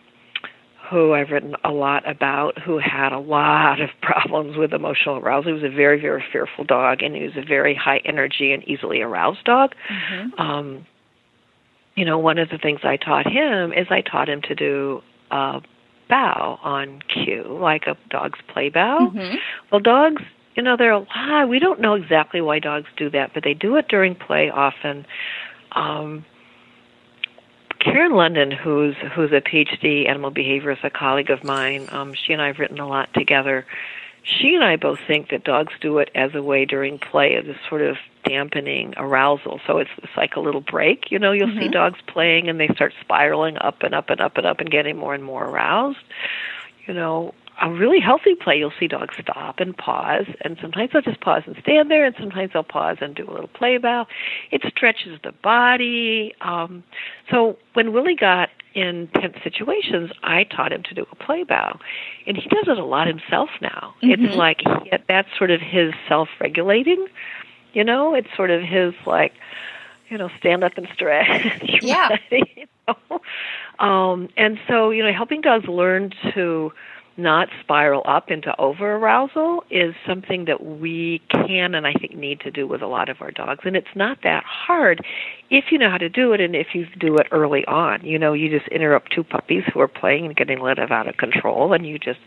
who 0.89 1.13
I've 1.13 1.29
written 1.29 1.55
a 1.63 1.71
lot 1.71 2.09
about, 2.09 2.59
who 2.59 2.79
had 2.79 3.11
a 3.11 3.19
lot 3.19 3.81
of 3.81 3.89
problems 4.01 4.57
with 4.57 4.73
emotional 4.73 5.17
arousal. 5.17 5.55
He 5.55 5.61
was 5.61 5.71
a 5.71 5.75
very, 5.75 5.99
very 5.99 6.23
fearful 6.31 6.63
dog, 6.63 7.01
and 7.01 7.15
he 7.15 7.23
was 7.23 7.35
a 7.35 7.45
very 7.45 7.75
high 7.75 8.01
energy 8.05 8.53
and 8.53 8.63
easily 8.67 9.01
aroused 9.01 9.43
dog. 9.43 9.73
Mm-hmm. 9.91 10.41
Um, 10.41 10.85
you 11.95 12.05
know, 12.05 12.19
one 12.19 12.37
of 12.37 12.49
the 12.49 12.57
things 12.57 12.81
I 12.83 12.97
taught 12.97 13.25
him 13.25 13.73
is 13.73 13.87
I 13.89 14.01
taught 14.01 14.29
him 14.29 14.41
to 14.43 14.55
do 14.55 15.01
a 15.31 15.61
bow 16.09 16.59
on 16.63 17.01
cue, 17.01 17.57
like 17.59 17.87
a 17.87 17.97
dog's 18.09 18.39
play 18.53 18.69
bow. 18.69 19.11
Mm-hmm. 19.13 19.35
Well, 19.71 19.81
dogs, 19.81 20.21
you 20.55 20.63
know, 20.63 20.77
there 20.77 20.93
are 20.93 21.01
a 21.01 21.39
lot. 21.39 21.49
We 21.49 21.59
don't 21.59 21.81
know 21.81 21.95
exactly 21.95 22.39
why 22.41 22.59
dogs 22.59 22.87
do 22.97 23.09
that, 23.11 23.31
but 23.33 23.43
they 23.43 23.53
do 23.53 23.75
it 23.75 23.87
during 23.87 24.15
play 24.15 24.49
often. 24.49 25.05
Um, 25.73 26.25
Karen 27.87 28.13
London, 28.13 28.51
who's 28.51 28.95
who's 29.15 29.31
a 29.31 29.39
PhD 29.39 30.09
animal 30.09 30.29
behaviorist, 30.29 30.83
a 30.83 30.89
colleague 30.89 31.29
of 31.29 31.43
mine, 31.43 31.87
um, 31.91 32.13
she 32.13 32.33
and 32.33 32.41
I 32.41 32.47
have 32.47 32.59
written 32.59 32.79
a 32.79 32.87
lot 32.87 33.13
together. 33.13 33.65
She 34.23 34.53
and 34.55 34.63
I 34.63 34.75
both 34.75 34.99
think 35.07 35.29
that 35.29 35.45
dogs 35.45 35.71
do 35.79 35.99
it 35.99 36.09
as 36.13 36.35
a 36.35 36.43
way 36.43 36.65
during 36.65 36.99
play 36.99 37.35
of 37.35 37.45
this 37.45 37.55
sort 37.69 37.81
of 37.81 37.95
dampening 38.25 38.93
arousal. 38.97 39.61
So 39.65 39.77
it's, 39.77 39.89
it's 39.99 40.11
like 40.17 40.35
a 40.35 40.41
little 40.41 40.59
break. 40.59 41.11
You 41.11 41.19
know, 41.19 41.31
you'll 41.31 41.47
mm-hmm. 41.47 41.61
see 41.61 41.69
dogs 41.69 41.99
playing 42.07 42.49
and 42.49 42.59
they 42.59 42.67
start 42.67 42.93
spiraling 42.99 43.57
up 43.59 43.83
and 43.83 43.95
up 43.95 44.09
and 44.09 44.19
up 44.19 44.35
and 44.35 44.45
up 44.45 44.59
and 44.59 44.69
getting 44.69 44.97
more 44.97 45.13
and 45.13 45.23
more 45.23 45.45
aroused. 45.45 46.03
You 46.87 46.93
know, 46.93 47.33
a 47.61 47.71
really 47.71 47.99
healthy 47.99 48.35
play, 48.35 48.57
you'll 48.57 48.73
see 48.79 48.87
dogs 48.87 49.15
stop 49.19 49.59
and 49.59 49.75
pause, 49.75 50.25
and 50.41 50.57
sometimes 50.61 50.91
they'll 50.93 51.01
just 51.01 51.21
pause 51.21 51.43
and 51.45 51.55
stand 51.61 51.89
there, 51.89 52.05
and 52.05 52.15
sometimes 52.19 52.51
they'll 52.53 52.63
pause 52.63 52.97
and 53.01 53.15
do 53.15 53.27
a 53.27 53.31
little 53.31 53.47
play 53.47 53.77
bow. 53.77 54.05
It 54.51 54.61
stretches 54.67 55.19
the 55.23 55.31
body. 55.31 56.35
Um, 56.41 56.83
so 57.31 57.57
when 57.73 57.93
Willie 57.93 58.15
got 58.15 58.49
in 58.73 59.09
tense 59.15 59.37
situations, 59.43 60.11
I 60.23 60.43
taught 60.43 60.71
him 60.71 60.83
to 60.83 60.93
do 60.93 61.05
a 61.11 61.15
play 61.15 61.43
bow, 61.43 61.79
and 62.27 62.37
he 62.37 62.47
does 62.49 62.67
it 62.67 62.77
a 62.77 62.85
lot 62.85 63.07
himself 63.07 63.49
now. 63.61 63.95
Mm-hmm. 64.03 64.25
It's 64.25 64.35
like 64.35 64.61
he, 64.83 64.91
that's 65.07 65.29
sort 65.37 65.49
of 65.51 65.59
his 65.59 65.93
self-regulating. 66.07 67.07
You 67.73 67.83
know, 67.83 68.13
it's 68.13 68.29
sort 68.35 68.51
of 68.51 68.61
his 68.61 68.93
like, 69.05 69.33
you 70.09 70.17
know, 70.17 70.29
stand 70.39 70.63
up 70.63 70.77
and 70.77 70.87
stretch. 70.93 71.63
Yeah. 71.81 72.17
you 72.31 72.65
know? 72.87 73.19
um, 73.79 74.29
and 74.37 74.59
so 74.67 74.91
you 74.91 75.03
know, 75.03 75.11
helping 75.11 75.41
dogs 75.41 75.67
learn 75.67 76.13
to 76.33 76.71
not 77.17 77.49
spiral 77.61 78.03
up 78.05 78.29
into 78.29 78.53
over 78.59 78.95
arousal 78.95 79.63
is 79.71 79.95
something 80.05 80.45
that 80.45 80.63
we 80.63 81.21
can 81.29 81.73
and 81.73 81.87
I 81.87 81.93
think 81.93 82.15
need 82.15 82.39
to 82.41 82.51
do 82.51 82.67
with 82.67 82.81
a 82.81 82.87
lot 82.87 83.09
of 83.09 83.17
our 83.21 83.31
dogs. 83.31 83.61
And 83.65 83.75
it's 83.75 83.87
not 83.95 84.19
that 84.23 84.43
hard 84.45 85.03
if 85.49 85.65
you 85.71 85.77
know 85.77 85.89
how 85.89 85.97
to 85.97 86.09
do 86.09 86.33
it 86.33 86.41
and 86.41 86.55
if 86.55 86.67
you 86.73 86.85
do 86.99 87.15
it 87.15 87.27
early 87.31 87.65
on. 87.65 88.05
You 88.05 88.19
know, 88.19 88.33
you 88.33 88.49
just 88.49 88.67
interrupt 88.69 89.13
two 89.13 89.23
puppies 89.23 89.63
who 89.73 89.79
are 89.79 89.87
playing 89.87 90.27
and 90.27 90.35
getting 90.35 90.59
a 90.59 90.63
little 90.63 90.85
out 90.91 91.07
of 91.07 91.17
control 91.17 91.73
and 91.73 91.85
you 91.85 91.97
just 91.97 92.19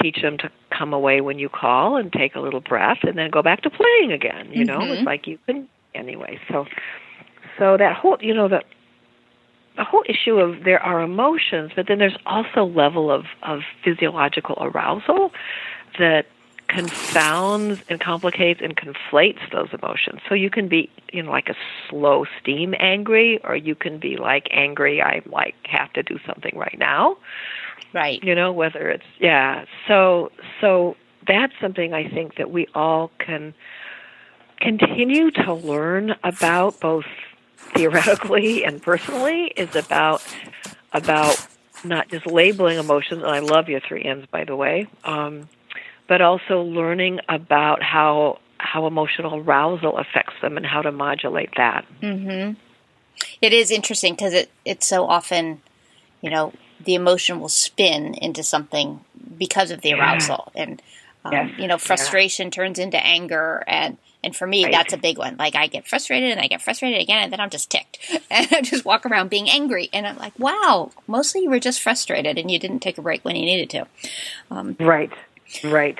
teach 0.00 0.22
them 0.22 0.38
to 0.38 0.50
come 0.76 0.92
away 0.92 1.20
when 1.20 1.38
you 1.38 1.48
call 1.48 1.96
and 1.96 2.12
take 2.12 2.34
a 2.34 2.40
little 2.40 2.60
breath 2.60 2.98
and 3.02 3.18
then 3.18 3.30
go 3.30 3.42
back 3.42 3.62
to 3.62 3.70
playing 3.70 4.12
again. 4.12 4.50
You 4.52 4.64
know, 4.64 4.78
mm-hmm. 4.78 4.92
it's 4.92 5.02
like 5.02 5.26
you 5.26 5.38
can 5.46 5.68
anyway. 5.94 6.38
So 6.48 6.64
so 7.58 7.76
that 7.76 7.96
whole 7.96 8.16
you 8.20 8.34
know 8.34 8.48
the 8.48 8.62
the 9.80 9.84
whole 9.84 10.04
issue 10.06 10.36
of 10.36 10.64
there 10.64 10.82
are 10.82 11.00
emotions, 11.00 11.72
but 11.74 11.86
then 11.88 11.96
there's 11.96 12.18
also 12.26 12.66
level 12.66 13.10
of, 13.10 13.24
of 13.42 13.60
physiological 13.82 14.58
arousal 14.60 15.32
that 15.98 16.26
confounds 16.68 17.80
and 17.88 17.98
complicates 17.98 18.60
and 18.62 18.76
conflates 18.76 19.40
those 19.50 19.68
emotions. 19.72 20.20
So 20.28 20.34
you 20.34 20.50
can 20.50 20.68
be, 20.68 20.90
you 21.14 21.22
know, 21.22 21.30
like 21.30 21.48
a 21.48 21.54
slow 21.88 22.26
steam 22.38 22.74
angry, 22.78 23.40
or 23.42 23.56
you 23.56 23.74
can 23.74 23.98
be 23.98 24.18
like 24.18 24.48
angry. 24.50 25.00
I 25.00 25.22
like 25.24 25.54
have 25.64 25.90
to 25.94 26.02
do 26.02 26.18
something 26.26 26.52
right 26.58 26.76
now. 26.78 27.16
Right. 27.94 28.22
You 28.22 28.34
know, 28.34 28.52
whether 28.52 28.90
it's 28.90 29.10
yeah. 29.18 29.64
So 29.88 30.30
so 30.60 30.94
that's 31.26 31.54
something 31.58 31.94
I 31.94 32.06
think 32.06 32.36
that 32.36 32.50
we 32.50 32.66
all 32.74 33.10
can 33.18 33.54
continue 34.60 35.30
to 35.30 35.54
learn 35.54 36.16
about 36.22 36.78
both 36.80 37.06
theoretically 37.74 38.64
and 38.64 38.82
personally 38.82 39.46
is 39.46 39.74
about 39.76 40.22
about 40.92 41.46
not 41.84 42.08
just 42.08 42.26
labeling 42.26 42.78
emotions, 42.78 43.22
and 43.22 43.30
I 43.30 43.38
love 43.38 43.68
your 43.68 43.80
three 43.80 44.04
N's 44.04 44.26
by 44.26 44.44
the 44.44 44.56
way, 44.56 44.88
um, 45.04 45.48
but 46.08 46.20
also 46.20 46.62
learning 46.62 47.20
about 47.28 47.82
how 47.82 48.38
how 48.58 48.86
emotional 48.86 49.40
arousal 49.40 49.96
affects 49.96 50.34
them 50.42 50.56
and 50.56 50.66
how 50.66 50.82
to 50.82 50.92
modulate 50.92 51.50
that. 51.56 51.86
Mm-hmm. 52.02 52.54
It 53.40 53.52
is 53.52 53.70
interesting 53.70 54.14
because 54.14 54.34
it 54.34 54.50
it's 54.64 54.86
so 54.86 55.06
often, 55.06 55.62
you 56.20 56.30
know, 56.30 56.52
the 56.84 56.94
emotion 56.94 57.40
will 57.40 57.48
spin 57.48 58.14
into 58.14 58.42
something 58.42 59.00
because 59.38 59.70
of 59.70 59.80
the 59.80 59.94
arousal, 59.94 60.52
yeah. 60.54 60.62
and 60.62 60.82
um, 61.24 61.32
yes. 61.32 61.50
you 61.58 61.66
know, 61.66 61.78
frustration 61.78 62.46
yeah. 62.46 62.50
turns 62.50 62.78
into 62.78 62.98
anger 62.98 63.62
and 63.66 63.96
and 64.22 64.34
for 64.34 64.46
me, 64.46 64.64
right. 64.64 64.72
that's 64.72 64.92
a 64.92 64.98
big 64.98 65.18
one. 65.18 65.36
Like 65.38 65.56
I 65.56 65.66
get 65.66 65.86
frustrated 65.86 66.30
and 66.30 66.40
I 66.40 66.46
get 66.46 66.62
frustrated 66.62 67.00
again 67.00 67.22
and 67.22 67.32
then 67.32 67.40
I'm 67.40 67.50
just 67.50 67.70
ticked. 67.70 67.98
And 68.30 68.46
I 68.52 68.60
just 68.60 68.84
walk 68.84 69.06
around 69.06 69.28
being 69.28 69.50
angry. 69.50 69.88
And 69.92 70.06
I'm 70.06 70.16
like, 70.16 70.38
wow, 70.38 70.92
mostly 71.08 71.42
you 71.42 71.50
were 71.50 71.58
just 71.58 71.82
frustrated 71.82 72.38
and 72.38 72.50
you 72.50 72.58
didn't 72.58 72.78
take 72.78 72.96
a 72.96 73.02
break 73.02 73.24
when 73.24 73.34
you 73.34 73.44
needed 73.44 73.70
to. 73.70 73.86
Um, 74.50 74.76
right, 74.78 75.10
right. 75.64 75.98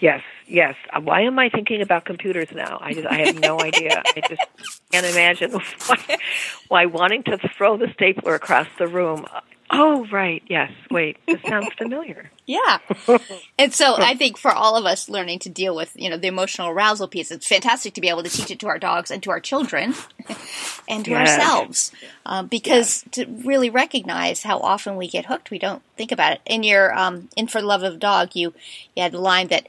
Yes, 0.00 0.22
yes. 0.46 0.74
Uh, 0.92 1.00
why 1.00 1.22
am 1.22 1.38
I 1.38 1.48
thinking 1.48 1.80
about 1.80 2.04
computers 2.04 2.48
now? 2.52 2.78
I 2.80 2.92
just, 2.92 3.06
I 3.06 3.26
have 3.26 3.40
no 3.40 3.60
idea. 3.60 4.02
I 4.04 4.20
just 4.28 4.42
can't 4.92 5.06
imagine 5.06 5.52
why, 5.86 6.18
why 6.68 6.86
wanting 6.86 7.22
to 7.24 7.38
throw 7.56 7.76
the 7.76 7.88
stapler 7.94 8.34
across 8.34 8.68
the 8.78 8.86
room 8.86 9.26
Oh, 9.70 10.06
right. 10.06 10.42
Yes. 10.46 10.72
Wait, 10.90 11.18
this 11.26 11.40
sounds 11.46 11.68
familiar. 11.76 12.30
yeah. 12.46 12.78
And 13.58 13.74
so 13.74 13.96
I 13.98 14.14
think 14.14 14.38
for 14.38 14.50
all 14.50 14.76
of 14.76 14.86
us 14.86 15.08
learning 15.08 15.40
to 15.40 15.50
deal 15.50 15.76
with, 15.76 15.92
you 15.94 16.08
know, 16.08 16.16
the 16.16 16.28
emotional 16.28 16.68
arousal 16.68 17.08
piece, 17.08 17.30
it's 17.30 17.46
fantastic 17.46 17.94
to 17.94 18.00
be 18.00 18.08
able 18.08 18.22
to 18.22 18.30
teach 18.30 18.50
it 18.50 18.58
to 18.60 18.68
our 18.68 18.78
dogs 18.78 19.10
and 19.10 19.22
to 19.24 19.30
our 19.30 19.40
children 19.40 19.94
and 20.88 21.04
to 21.04 21.10
yes. 21.10 21.38
ourselves. 21.38 21.92
Um, 22.24 22.46
because 22.46 23.04
yes. 23.04 23.12
to 23.12 23.26
really 23.26 23.68
recognize 23.68 24.42
how 24.42 24.58
often 24.58 24.96
we 24.96 25.08
get 25.08 25.26
hooked, 25.26 25.50
we 25.50 25.58
don't 25.58 25.82
think 25.96 26.12
about 26.12 26.32
it. 26.32 26.40
In 26.46 26.62
your, 26.62 26.96
um, 26.96 27.28
in 27.36 27.46
For 27.46 27.60
the 27.60 27.66
Love 27.66 27.82
of 27.82 27.98
Dog, 27.98 28.34
you, 28.34 28.54
you 28.96 29.02
had 29.02 29.12
the 29.12 29.20
line 29.20 29.48
that 29.48 29.66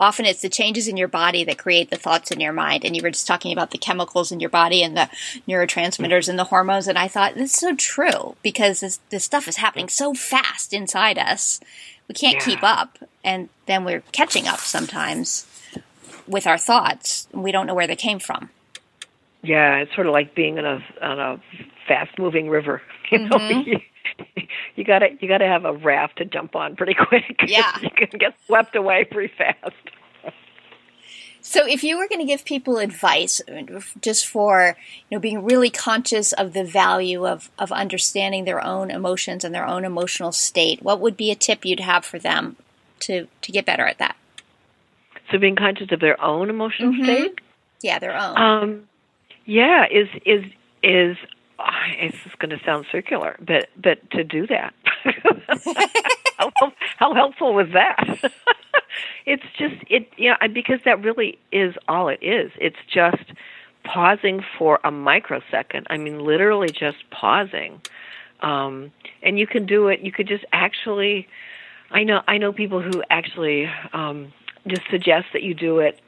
often 0.00 0.24
it's 0.24 0.42
the 0.42 0.48
changes 0.48 0.88
in 0.88 0.96
your 0.96 1.08
body 1.08 1.44
that 1.44 1.58
create 1.58 1.90
the 1.90 1.96
thoughts 1.96 2.30
in 2.30 2.40
your 2.40 2.52
mind. 2.52 2.84
And 2.84 2.96
you 2.96 3.02
were 3.02 3.10
just 3.10 3.26
talking 3.26 3.52
about 3.52 3.70
the 3.70 3.78
chemicals 3.78 4.30
in 4.30 4.40
your 4.40 4.50
body 4.50 4.82
and 4.82 4.96
the 4.96 5.08
neurotransmitters 5.48 6.28
and 6.28 6.38
the 6.38 6.44
hormones. 6.44 6.86
And 6.86 6.98
I 6.98 7.08
thought 7.08 7.34
this 7.34 7.54
is 7.54 7.60
so 7.60 7.74
true 7.74 8.36
because 8.42 8.80
this, 8.80 9.00
this 9.10 9.24
stuff 9.24 9.48
is 9.48 9.56
happening 9.56 9.88
so 9.88 10.14
fast 10.14 10.72
inside 10.72 11.18
us. 11.18 11.60
We 12.06 12.14
can't 12.14 12.36
yeah. 12.36 12.44
keep 12.44 12.62
up. 12.62 12.98
And 13.24 13.48
then 13.66 13.84
we're 13.84 14.02
catching 14.12 14.46
up 14.46 14.60
sometimes 14.60 15.46
with 16.26 16.46
our 16.46 16.58
thoughts. 16.58 17.28
We 17.32 17.52
don't 17.52 17.66
know 17.66 17.74
where 17.74 17.86
they 17.86 17.96
came 17.96 18.18
from. 18.18 18.50
Yeah, 19.42 19.76
it's 19.76 19.94
sort 19.94 20.06
of 20.06 20.12
like 20.12 20.34
being 20.34 20.58
in 20.58 20.64
a 20.64 20.84
on 21.00 21.18
a 21.18 21.42
fast 21.86 22.18
moving 22.18 22.48
river. 22.48 22.82
You 23.10 23.20
know, 23.20 23.38
mm-hmm. 23.38 24.40
you 24.76 24.84
gotta 24.84 25.08
you 25.18 25.28
gotta 25.28 25.46
have 25.46 25.64
a 25.64 25.72
raft 25.72 26.18
to 26.18 26.26
jump 26.26 26.54
on 26.54 26.76
pretty 26.76 26.92
quick. 26.92 27.24
Yeah, 27.46 27.72
you 27.80 27.88
can 27.88 28.18
get 28.18 28.34
swept 28.44 28.76
away 28.76 29.04
pretty 29.04 29.32
fast. 29.34 29.72
So, 31.40 31.66
if 31.66 31.82
you 31.82 31.96
were 31.96 32.06
going 32.06 32.20
to 32.20 32.26
give 32.26 32.44
people 32.44 32.76
advice, 32.76 33.40
just 34.02 34.26
for 34.26 34.76
you 35.08 35.16
know 35.16 35.20
being 35.20 35.42
really 35.42 35.70
conscious 35.70 36.34
of 36.34 36.52
the 36.52 36.64
value 36.64 37.26
of 37.26 37.50
of 37.58 37.72
understanding 37.72 38.44
their 38.44 38.62
own 38.62 38.90
emotions 38.90 39.42
and 39.42 39.54
their 39.54 39.66
own 39.66 39.86
emotional 39.86 40.32
state, 40.32 40.82
what 40.82 41.00
would 41.00 41.16
be 41.16 41.30
a 41.30 41.34
tip 41.34 41.64
you'd 41.64 41.80
have 41.80 42.04
for 42.04 42.18
them 42.18 42.56
to 43.00 43.26
to 43.40 43.52
get 43.52 43.64
better 43.64 43.86
at 43.86 43.96
that? 43.96 44.16
So, 45.32 45.38
being 45.38 45.56
conscious 45.56 45.90
of 45.90 46.00
their 46.00 46.22
own 46.22 46.50
emotional 46.50 46.92
mm-hmm. 46.92 47.04
state. 47.04 47.40
Yeah, 47.80 47.98
their 47.98 48.14
own. 48.14 48.36
Um, 48.36 48.88
yeah, 49.48 49.86
is 49.90 50.08
is 50.26 50.44
is 50.82 51.16
it's 51.98 52.16
just 52.22 52.38
going 52.38 52.50
to 52.50 52.62
sound 52.64 52.84
circular, 52.92 53.34
but 53.40 53.70
but 53.80 54.10
to 54.10 54.22
do 54.22 54.46
that, 54.46 54.74
how, 56.36 56.52
how 56.98 57.14
helpful 57.14 57.54
was 57.54 57.68
that? 57.72 58.30
it's 59.26 59.42
just 59.58 59.74
it, 59.88 60.10
you 60.18 60.28
know, 60.28 60.36
because 60.52 60.80
that 60.84 61.02
really 61.02 61.38
is 61.50 61.74
all 61.88 62.08
it 62.08 62.22
is. 62.22 62.52
It's 62.60 62.76
just 62.92 63.24
pausing 63.84 64.44
for 64.58 64.80
a 64.84 64.90
microsecond. 64.90 65.86
I 65.88 65.96
mean, 65.96 66.18
literally 66.18 66.68
just 66.68 66.98
pausing, 67.10 67.80
um, 68.40 68.92
and 69.22 69.38
you 69.38 69.46
can 69.46 69.64
do 69.64 69.88
it. 69.88 70.00
You 70.00 70.12
could 70.12 70.28
just 70.28 70.44
actually. 70.52 71.26
I 71.90 72.04
know 72.04 72.20
I 72.28 72.36
know 72.36 72.52
people 72.52 72.82
who 72.82 73.02
actually 73.08 73.66
um, 73.94 74.30
just 74.66 74.82
suggest 74.90 75.28
that 75.32 75.42
you 75.42 75.54
do 75.54 75.78
it 75.78 75.98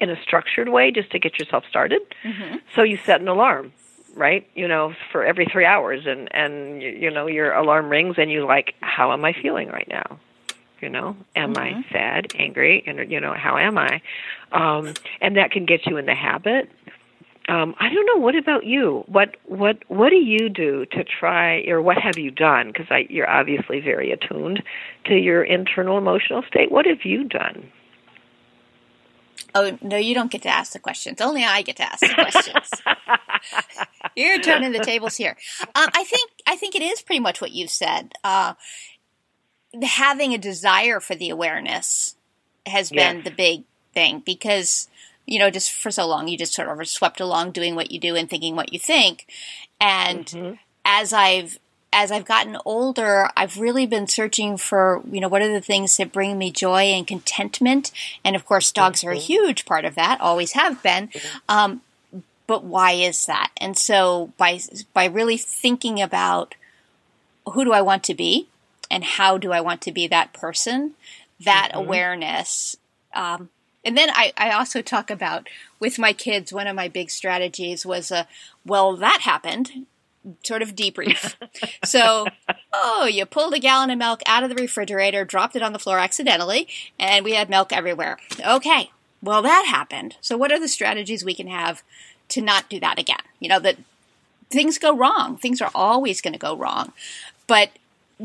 in 0.00 0.10
a 0.10 0.20
structured 0.22 0.68
way 0.68 0.90
just 0.90 1.10
to 1.12 1.18
get 1.18 1.38
yourself 1.38 1.64
started. 1.68 2.02
Mm-hmm. 2.24 2.56
So 2.74 2.82
you 2.82 2.96
set 2.96 3.20
an 3.20 3.28
alarm 3.28 3.72
right? 4.14 4.48
You 4.56 4.66
know, 4.66 4.94
for 5.12 5.22
every 5.22 5.46
three 5.46 5.64
hours, 5.64 6.04
and 6.04 6.28
and 6.34 6.82
you 6.82 7.08
know 7.08 7.28
your 7.28 7.52
alarm 7.52 7.88
rings, 7.88 8.16
and 8.18 8.32
you 8.32 8.44
like, 8.44 8.74
how 8.80 9.12
am 9.12 9.24
I 9.24 9.32
feeling 9.32 9.68
right 9.68 9.86
now? 9.88 10.18
You 10.80 10.88
know, 10.88 11.16
am 11.36 11.54
mm-hmm. 11.54 11.78
I 11.78 11.92
sad, 11.92 12.32
angry, 12.34 12.82
and 12.84 13.08
you 13.08 13.20
know, 13.20 13.32
how 13.32 13.58
am 13.58 13.78
I? 13.78 14.02
Um, 14.50 14.94
and 15.20 15.36
that 15.36 15.52
can 15.52 15.66
get 15.66 15.86
you 15.86 15.98
in 15.98 16.06
the 16.06 16.16
habit 16.16 16.68
um, 17.48 17.74
I 17.80 17.88
don't 17.88 18.04
know. 18.04 18.22
What 18.22 18.36
about 18.36 18.66
you? 18.66 19.04
What 19.06 19.36
what 19.46 19.78
what 19.88 20.10
do 20.10 20.16
you 20.16 20.50
do 20.50 20.84
to 20.92 21.02
try, 21.02 21.64
or 21.66 21.80
what 21.80 21.96
have 21.96 22.18
you 22.18 22.30
done? 22.30 22.72
Because 22.72 22.86
you're 23.08 23.28
obviously 23.28 23.80
very 23.80 24.12
attuned 24.12 24.62
to 25.06 25.14
your 25.14 25.42
internal 25.42 25.96
emotional 25.96 26.42
state. 26.42 26.70
What 26.70 26.84
have 26.84 27.04
you 27.04 27.24
done? 27.24 27.70
Oh 29.58 29.76
no, 29.82 29.96
you 29.96 30.14
don't 30.14 30.30
get 30.30 30.42
to 30.42 30.48
ask 30.48 30.72
the 30.72 30.78
questions. 30.78 31.20
Only 31.20 31.42
I 31.42 31.62
get 31.62 31.76
to 31.76 31.82
ask 31.82 31.98
the 31.98 32.14
questions. 32.14 32.70
You're 34.16 34.40
turning 34.40 34.70
the 34.70 34.78
tables 34.78 35.16
here. 35.16 35.36
Um, 35.60 35.88
I 35.92 36.04
think 36.04 36.30
I 36.46 36.54
think 36.54 36.76
it 36.76 36.82
is 36.82 37.02
pretty 37.02 37.18
much 37.18 37.40
what 37.40 37.50
you 37.50 37.66
said. 37.66 38.12
Uh, 38.22 38.54
having 39.82 40.32
a 40.32 40.38
desire 40.38 41.00
for 41.00 41.16
the 41.16 41.30
awareness 41.30 42.14
has 42.66 42.92
yes. 42.92 43.12
been 43.12 43.24
the 43.24 43.32
big 43.32 43.64
thing 43.94 44.22
because 44.24 44.88
you 45.26 45.40
know 45.40 45.50
just 45.50 45.72
for 45.72 45.90
so 45.90 46.06
long 46.06 46.28
you 46.28 46.38
just 46.38 46.54
sort 46.54 46.68
of 46.68 46.88
swept 46.88 47.20
along 47.20 47.50
doing 47.50 47.74
what 47.74 47.90
you 47.90 47.98
do 47.98 48.14
and 48.14 48.30
thinking 48.30 48.54
what 48.54 48.72
you 48.72 48.78
think, 48.78 49.26
and 49.80 50.26
mm-hmm. 50.26 50.54
as 50.84 51.12
I've 51.12 51.58
as 51.92 52.12
I've 52.12 52.24
gotten 52.24 52.58
older, 52.64 53.30
I've 53.36 53.58
really 53.58 53.86
been 53.86 54.06
searching 54.06 54.56
for, 54.56 55.02
you 55.10 55.20
know, 55.20 55.28
what 55.28 55.42
are 55.42 55.52
the 55.52 55.60
things 55.60 55.96
that 55.96 56.12
bring 56.12 56.36
me 56.36 56.50
joy 56.50 56.82
and 56.82 57.06
contentment? 57.06 57.90
And 58.24 58.36
of 58.36 58.44
course, 58.44 58.72
dogs 58.72 59.02
are 59.04 59.10
a 59.10 59.16
mm-hmm. 59.16 59.24
huge 59.24 59.64
part 59.64 59.84
of 59.84 59.94
that, 59.94 60.20
always 60.20 60.52
have 60.52 60.82
been. 60.82 61.10
Um, 61.48 61.80
but 62.46 62.64
why 62.64 62.92
is 62.92 63.26
that? 63.26 63.50
And 63.56 63.76
so 63.76 64.32
by, 64.36 64.60
by 64.92 65.06
really 65.06 65.38
thinking 65.38 66.00
about 66.00 66.54
who 67.46 67.64
do 67.64 67.72
I 67.72 67.80
want 67.80 68.04
to 68.04 68.14
be 68.14 68.48
and 68.90 69.04
how 69.04 69.38
do 69.38 69.52
I 69.52 69.60
want 69.60 69.80
to 69.82 69.92
be 69.92 70.06
that 70.08 70.32
person, 70.32 70.94
that 71.40 71.70
mm-hmm. 71.70 71.80
awareness, 71.80 72.76
um, 73.14 73.48
and 73.84 73.96
then 73.96 74.10
I, 74.10 74.32
I 74.36 74.50
also 74.50 74.82
talk 74.82 75.10
about 75.10 75.48
with 75.80 75.98
my 75.98 76.12
kids, 76.12 76.52
one 76.52 76.66
of 76.66 76.76
my 76.76 76.88
big 76.88 77.10
strategies 77.10 77.86
was, 77.86 78.12
uh, 78.12 78.24
well, 78.66 78.96
that 78.96 79.22
happened 79.22 79.86
sort 80.44 80.62
of 80.62 80.74
debrief. 80.74 81.34
so, 81.84 82.26
oh, 82.72 83.06
you 83.06 83.24
pulled 83.26 83.54
a 83.54 83.58
gallon 83.58 83.90
of 83.90 83.98
milk 83.98 84.20
out 84.26 84.42
of 84.42 84.48
the 84.48 84.54
refrigerator, 84.56 85.24
dropped 85.24 85.56
it 85.56 85.62
on 85.62 85.72
the 85.72 85.78
floor 85.78 85.98
accidentally, 85.98 86.68
and 86.98 87.24
we 87.24 87.34
had 87.34 87.48
milk 87.48 87.72
everywhere. 87.72 88.18
Okay, 88.44 88.90
well, 89.22 89.42
that 89.42 89.66
happened. 89.66 90.16
So, 90.20 90.36
what 90.36 90.52
are 90.52 90.60
the 90.60 90.68
strategies 90.68 91.24
we 91.24 91.34
can 91.34 91.48
have 91.48 91.82
to 92.30 92.40
not 92.40 92.68
do 92.68 92.80
that 92.80 92.98
again? 92.98 93.22
You 93.40 93.48
know, 93.48 93.60
that 93.60 93.78
things 94.50 94.78
go 94.78 94.96
wrong. 94.96 95.36
Things 95.36 95.60
are 95.60 95.70
always 95.74 96.20
going 96.20 96.32
to 96.32 96.38
go 96.38 96.56
wrong. 96.56 96.92
But 97.46 97.70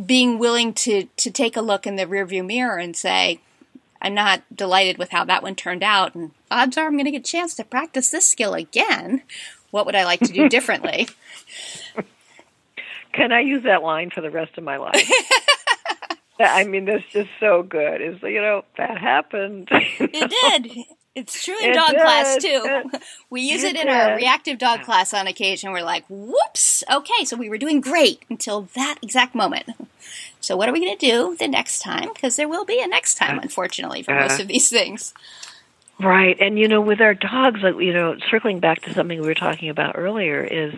being 0.06 0.40
willing 0.40 0.74
to, 0.74 1.08
to 1.18 1.32
take 1.32 1.56
a 1.56 1.62
look 1.62 1.86
in 1.86 1.96
the 1.96 2.06
rearview 2.06 2.46
mirror 2.46 2.78
and 2.78 2.96
say, 2.96 3.40
I'm 4.02 4.14
not 4.14 4.44
delighted 4.54 4.98
with 4.98 5.12
how 5.12 5.24
that 5.26 5.44
one 5.44 5.56
turned 5.56 5.84
out, 5.84 6.14
and 6.14 6.32
odds 6.52 6.78
are 6.78 6.88
I'm 6.88 6.94
going 6.94 7.06
to 7.06 7.12
get 7.12 7.22
a 7.22 7.32
chance 7.32 7.56
to 7.56 7.64
practice 7.64 8.10
this 8.10 8.26
skill 8.26 8.54
again. 8.54 9.22
What 9.72 9.86
would 9.86 9.96
I 9.96 10.04
like 10.04 10.20
to 10.22 10.34
do 10.34 10.50
differently? 10.50 11.08
Can 13.14 13.32
I 13.32 13.42
use 13.42 13.64
that 13.64 13.84
line 13.84 14.10
for 14.10 14.22
the 14.22 14.32
rest 14.32 14.58
of 14.58 14.64
my 14.64 14.78
life? 14.78 15.10
I 16.40 16.64
mean, 16.66 16.86
that's 16.86 17.04
just 17.12 17.30
so 17.40 17.64
good. 17.64 18.02
Is 18.02 18.22
you 18.24 18.42
know 18.42 18.66
that 18.78 18.98
happened. 18.98 19.70
it 19.72 20.32
did. 20.64 20.86
It's 21.16 21.46
true 21.46 21.58
in 21.60 21.70
it 21.72 21.74
dog 21.74 21.92
did. 21.92 22.02
class 22.02 22.38
too. 22.38 22.84
we 23.30 23.42
use 23.42 23.64
it, 23.64 23.76
it 23.76 23.82
in 23.82 23.88
did. 23.88 23.96
our 23.96 24.16
reactive 24.16 24.58
dog 24.58 24.82
class 24.82 25.14
on 25.14 25.28
occasion. 25.28 25.72
We're 25.72 25.84
like, 25.84 26.06
"Whoops! 26.10 26.84
Okay, 26.92 27.24
so 27.24 27.38
we 27.38 27.50
were 27.50 27.58
doing 27.58 27.82
great 27.82 28.24
until 28.30 28.68
that 28.76 28.98
exact 29.02 29.36
moment." 29.36 29.70
So 30.42 30.58
what 30.58 30.68
are 30.68 30.74
we 30.74 30.82
going 30.82 30.98
to 30.98 31.06
do 31.06 31.38
the 31.40 31.48
next 31.48 31.80
time? 31.80 32.10
Because 32.14 32.36
there 32.36 32.50
will 32.50 32.66
be 32.66 32.82
a 32.82 32.88
next 32.88 33.16
time, 33.16 33.40
unfortunately, 33.40 34.04
for 34.04 34.14
uh, 34.14 34.22
most 34.22 34.42
of 34.42 34.48
these 34.50 34.68
things. 34.70 35.14
Right. 36.00 36.38
And, 36.42 36.60
you 36.60 36.68
know, 36.68 36.82
with 36.82 37.00
our 37.00 37.14
dogs, 37.14 37.62
like, 37.64 37.76
you 37.76 37.94
know, 37.94 38.18
circling 38.30 38.60
back 38.60 38.82
to 38.82 38.94
something 38.94 39.22
we 39.22 39.26
were 39.26 39.36
talking 39.36 39.70
about 39.70 39.98
earlier, 39.98 40.44
is 40.44 40.74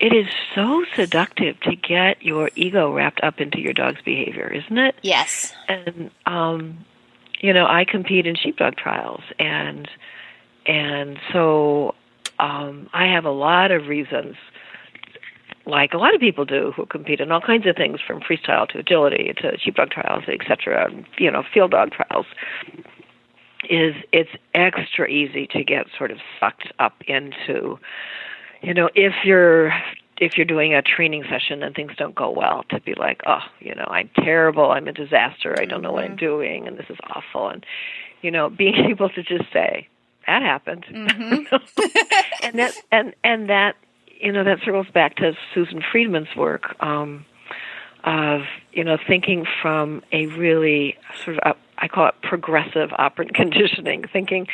it 0.00 0.14
is 0.14 0.26
so 0.54 0.84
seductive 0.96 1.60
to 1.60 1.76
get 1.76 2.22
your 2.22 2.50
ego 2.56 2.92
wrapped 2.92 3.20
up 3.22 3.38
into 3.38 3.60
your 3.60 3.74
dog's 3.74 4.00
behavior, 4.02 4.50
isn't 4.50 4.78
it? 4.78 4.94
Yes. 5.02 5.54
And, 5.68 6.10
um, 6.24 6.84
you 7.40 7.52
know, 7.52 7.66
I 7.66 7.84
compete 7.84 8.26
in 8.26 8.34
sheepdog 8.34 8.76
trials, 8.76 9.22
and 9.38 9.88
and 10.66 11.18
so 11.32 11.94
um, 12.38 12.88
I 12.92 13.06
have 13.06 13.24
a 13.24 13.30
lot 13.30 13.70
of 13.70 13.86
reasons, 13.86 14.36
like 15.66 15.94
a 15.94 15.98
lot 15.98 16.14
of 16.14 16.20
people 16.20 16.44
do, 16.44 16.72
who 16.76 16.86
compete 16.86 17.20
in 17.20 17.30
all 17.32 17.40
kinds 17.40 17.66
of 17.66 17.76
things, 17.76 18.00
from 18.06 18.20
freestyle 18.20 18.68
to 18.68 18.78
agility 18.78 19.32
to 19.38 19.58
sheepdog 19.58 19.90
trials, 19.90 20.24
etc. 20.28 20.90
You 21.18 21.30
know, 21.30 21.42
field 21.52 21.70
dog 21.70 21.92
trials, 21.92 22.26
is 23.68 23.94
it's 24.12 24.30
extra 24.54 25.08
easy 25.08 25.46
to 25.48 25.64
get 25.64 25.86
sort 25.96 26.10
of 26.10 26.18
sucked 26.38 26.72
up 26.78 27.02
into 27.06 27.78
you 28.62 28.74
know 28.74 28.88
if 28.94 29.12
you're 29.24 29.72
if 30.20 30.36
you're 30.36 30.46
doing 30.46 30.74
a 30.74 30.82
training 30.82 31.24
session 31.28 31.62
and 31.62 31.74
things 31.74 31.92
don't 31.96 32.14
go 32.14 32.30
well 32.30 32.64
to 32.68 32.80
be 32.80 32.94
like 32.94 33.20
oh 33.26 33.40
you 33.58 33.74
know 33.74 33.86
i'm 33.88 34.10
terrible 34.16 34.70
i'm 34.70 34.86
a 34.86 34.92
disaster 34.92 35.54
i 35.58 35.64
don't 35.64 35.82
know 35.82 35.92
what 35.92 36.04
i'm 36.04 36.10
mm-hmm. 36.10 36.26
doing 36.26 36.66
and 36.66 36.78
this 36.78 36.86
is 36.88 36.98
awful 37.14 37.48
and 37.48 37.64
you 38.22 38.30
know 38.30 38.48
being 38.48 38.74
able 38.90 39.08
to 39.08 39.22
just 39.22 39.50
say 39.52 39.88
that 40.26 40.42
happened 40.42 40.84
mm-hmm. 40.90 41.56
and 42.42 42.58
that 42.58 42.74
and 42.92 43.14
and 43.24 43.48
that 43.48 43.76
you 44.20 44.32
know 44.32 44.44
that 44.44 44.58
circles 44.64 44.86
back 44.92 45.16
to 45.16 45.32
susan 45.54 45.82
friedman's 45.92 46.34
work 46.36 46.76
um 46.80 47.24
of 48.04 48.42
you 48.72 48.84
know 48.84 48.98
thinking 49.06 49.46
from 49.62 50.02
a 50.12 50.26
really 50.26 50.96
sort 51.24 51.38
of 51.38 51.56
I 51.80 51.88
call 51.88 52.08
it 52.08 52.14
progressive 52.22 52.90
operant 52.96 53.34
conditioning, 53.34 54.04
thinking, 54.12 54.46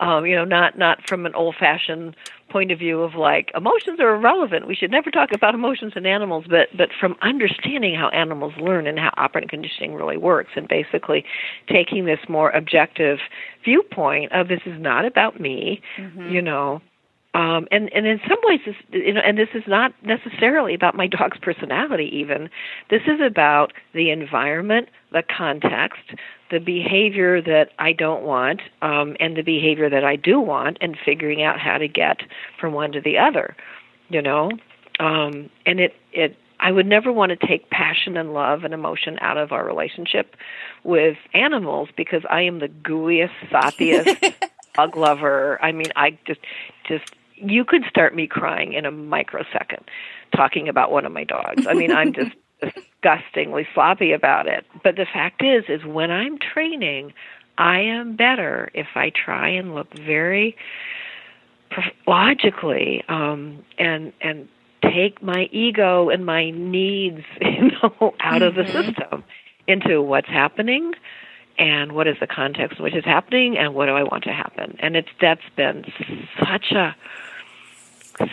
um, 0.00 0.26
you 0.26 0.34
know, 0.34 0.44
not 0.44 0.76
not 0.76 1.06
from 1.08 1.26
an 1.26 1.34
old-fashioned 1.34 2.16
point 2.50 2.70
of 2.70 2.78
view 2.78 3.00
of 3.00 3.14
like 3.14 3.50
emotions 3.54 3.98
are 3.98 4.14
irrelevant. 4.14 4.66
We 4.66 4.74
should 4.74 4.90
never 4.90 5.10
talk 5.10 5.30
about 5.32 5.54
emotions 5.54 5.94
in 5.96 6.04
animals, 6.04 6.44
but 6.48 6.68
but 6.76 6.90
from 6.98 7.16
understanding 7.22 7.94
how 7.94 8.08
animals 8.08 8.52
learn 8.60 8.86
and 8.86 8.98
how 8.98 9.12
operant 9.16 9.48
conditioning 9.48 9.94
really 9.94 10.16
works, 10.16 10.50
and 10.56 10.68
basically 10.68 11.24
taking 11.68 12.04
this 12.04 12.20
more 12.28 12.50
objective 12.50 13.18
viewpoint 13.64 14.32
of 14.32 14.48
this 14.48 14.60
is 14.66 14.80
not 14.80 15.04
about 15.04 15.40
me, 15.40 15.80
mm-hmm. 15.96 16.28
you 16.30 16.42
know, 16.42 16.82
um, 17.34 17.66
and 17.70 17.90
and 17.94 18.06
in 18.06 18.20
some 18.28 18.38
ways, 18.42 18.60
this, 18.66 18.74
you 18.90 19.14
know, 19.14 19.20
and 19.24 19.38
this 19.38 19.48
is 19.54 19.62
not 19.66 19.94
necessarily 20.02 20.74
about 20.74 20.94
my 20.94 21.06
dog's 21.18 21.38
personality. 21.38 22.10
Even 22.12 22.50
this 22.90 23.02
is 23.06 23.20
about 23.24 23.72
the 23.94 24.10
environment, 24.10 24.88
the 25.12 25.22
context, 25.22 26.02
the 26.50 26.58
behavior 26.58 27.40
that 27.40 27.70
I 27.78 27.92
don't 27.92 28.22
want, 28.22 28.60
um, 28.82 29.16
and 29.18 29.36
the 29.36 29.42
behavior 29.42 29.88
that 29.88 30.04
I 30.04 30.16
do 30.16 30.40
want, 30.40 30.76
and 30.82 30.96
figuring 31.02 31.42
out 31.42 31.58
how 31.58 31.78
to 31.78 31.88
get 31.88 32.18
from 32.60 32.74
one 32.74 32.92
to 32.92 33.00
the 33.00 33.18
other. 33.18 33.56
You 34.10 34.20
know, 34.20 34.50
um, 35.00 35.48
and 35.64 35.80
it 35.80 35.94
it 36.12 36.36
I 36.60 36.70
would 36.70 36.86
never 36.86 37.10
want 37.10 37.30
to 37.30 37.46
take 37.46 37.70
passion 37.70 38.18
and 38.18 38.34
love 38.34 38.62
and 38.62 38.74
emotion 38.74 39.18
out 39.22 39.38
of 39.38 39.52
our 39.52 39.64
relationship 39.64 40.36
with 40.84 41.16
animals 41.32 41.88
because 41.96 42.22
I 42.28 42.42
am 42.42 42.58
the 42.58 42.68
gooeyest, 42.68 43.32
soppiest 43.50 44.34
dog 44.74 44.96
lover. 44.96 45.58
I 45.62 45.72
mean, 45.72 45.90
I 45.96 46.18
just 46.26 46.40
just 46.86 47.14
you 47.42 47.64
could 47.64 47.82
start 47.88 48.14
me 48.14 48.26
crying 48.26 48.72
in 48.72 48.84
a 48.84 48.90
microsecond 48.90 49.84
talking 50.34 50.68
about 50.68 50.90
one 50.90 51.04
of 51.04 51.12
my 51.12 51.24
dogs. 51.24 51.66
I 51.66 51.74
mean, 51.74 51.92
I'm 51.92 52.12
just 52.14 52.32
disgustingly 52.60 53.66
sloppy 53.74 54.12
about 54.12 54.46
it. 54.46 54.64
But 54.82 54.96
the 54.96 55.06
fact 55.12 55.42
is 55.42 55.64
is 55.68 55.84
when 55.84 56.10
I'm 56.10 56.38
training, 56.38 57.12
I 57.58 57.80
am 57.80 58.16
better 58.16 58.70
if 58.74 58.88
I 58.94 59.10
try 59.10 59.48
and 59.48 59.74
look 59.74 59.92
very 59.94 60.56
logically 62.06 63.02
um 63.08 63.64
and 63.78 64.12
and 64.20 64.46
take 64.82 65.22
my 65.22 65.48
ego 65.52 66.10
and 66.10 66.26
my 66.26 66.50
needs, 66.50 67.22
you 67.40 67.70
know, 67.70 68.14
out 68.20 68.42
mm-hmm. 68.42 68.42
of 68.42 68.54
the 68.54 68.62
mm-hmm. 68.62 68.88
system 68.88 69.24
into 69.66 70.02
what's 70.02 70.28
happening 70.28 70.92
and 71.58 71.92
what 71.92 72.08
is 72.08 72.16
the 72.20 72.26
context 72.26 72.78
in 72.78 72.84
which 72.84 72.94
it's 72.94 73.06
happening 73.06 73.56
and 73.56 73.74
what 73.74 73.86
do 73.86 73.92
I 73.92 74.02
want 74.02 74.24
to 74.24 74.32
happen. 74.32 74.76
And 74.80 74.96
it's 74.96 75.08
that's 75.20 75.42
been 75.56 75.84
such 76.38 76.72
a 76.72 76.96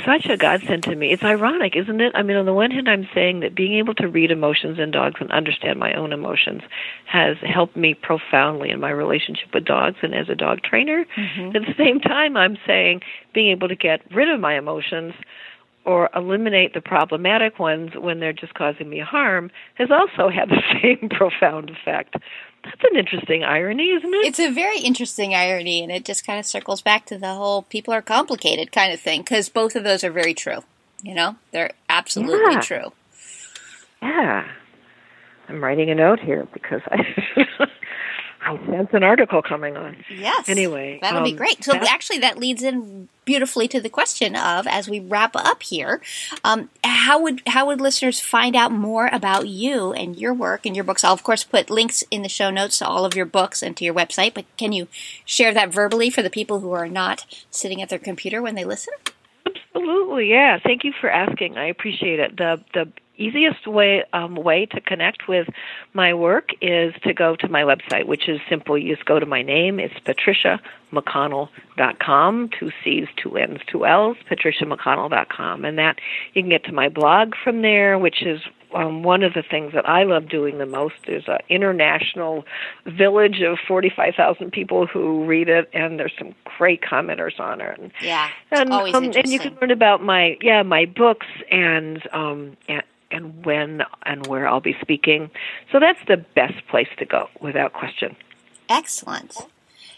such 0.06 0.26
a 0.26 0.38
godsend 0.38 0.84
to 0.84 0.96
me. 0.96 1.12
It's 1.12 1.24
ironic, 1.24 1.76
isn't 1.76 2.02
it? 2.02 2.12
I 2.16 2.22
mean, 2.22 2.38
on 2.38 2.46
the 2.46 2.54
one 2.54 2.72
hand, 2.72 2.90
I'm 2.90 3.08
saying 3.14 3.40
that 3.42 3.56
being 3.56 3.76
able 3.76 3.94
to 3.96 4.08
read 4.08 4.32
emotions 4.32 4.80
in 4.80 4.92
dogs 4.92 5.16
and 5.20 5.32
understand 5.32 5.80
my 5.80 5.94
own 5.94 6.12
emotions 6.12 6.62
has 7.06 7.38
helped 7.42 7.76
me 7.76 7.94
profoundly 7.94 8.70
in 8.70 8.80
my 8.80 8.90
relationship 8.90 9.54
with 9.54 9.66
dogs 9.66 9.98
and 10.02 10.14
as 10.14 10.30
a 10.30 10.36
dog 10.36 10.62
trainer. 10.62 11.06
Mm-hmm. 11.18 11.56
At 11.56 11.62
the 11.66 11.74
same 11.78 12.00
time, 12.00 12.36
I'm 12.38 12.58
saying 12.68 13.02
being 13.34 13.52
able 13.52 13.68
to 13.68 13.76
get 13.76 14.02
rid 14.14 14.30
of 14.30 14.40
my 14.40 14.58
emotions 14.58 15.14
or 15.86 16.10
eliminate 16.16 16.74
the 16.74 16.82
problematic 16.82 17.60
ones 17.60 17.92
when 17.96 18.20
they're 18.20 18.34
just 18.34 18.54
causing 18.54 18.90
me 18.90 19.00
harm 19.00 19.50
has 19.76 19.90
also 19.92 20.30
had 20.30 20.50
the 20.50 20.62
same 20.82 21.10
profound 21.10 21.70
effect. 21.70 22.16
That's 22.64 22.84
an 22.92 22.98
interesting 22.98 23.44
irony, 23.44 23.92
isn't 23.92 24.14
it? 24.14 24.26
It's 24.26 24.40
a 24.40 24.52
very 24.52 24.80
interesting 24.80 25.34
irony, 25.34 25.82
and 25.82 25.92
it 25.92 26.04
just 26.04 26.26
kind 26.26 26.40
of 26.40 26.46
circles 26.46 26.82
back 26.82 27.06
to 27.06 27.18
the 27.18 27.34
whole 27.34 27.62
people 27.64 27.94
are 27.94 28.02
complicated 28.02 28.72
kind 28.72 28.92
of 28.94 29.00
thing, 29.00 29.22
because 29.22 29.48
both 29.48 29.76
of 29.76 29.84
those 29.84 30.04
are 30.04 30.12
very 30.12 30.34
true. 30.34 30.64
You 31.02 31.16
know, 31.16 31.38
they're 31.52 31.72
absolutely 31.88 32.54
yeah. 32.54 32.60
true. 32.60 32.92
Yeah. 34.02 34.48
I'm 35.48 35.64
writing 35.64 35.90
a 35.90 35.96
note 35.96 36.20
here 36.20 36.48
because 36.54 36.82
I. 36.88 37.04
I 38.42 38.58
sense 38.68 38.90
an 38.94 39.04
article 39.04 39.42
coming 39.42 39.76
on. 39.76 39.98
Yes. 40.10 40.48
Anyway, 40.48 41.00
that'll 41.02 41.24
be 41.24 41.32
um, 41.32 41.38
great. 41.38 41.64
So 41.64 41.74
actually, 41.76 42.20
that 42.20 42.38
leads 42.38 42.64
in 42.64 43.10
beautifully 43.26 43.68
to 43.68 43.82
the 43.82 43.90
question 43.90 44.36
of, 44.36 44.66
as 44.66 44.90
we 44.90 45.00
wrap 45.00 45.36
up 45.36 45.62
here, 45.62 46.02
um, 46.44 46.70
how 46.84 47.22
would 47.22 47.42
how 47.48 47.68
would 47.68 47.82
listeners 47.82 48.20
find 48.20 48.56
out 48.56 48.72
more 48.72 49.10
about 49.12 49.48
you 49.48 49.92
and 49.94 50.18
your 50.18 50.34
work 50.34 50.66
and 50.66 50.76
your 50.76 50.86
books? 50.86 51.04
I'll 51.04 51.14
of 51.14 51.24
course 51.24 51.44
put 51.44 51.70
links 51.70 52.04
in 52.12 52.22
the 52.22 52.30
show 52.30 52.50
notes 52.50 52.80
to 52.80 52.88
all 52.88 53.06
of 53.06 53.16
your 53.16 53.26
books 53.26 53.62
and 53.62 53.76
to 53.78 53.86
your 53.86 53.94
website. 53.94 54.34
But 54.34 54.46
can 54.58 54.72
you 54.72 54.88
share 55.26 55.54
that 55.54 55.74
verbally 55.74 56.10
for 56.10 56.22
the 56.22 56.30
people 56.30 56.62
who 56.62 56.72
are 56.72 56.88
not 56.88 57.26
sitting 57.52 57.82
at 57.82 57.90
their 57.90 58.00
computer 58.00 58.42
when 58.42 58.56
they 58.56 58.66
listen? 58.66 58.94
Absolutely, 59.76 60.30
yeah. 60.30 60.58
Thank 60.64 60.84
you 60.84 60.94
for 61.00 61.10
asking. 61.10 61.58
I 61.58 61.68
appreciate 61.68 62.20
it. 62.20 62.38
The 62.38 62.64
the 62.74 62.92
easiest 63.18 63.68
way 63.68 64.04
um, 64.14 64.36
way 64.36 64.66
to 64.66 64.82
connect 64.82 65.28
with 65.28 65.48
my 65.94 66.14
work 66.14 66.50
is 66.62 66.94
to 67.04 67.14
go 67.14 67.36
to 67.36 67.48
my 67.50 67.62
website, 67.62 68.08
which 68.08 68.28
is 68.28 68.40
simple. 68.50 68.78
You 68.78 68.96
just 68.96 69.06
go 69.06 69.20
to 69.20 69.26
my 69.26 69.44
name. 69.44 69.80
It's 69.80 69.94
Patricia 70.06 70.60
patriciamcconnell.com. 70.92 72.50
Two 72.60 72.72
C's, 72.84 73.08
two 73.22 73.38
N's, 73.38 73.60
two 73.72 73.86
L's. 73.86 74.18
Patricia 74.28 74.66
patriciamcconnell.com, 74.66 75.66
and 75.66 75.78
that 75.78 75.98
you 76.34 76.42
can 76.42 76.50
get 76.50 76.64
to 76.66 76.72
my 76.72 76.90
blog 76.90 77.34
from 77.44 77.62
there, 77.62 78.00
which 78.00 78.24
is 78.24 78.42
um, 78.74 79.04
one 79.04 79.24
of 79.24 79.34
the 79.34 79.44
things 79.44 79.74
that 79.74 79.88
I 79.88 80.04
love 80.04 80.30
doing 80.30 80.58
the 80.58 80.66
most 80.66 81.08
is 81.08 81.24
an 81.28 81.40
international 81.50 82.46
village 82.86 83.42
of 83.42 83.58
45,000 83.68 84.52
people 84.52 84.86
who 84.86 85.26
read 85.26 85.50
it, 85.50 85.70
and 85.74 86.00
there's 86.00 86.14
some 86.18 86.36
great 86.58 86.82
commenters 86.82 87.40
on 87.40 87.62
it. 87.62 87.80
And, 87.80 87.92
Yeah, 88.02 88.30
and, 88.52 88.72
always 88.72 88.94
um, 88.94 89.06
and 89.06 89.28
you 89.28 89.40
can 89.40 89.58
learn 89.60 89.72
about 89.72 90.04
my 90.04 90.38
yeah 90.42 90.64
my 90.64 90.86
books 90.86 91.28
and 91.52 92.02
um 92.14 92.58
and, 92.68 92.84
and 93.12 93.46
when 93.46 93.84
and 94.04 94.26
where 94.28 94.48
I'll 94.48 94.62
be 94.62 94.78
speaking. 94.82 95.30
So 95.72 95.80
that's 95.80 96.00
the 96.08 96.18
best 96.18 96.66
place 96.68 96.90
to 96.98 97.06
go, 97.06 97.30
without 97.40 97.74
question. 97.74 98.16
Excellent. 98.70 99.36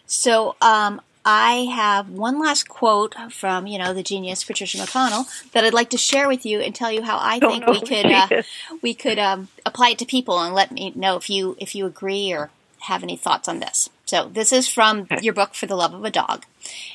So, 0.06 0.56
um, 0.62 1.02
I 1.24 1.68
have 1.74 2.10
one 2.10 2.40
last 2.40 2.68
quote 2.68 3.16
from, 3.32 3.68
you 3.68 3.78
know, 3.78 3.94
the 3.94 4.02
genius 4.04 4.44
Patricia 4.44 4.80
McConnell 4.80 5.28
that 5.52 5.64
I'd 5.64 5.74
like 5.74 5.92
to 5.92 5.98
share 5.98 6.28
with 6.28 6.46
you 6.46 6.60
and 6.62 6.74
tell 6.74 6.92
you 6.92 7.04
how 7.04 7.18
I 7.18 7.38
Don't 7.38 7.52
think 7.64 7.68
we 7.68 7.80
could 7.82 8.06
uh, 8.12 8.28
we 8.82 8.94
could 8.96 9.20
um, 9.20 9.50
apply 9.66 9.90
it 9.90 10.00
to 10.00 10.06
people 10.06 10.40
and 10.40 10.56
let 10.56 10.72
me 10.72 10.92
know 10.96 11.18
if 11.18 11.30
you 11.30 11.56
if 11.60 11.76
you 11.76 11.86
agree 11.86 12.34
or 12.34 12.50
have 12.82 13.04
any 13.04 13.16
thoughts 13.16 13.48
on 13.48 13.60
this. 13.60 13.90
So, 14.06 14.30
this 14.34 14.52
is 14.52 14.68
from 14.68 15.02
Okay. 15.02 15.20
your 15.22 15.34
book 15.34 15.54
For 15.54 15.68
the 15.68 15.76
Love 15.76 15.94
of 15.94 16.04
a 16.04 16.10
Dog. 16.10 16.46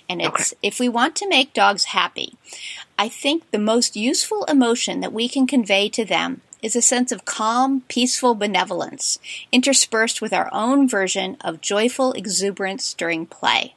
And 0.09 0.21
it's 0.21 0.53
if 0.61 0.81
we 0.81 0.89
want 0.89 1.15
to 1.17 1.29
make 1.29 1.55
dogs 1.55 1.85
happy, 1.85 2.35
I 2.99 3.09
think 3.09 3.49
the 3.53 3.59
most 3.61 3.95
useful 3.97 4.45
emotion 4.47 5.01
that 5.01 5.13
we 5.13 5.29
can 5.29 5.47
convey 5.47 5.89
to 5.91 6.05
them 6.05 6.41
is 6.63 6.75
a 6.75 6.83
sense 6.83 7.13
of 7.13 7.25
calm, 7.25 7.83
peaceful 7.89 8.35
benevolence, 8.35 9.21
interspersed 9.53 10.21
with 10.21 10.33
our 10.33 10.49
own 10.53 10.89
version 10.89 11.37
of 11.43 11.61
joyful 11.61 12.13
exuberance 12.15 12.93
during 12.93 13.25
play. 13.25 13.76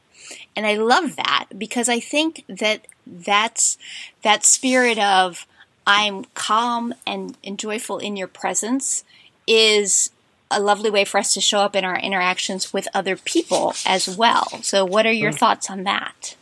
And 0.55 0.65
I 0.65 0.75
love 0.75 1.15
that 1.15 1.45
because 1.57 1.89
I 1.89 1.99
think 1.99 2.43
that 2.47 2.85
that's 3.05 3.77
that 4.23 4.45
spirit 4.45 4.99
of 4.99 5.45
I'm 5.87 6.25
calm 6.35 6.93
and, 7.07 7.35
and 7.43 7.57
joyful 7.57 7.97
in 7.97 8.15
your 8.15 8.27
presence 8.27 9.03
is 9.47 10.11
a 10.51 10.59
lovely 10.59 10.89
way 10.89 11.05
for 11.05 11.17
us 11.17 11.33
to 11.33 11.41
show 11.41 11.59
up 11.59 11.75
in 11.75 11.85
our 11.85 11.97
interactions 11.97 12.73
with 12.73 12.87
other 12.93 13.15
people 13.15 13.73
as 13.85 14.15
well. 14.17 14.45
So 14.61 14.85
what 14.85 15.05
are 15.05 15.11
your 15.11 15.31
thoughts 15.31 15.69
on 15.69 15.83
that? 15.83 16.35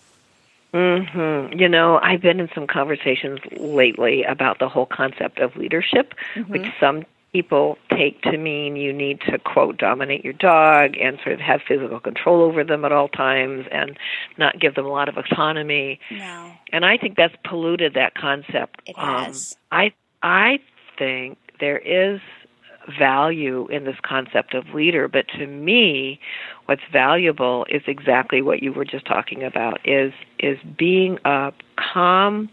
hmm 0.74 1.54
You 1.54 1.70
know, 1.70 2.00
I've 2.02 2.22
been 2.22 2.40
in 2.40 2.50
some 2.54 2.68
conversations 2.68 3.40
lately 3.58 4.24
about 4.24 4.60
the 4.60 4.70
whole 4.70 4.86
concept 4.86 5.40
of 5.40 5.56
leadership, 5.56 6.14
which 6.48 6.68
some 6.80 7.06
people 7.38 7.78
take 7.96 8.20
to 8.24 8.36
mean 8.36 8.76
you 8.76 8.92
need 8.92 9.22
to 9.22 9.38
quote 9.38 9.78
dominate 9.78 10.24
your 10.24 10.34
dog 10.34 10.98
and 11.00 11.20
sort 11.24 11.34
of 11.34 11.40
have 11.40 11.62
physical 11.68 12.00
control 12.00 12.42
over 12.42 12.64
them 12.64 12.84
at 12.84 12.92
all 12.92 13.08
times 13.08 13.68
and 13.72 13.96
not 14.40 14.60
give 14.60 14.74
them 14.74 14.86
a 14.86 14.90
lot 14.90 15.08
of 15.08 15.18
autonomy. 15.18 16.00
No. 16.10 16.52
and 16.74 16.84
I 16.84 16.98
think 16.98 17.16
that's 17.16 17.36
polluted 17.48 17.94
that 17.94 18.16
concept. 18.16 18.82
It 18.88 18.96
Um, 18.98 19.26
has. 19.26 19.56
I 19.72 19.94
I 20.24 20.60
think 20.98 21.38
there 21.60 21.78
is 21.78 22.20
value 22.98 23.68
in 23.68 23.84
this 23.84 23.98
concept 24.02 24.54
of 24.56 24.74
leader, 24.74 25.08
but 25.08 25.28
to 25.38 25.46
me, 25.46 26.20
what's 26.66 26.82
valuable 26.92 27.66
is 27.70 27.82
exactly 27.86 28.42
what 28.42 28.64
you 28.64 28.72
were 28.74 28.86
just 28.86 29.06
talking 29.06 29.44
about: 29.44 29.80
is 29.86 30.12
is 30.40 30.58
being 30.78 31.20
a 31.26 31.54
calm, 31.76 32.50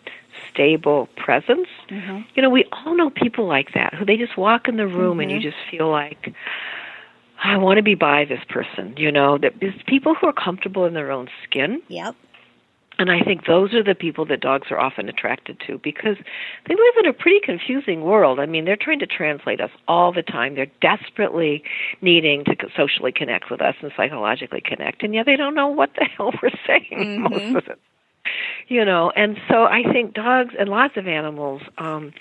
stable 0.53 1.09
presence. 1.17 1.69
Mm-hmm. 1.91 2.21
You 2.35 2.43
know, 2.43 2.51
we 2.51 2.65
all 2.73 2.97
know 2.97 3.11
people 3.11 3.47
like 3.47 3.73
that 3.75 3.95
who 3.95 4.05
they 4.05 4.17
just 4.17 4.37
walk 4.37 4.69
in 4.69 4.77
the 4.77 4.87
room 4.87 5.21
and 5.21 5.31
you 5.31 5.39
Mm-hmm. 5.39 5.49
just 5.49 5.57
feel 5.71 5.91
like. 5.91 6.35
I 7.43 7.57
want 7.59 7.77
to 7.77 7.83
be 7.83 7.95
by 7.95 8.25
this 8.25 8.41
person, 8.49 8.95
you 8.97 9.13
know. 9.13 9.37
That 9.37 9.53
people 9.87 10.15
who 10.15 10.27
are 10.29 10.33
comfortable 10.33 10.87
in 10.87 10.95
their 10.95 11.11
own 11.11 11.29
skin, 11.43 11.83
Yep. 11.89 12.15
and 12.99 13.11
I 13.11 13.21
think 13.21 13.45
those 13.47 13.75
are 13.75 13.83
the 13.83 13.95
people 13.95 14.25
that 14.27 14.41
dogs 14.41 14.69
are 14.71 14.79
often 14.79 15.09
attracted 15.11 15.61
to 15.67 15.79
because 15.83 16.17
they 16.69 16.75
live 16.75 16.95
in 17.01 17.07
a 17.07 17.13
pretty 17.13 17.41
confusing 17.45 18.03
world. 18.03 18.41
I 18.41 18.47
mean, 18.47 18.65
they're 18.65 18.77
trying 18.81 19.01
to 19.01 19.07
translate 19.07 19.61
us 19.61 19.73
all 19.89 20.11
the 20.13 20.23
time. 20.23 20.55
They're 20.55 20.71
desperately 20.81 21.63
needing 22.01 22.45
to 22.45 22.57
socially 22.75 23.13
connect 23.13 23.51
with 23.51 23.61
us 23.61 23.75
and 23.83 23.93
psychologically 23.95 24.63
connect, 24.65 25.03
and 25.03 25.13
yet 25.13 25.27
they 25.27 25.37
don't 25.37 25.55
know 25.57 25.69
what 25.69 25.91
the 25.99 26.05
hell 26.17 26.33
we're 26.43 26.51
saying 26.67 27.21
most 27.21 27.57
of 27.57 27.67
it. 27.69 27.79
You 28.69 28.85
know, 28.85 29.11
and 29.15 29.37
so 29.49 29.65
I 29.65 29.83
think 29.93 30.15
dogs 30.15 30.55
and 30.59 30.69
lots 30.69 30.97
of 30.97 31.07
animals 31.07 31.63
um, 31.79 32.13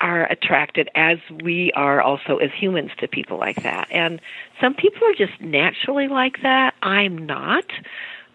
are 0.00 0.24
attracted 0.24 0.88
as 0.94 1.18
we 1.42 1.72
are 1.74 2.00
also 2.00 2.36
as 2.38 2.50
humans 2.58 2.90
to 2.98 3.08
people 3.08 3.38
like 3.38 3.62
that. 3.62 3.88
And 3.90 4.20
some 4.60 4.74
people 4.74 5.02
are 5.06 5.14
just 5.14 5.40
naturally 5.40 6.08
like 6.08 6.42
that. 6.42 6.74
I'm 6.82 7.26
not. 7.26 7.64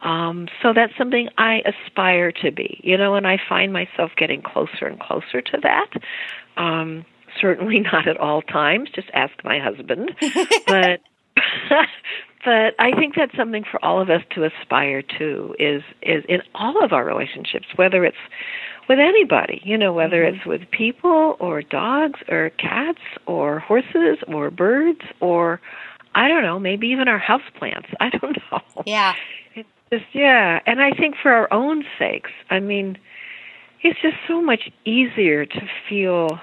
Um, 0.02 0.48
so 0.62 0.74
that's 0.74 0.96
something 0.98 1.30
I 1.38 1.62
aspire 1.66 2.32
to 2.44 2.52
be, 2.52 2.80
you 2.84 2.98
know, 2.98 3.16
and 3.16 3.28
I 3.28 3.38
find 3.50 3.74
myself 3.74 4.12
getting 4.16 4.42
closer 4.42 4.86
and 4.86 5.00
closer 5.00 5.42
to 5.42 5.58
that. 5.64 5.90
Um, 6.56 7.06
certainly 7.40 7.80
not 7.92 8.08
at 8.08 8.18
all 8.18 8.42
times. 8.42 8.90
Just 8.94 9.10
ask 9.14 9.34
my 9.44 9.60
husband. 9.60 10.16
but 10.68 11.02
but 12.44 12.76
I 12.80 12.92
think 12.92 13.16
that's 13.16 13.36
something 13.36 13.64
for 13.70 13.84
all 13.84 14.02
of 14.02 14.10
us 14.10 14.22
to 14.36 14.46
aspire 14.46 15.02
to 15.18 15.56
is 15.60 15.84
is 16.02 16.24
in 16.30 16.42
all 16.56 16.84
of 16.84 16.94
our 16.94 17.06
relationships, 17.06 17.68
whether 17.76 18.06
it's 18.06 18.18
with 18.88 19.00
anybody, 19.00 19.62
you 19.64 19.78
know, 19.78 19.94
whether 19.94 20.24
mm-hmm. 20.24 20.38
it's 20.38 20.46
with 20.46 20.62
people 20.72 21.36
or 21.40 21.62
dogs 21.62 22.20
or 22.30 22.52
cats 22.52 23.02
or 23.26 23.60
horses 23.60 24.18
or 24.28 24.50
birds 24.52 25.02
or 25.20 25.60
I 26.16 26.28
don't 26.28 26.44
know, 26.44 26.60
maybe 26.60 26.88
even 26.88 27.08
our 27.08 27.20
house 27.20 27.42
plants. 27.58 27.88
I 28.00 28.10
don't 28.10 28.38
know. 28.52 28.84
Yeah. 28.86 29.14
It's 29.56 29.70
just 29.92 30.06
yeah, 30.14 30.60
and 30.66 30.82
I 30.82 30.92
think 30.92 31.16
for 31.22 31.32
our 31.32 31.52
own 31.52 31.84
sakes, 31.98 32.32
I 32.50 32.60
mean, 32.60 32.98
it's 33.82 34.00
just 34.02 34.18
so 34.28 34.42
much 34.42 34.70
easier 34.86 35.46
to 35.46 35.62
feel 35.88 36.40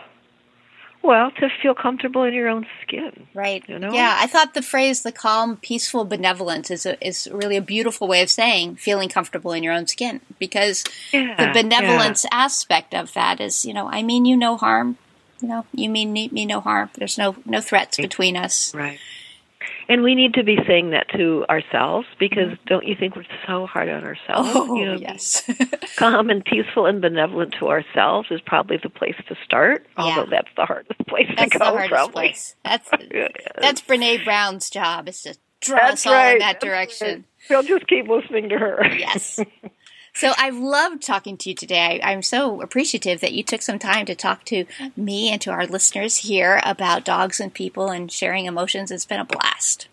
well, 1.04 1.30
to 1.32 1.48
feel 1.62 1.74
comfortable 1.74 2.24
in 2.24 2.32
your 2.32 2.48
own 2.48 2.66
skin. 2.82 3.26
Right. 3.34 3.62
You 3.68 3.78
know? 3.78 3.92
Yeah, 3.92 4.16
I 4.18 4.26
thought 4.26 4.54
the 4.54 4.62
phrase 4.62 5.02
"the 5.02 5.12
calm, 5.12 5.56
peaceful 5.58 6.04
benevolence" 6.04 6.70
is 6.70 6.86
a, 6.86 7.06
is 7.06 7.28
really 7.30 7.56
a 7.56 7.62
beautiful 7.62 8.08
way 8.08 8.22
of 8.22 8.30
saying 8.30 8.76
feeling 8.76 9.08
comfortable 9.08 9.52
in 9.52 9.62
your 9.62 9.74
own 9.74 9.86
skin 9.86 10.20
because 10.38 10.82
Yeah, 11.12 11.52
the 11.52 11.62
benevolence 11.62 12.24
aspect 12.32 12.94
of 12.94 13.12
that 13.12 13.40
is, 13.40 13.64
you 13.64 13.74
know, 13.74 13.88
I 13.88 14.02
mean 14.02 14.24
you 14.24 14.36
no 14.36 14.56
harm. 14.56 14.96
You 15.40 15.48
know, 15.48 15.66
you 15.72 15.90
mean 15.90 16.12
me 16.12 16.46
no 16.46 16.60
harm. 16.60 16.90
There's 16.94 17.18
no 17.18 17.36
no 17.44 17.60
threats 17.60 17.98
between 17.98 18.36
us. 18.36 18.74
Right. 18.74 18.98
And 19.88 20.02
we 20.02 20.14
need 20.14 20.34
to 20.34 20.42
be 20.44 20.58
saying 20.66 20.90
that 20.90 21.08
to 21.10 21.44
ourselves 21.48 22.06
because 22.18 22.56
don't 22.66 22.86
you 22.86 22.94
think 22.98 23.16
we're 23.16 23.24
so 23.46 23.66
hard 23.66 23.88
on 23.88 24.04
ourselves? 24.04 24.48
Mm-hmm. 24.48 24.70
Oh 24.70 24.74
you 24.76 24.84
know, 24.86 24.94
yes. 24.94 25.42
calm 25.96 26.30
and 26.30 26.44
peaceful 26.44 26.86
and 26.86 27.00
benevolent 27.00 27.54
to 27.60 27.68
ourselves 27.68 28.28
is 28.30 28.40
probably 28.40 28.78
the 28.82 28.88
place 28.88 29.16
to 29.28 29.36
start. 29.44 29.86
Yeah. 29.98 30.04
Although 30.04 30.30
that's 30.30 30.48
the 30.56 30.64
hardest 30.64 30.98
place 31.06 31.28
That's 31.36 31.52
to 31.52 31.58
the 31.58 31.64
go, 31.64 31.70
hardest 31.70 31.90
probably. 31.90 32.12
place. 32.12 32.56
That's 32.64 32.90
that's 33.60 33.80
Brene 33.82 34.24
Brown's 34.24 34.70
job 34.70 35.08
is 35.08 35.22
to 35.22 35.36
draw 35.60 35.78
That's 35.80 36.06
us 36.06 36.12
all 36.12 36.32
in 36.32 36.38
that 36.38 36.60
direction. 36.60 37.08
right. 37.08 37.24
We'll 37.50 37.62
just 37.62 37.86
keep 37.86 38.08
listening 38.08 38.48
to 38.50 38.58
her. 38.58 38.86
Yes. 38.96 39.38
So 40.16 40.32
I've 40.38 40.56
loved 40.56 41.02
talking 41.02 41.36
to 41.38 41.48
you 41.48 41.56
today. 41.56 42.00
I, 42.00 42.12
I'm 42.12 42.22
so 42.22 42.62
appreciative 42.62 43.20
that 43.20 43.32
you 43.32 43.42
took 43.42 43.62
some 43.62 43.80
time 43.80 44.06
to 44.06 44.14
talk 44.14 44.44
to 44.44 44.64
me 44.96 45.30
and 45.30 45.40
to 45.42 45.50
our 45.50 45.66
listeners 45.66 46.18
here 46.18 46.60
about 46.64 47.04
dogs 47.04 47.40
and 47.40 47.52
people 47.52 47.88
and 47.88 48.10
sharing 48.12 48.46
emotions. 48.46 48.92
It's 48.92 49.04
been 49.04 49.18
a 49.18 49.24
blast. 49.24 49.88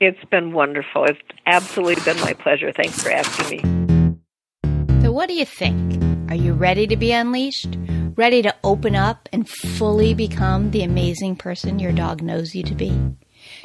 It's 0.00 0.24
been 0.24 0.52
wonderful. 0.52 1.04
It's 1.04 1.20
absolutely 1.44 2.02
been 2.04 2.20
my 2.22 2.32
pleasure. 2.32 2.72
Thanks 2.72 3.02
for 3.02 3.10
asking 3.10 3.50
me. 3.50 5.02
So, 5.02 5.12
what 5.12 5.28
do 5.28 5.34
you 5.34 5.44
think? 5.44 6.02
Are 6.30 6.34
you 6.34 6.54
ready 6.54 6.86
to 6.86 6.96
be 6.96 7.12
unleashed? 7.12 7.76
Ready 8.16 8.40
to 8.42 8.54
open 8.64 8.96
up 8.96 9.28
and 9.30 9.48
fully 9.48 10.14
become 10.14 10.70
the 10.70 10.82
amazing 10.82 11.36
person 11.36 11.78
your 11.78 11.92
dog 11.92 12.22
knows 12.22 12.54
you 12.54 12.62
to 12.62 12.74
be? 12.74 12.98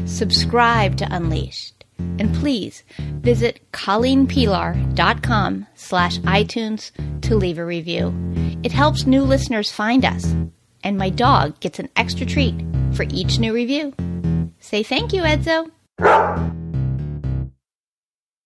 Subscribe 0.05 0.97
to 0.97 1.07
Unleashed. 1.09 1.78
And 2.19 2.33
please 2.35 2.83
visit 2.97 3.59
colleenpelar.com 3.71 5.67
slash 5.75 6.19
iTunes 6.19 6.91
to 7.21 7.35
leave 7.35 7.57
a 7.57 7.65
review. 7.65 8.13
It 8.63 8.71
helps 8.71 9.05
new 9.05 9.23
listeners 9.23 9.71
find 9.71 10.05
us. 10.05 10.33
And 10.83 10.97
my 10.97 11.09
dog 11.09 11.59
gets 11.59 11.79
an 11.79 11.89
extra 11.95 12.25
treat 12.25 12.55
for 12.93 13.05
each 13.09 13.39
new 13.39 13.53
review. 13.53 13.93
Say 14.59 14.83
thank 14.83 15.13
you, 15.13 15.23
Edzo. 15.23 15.71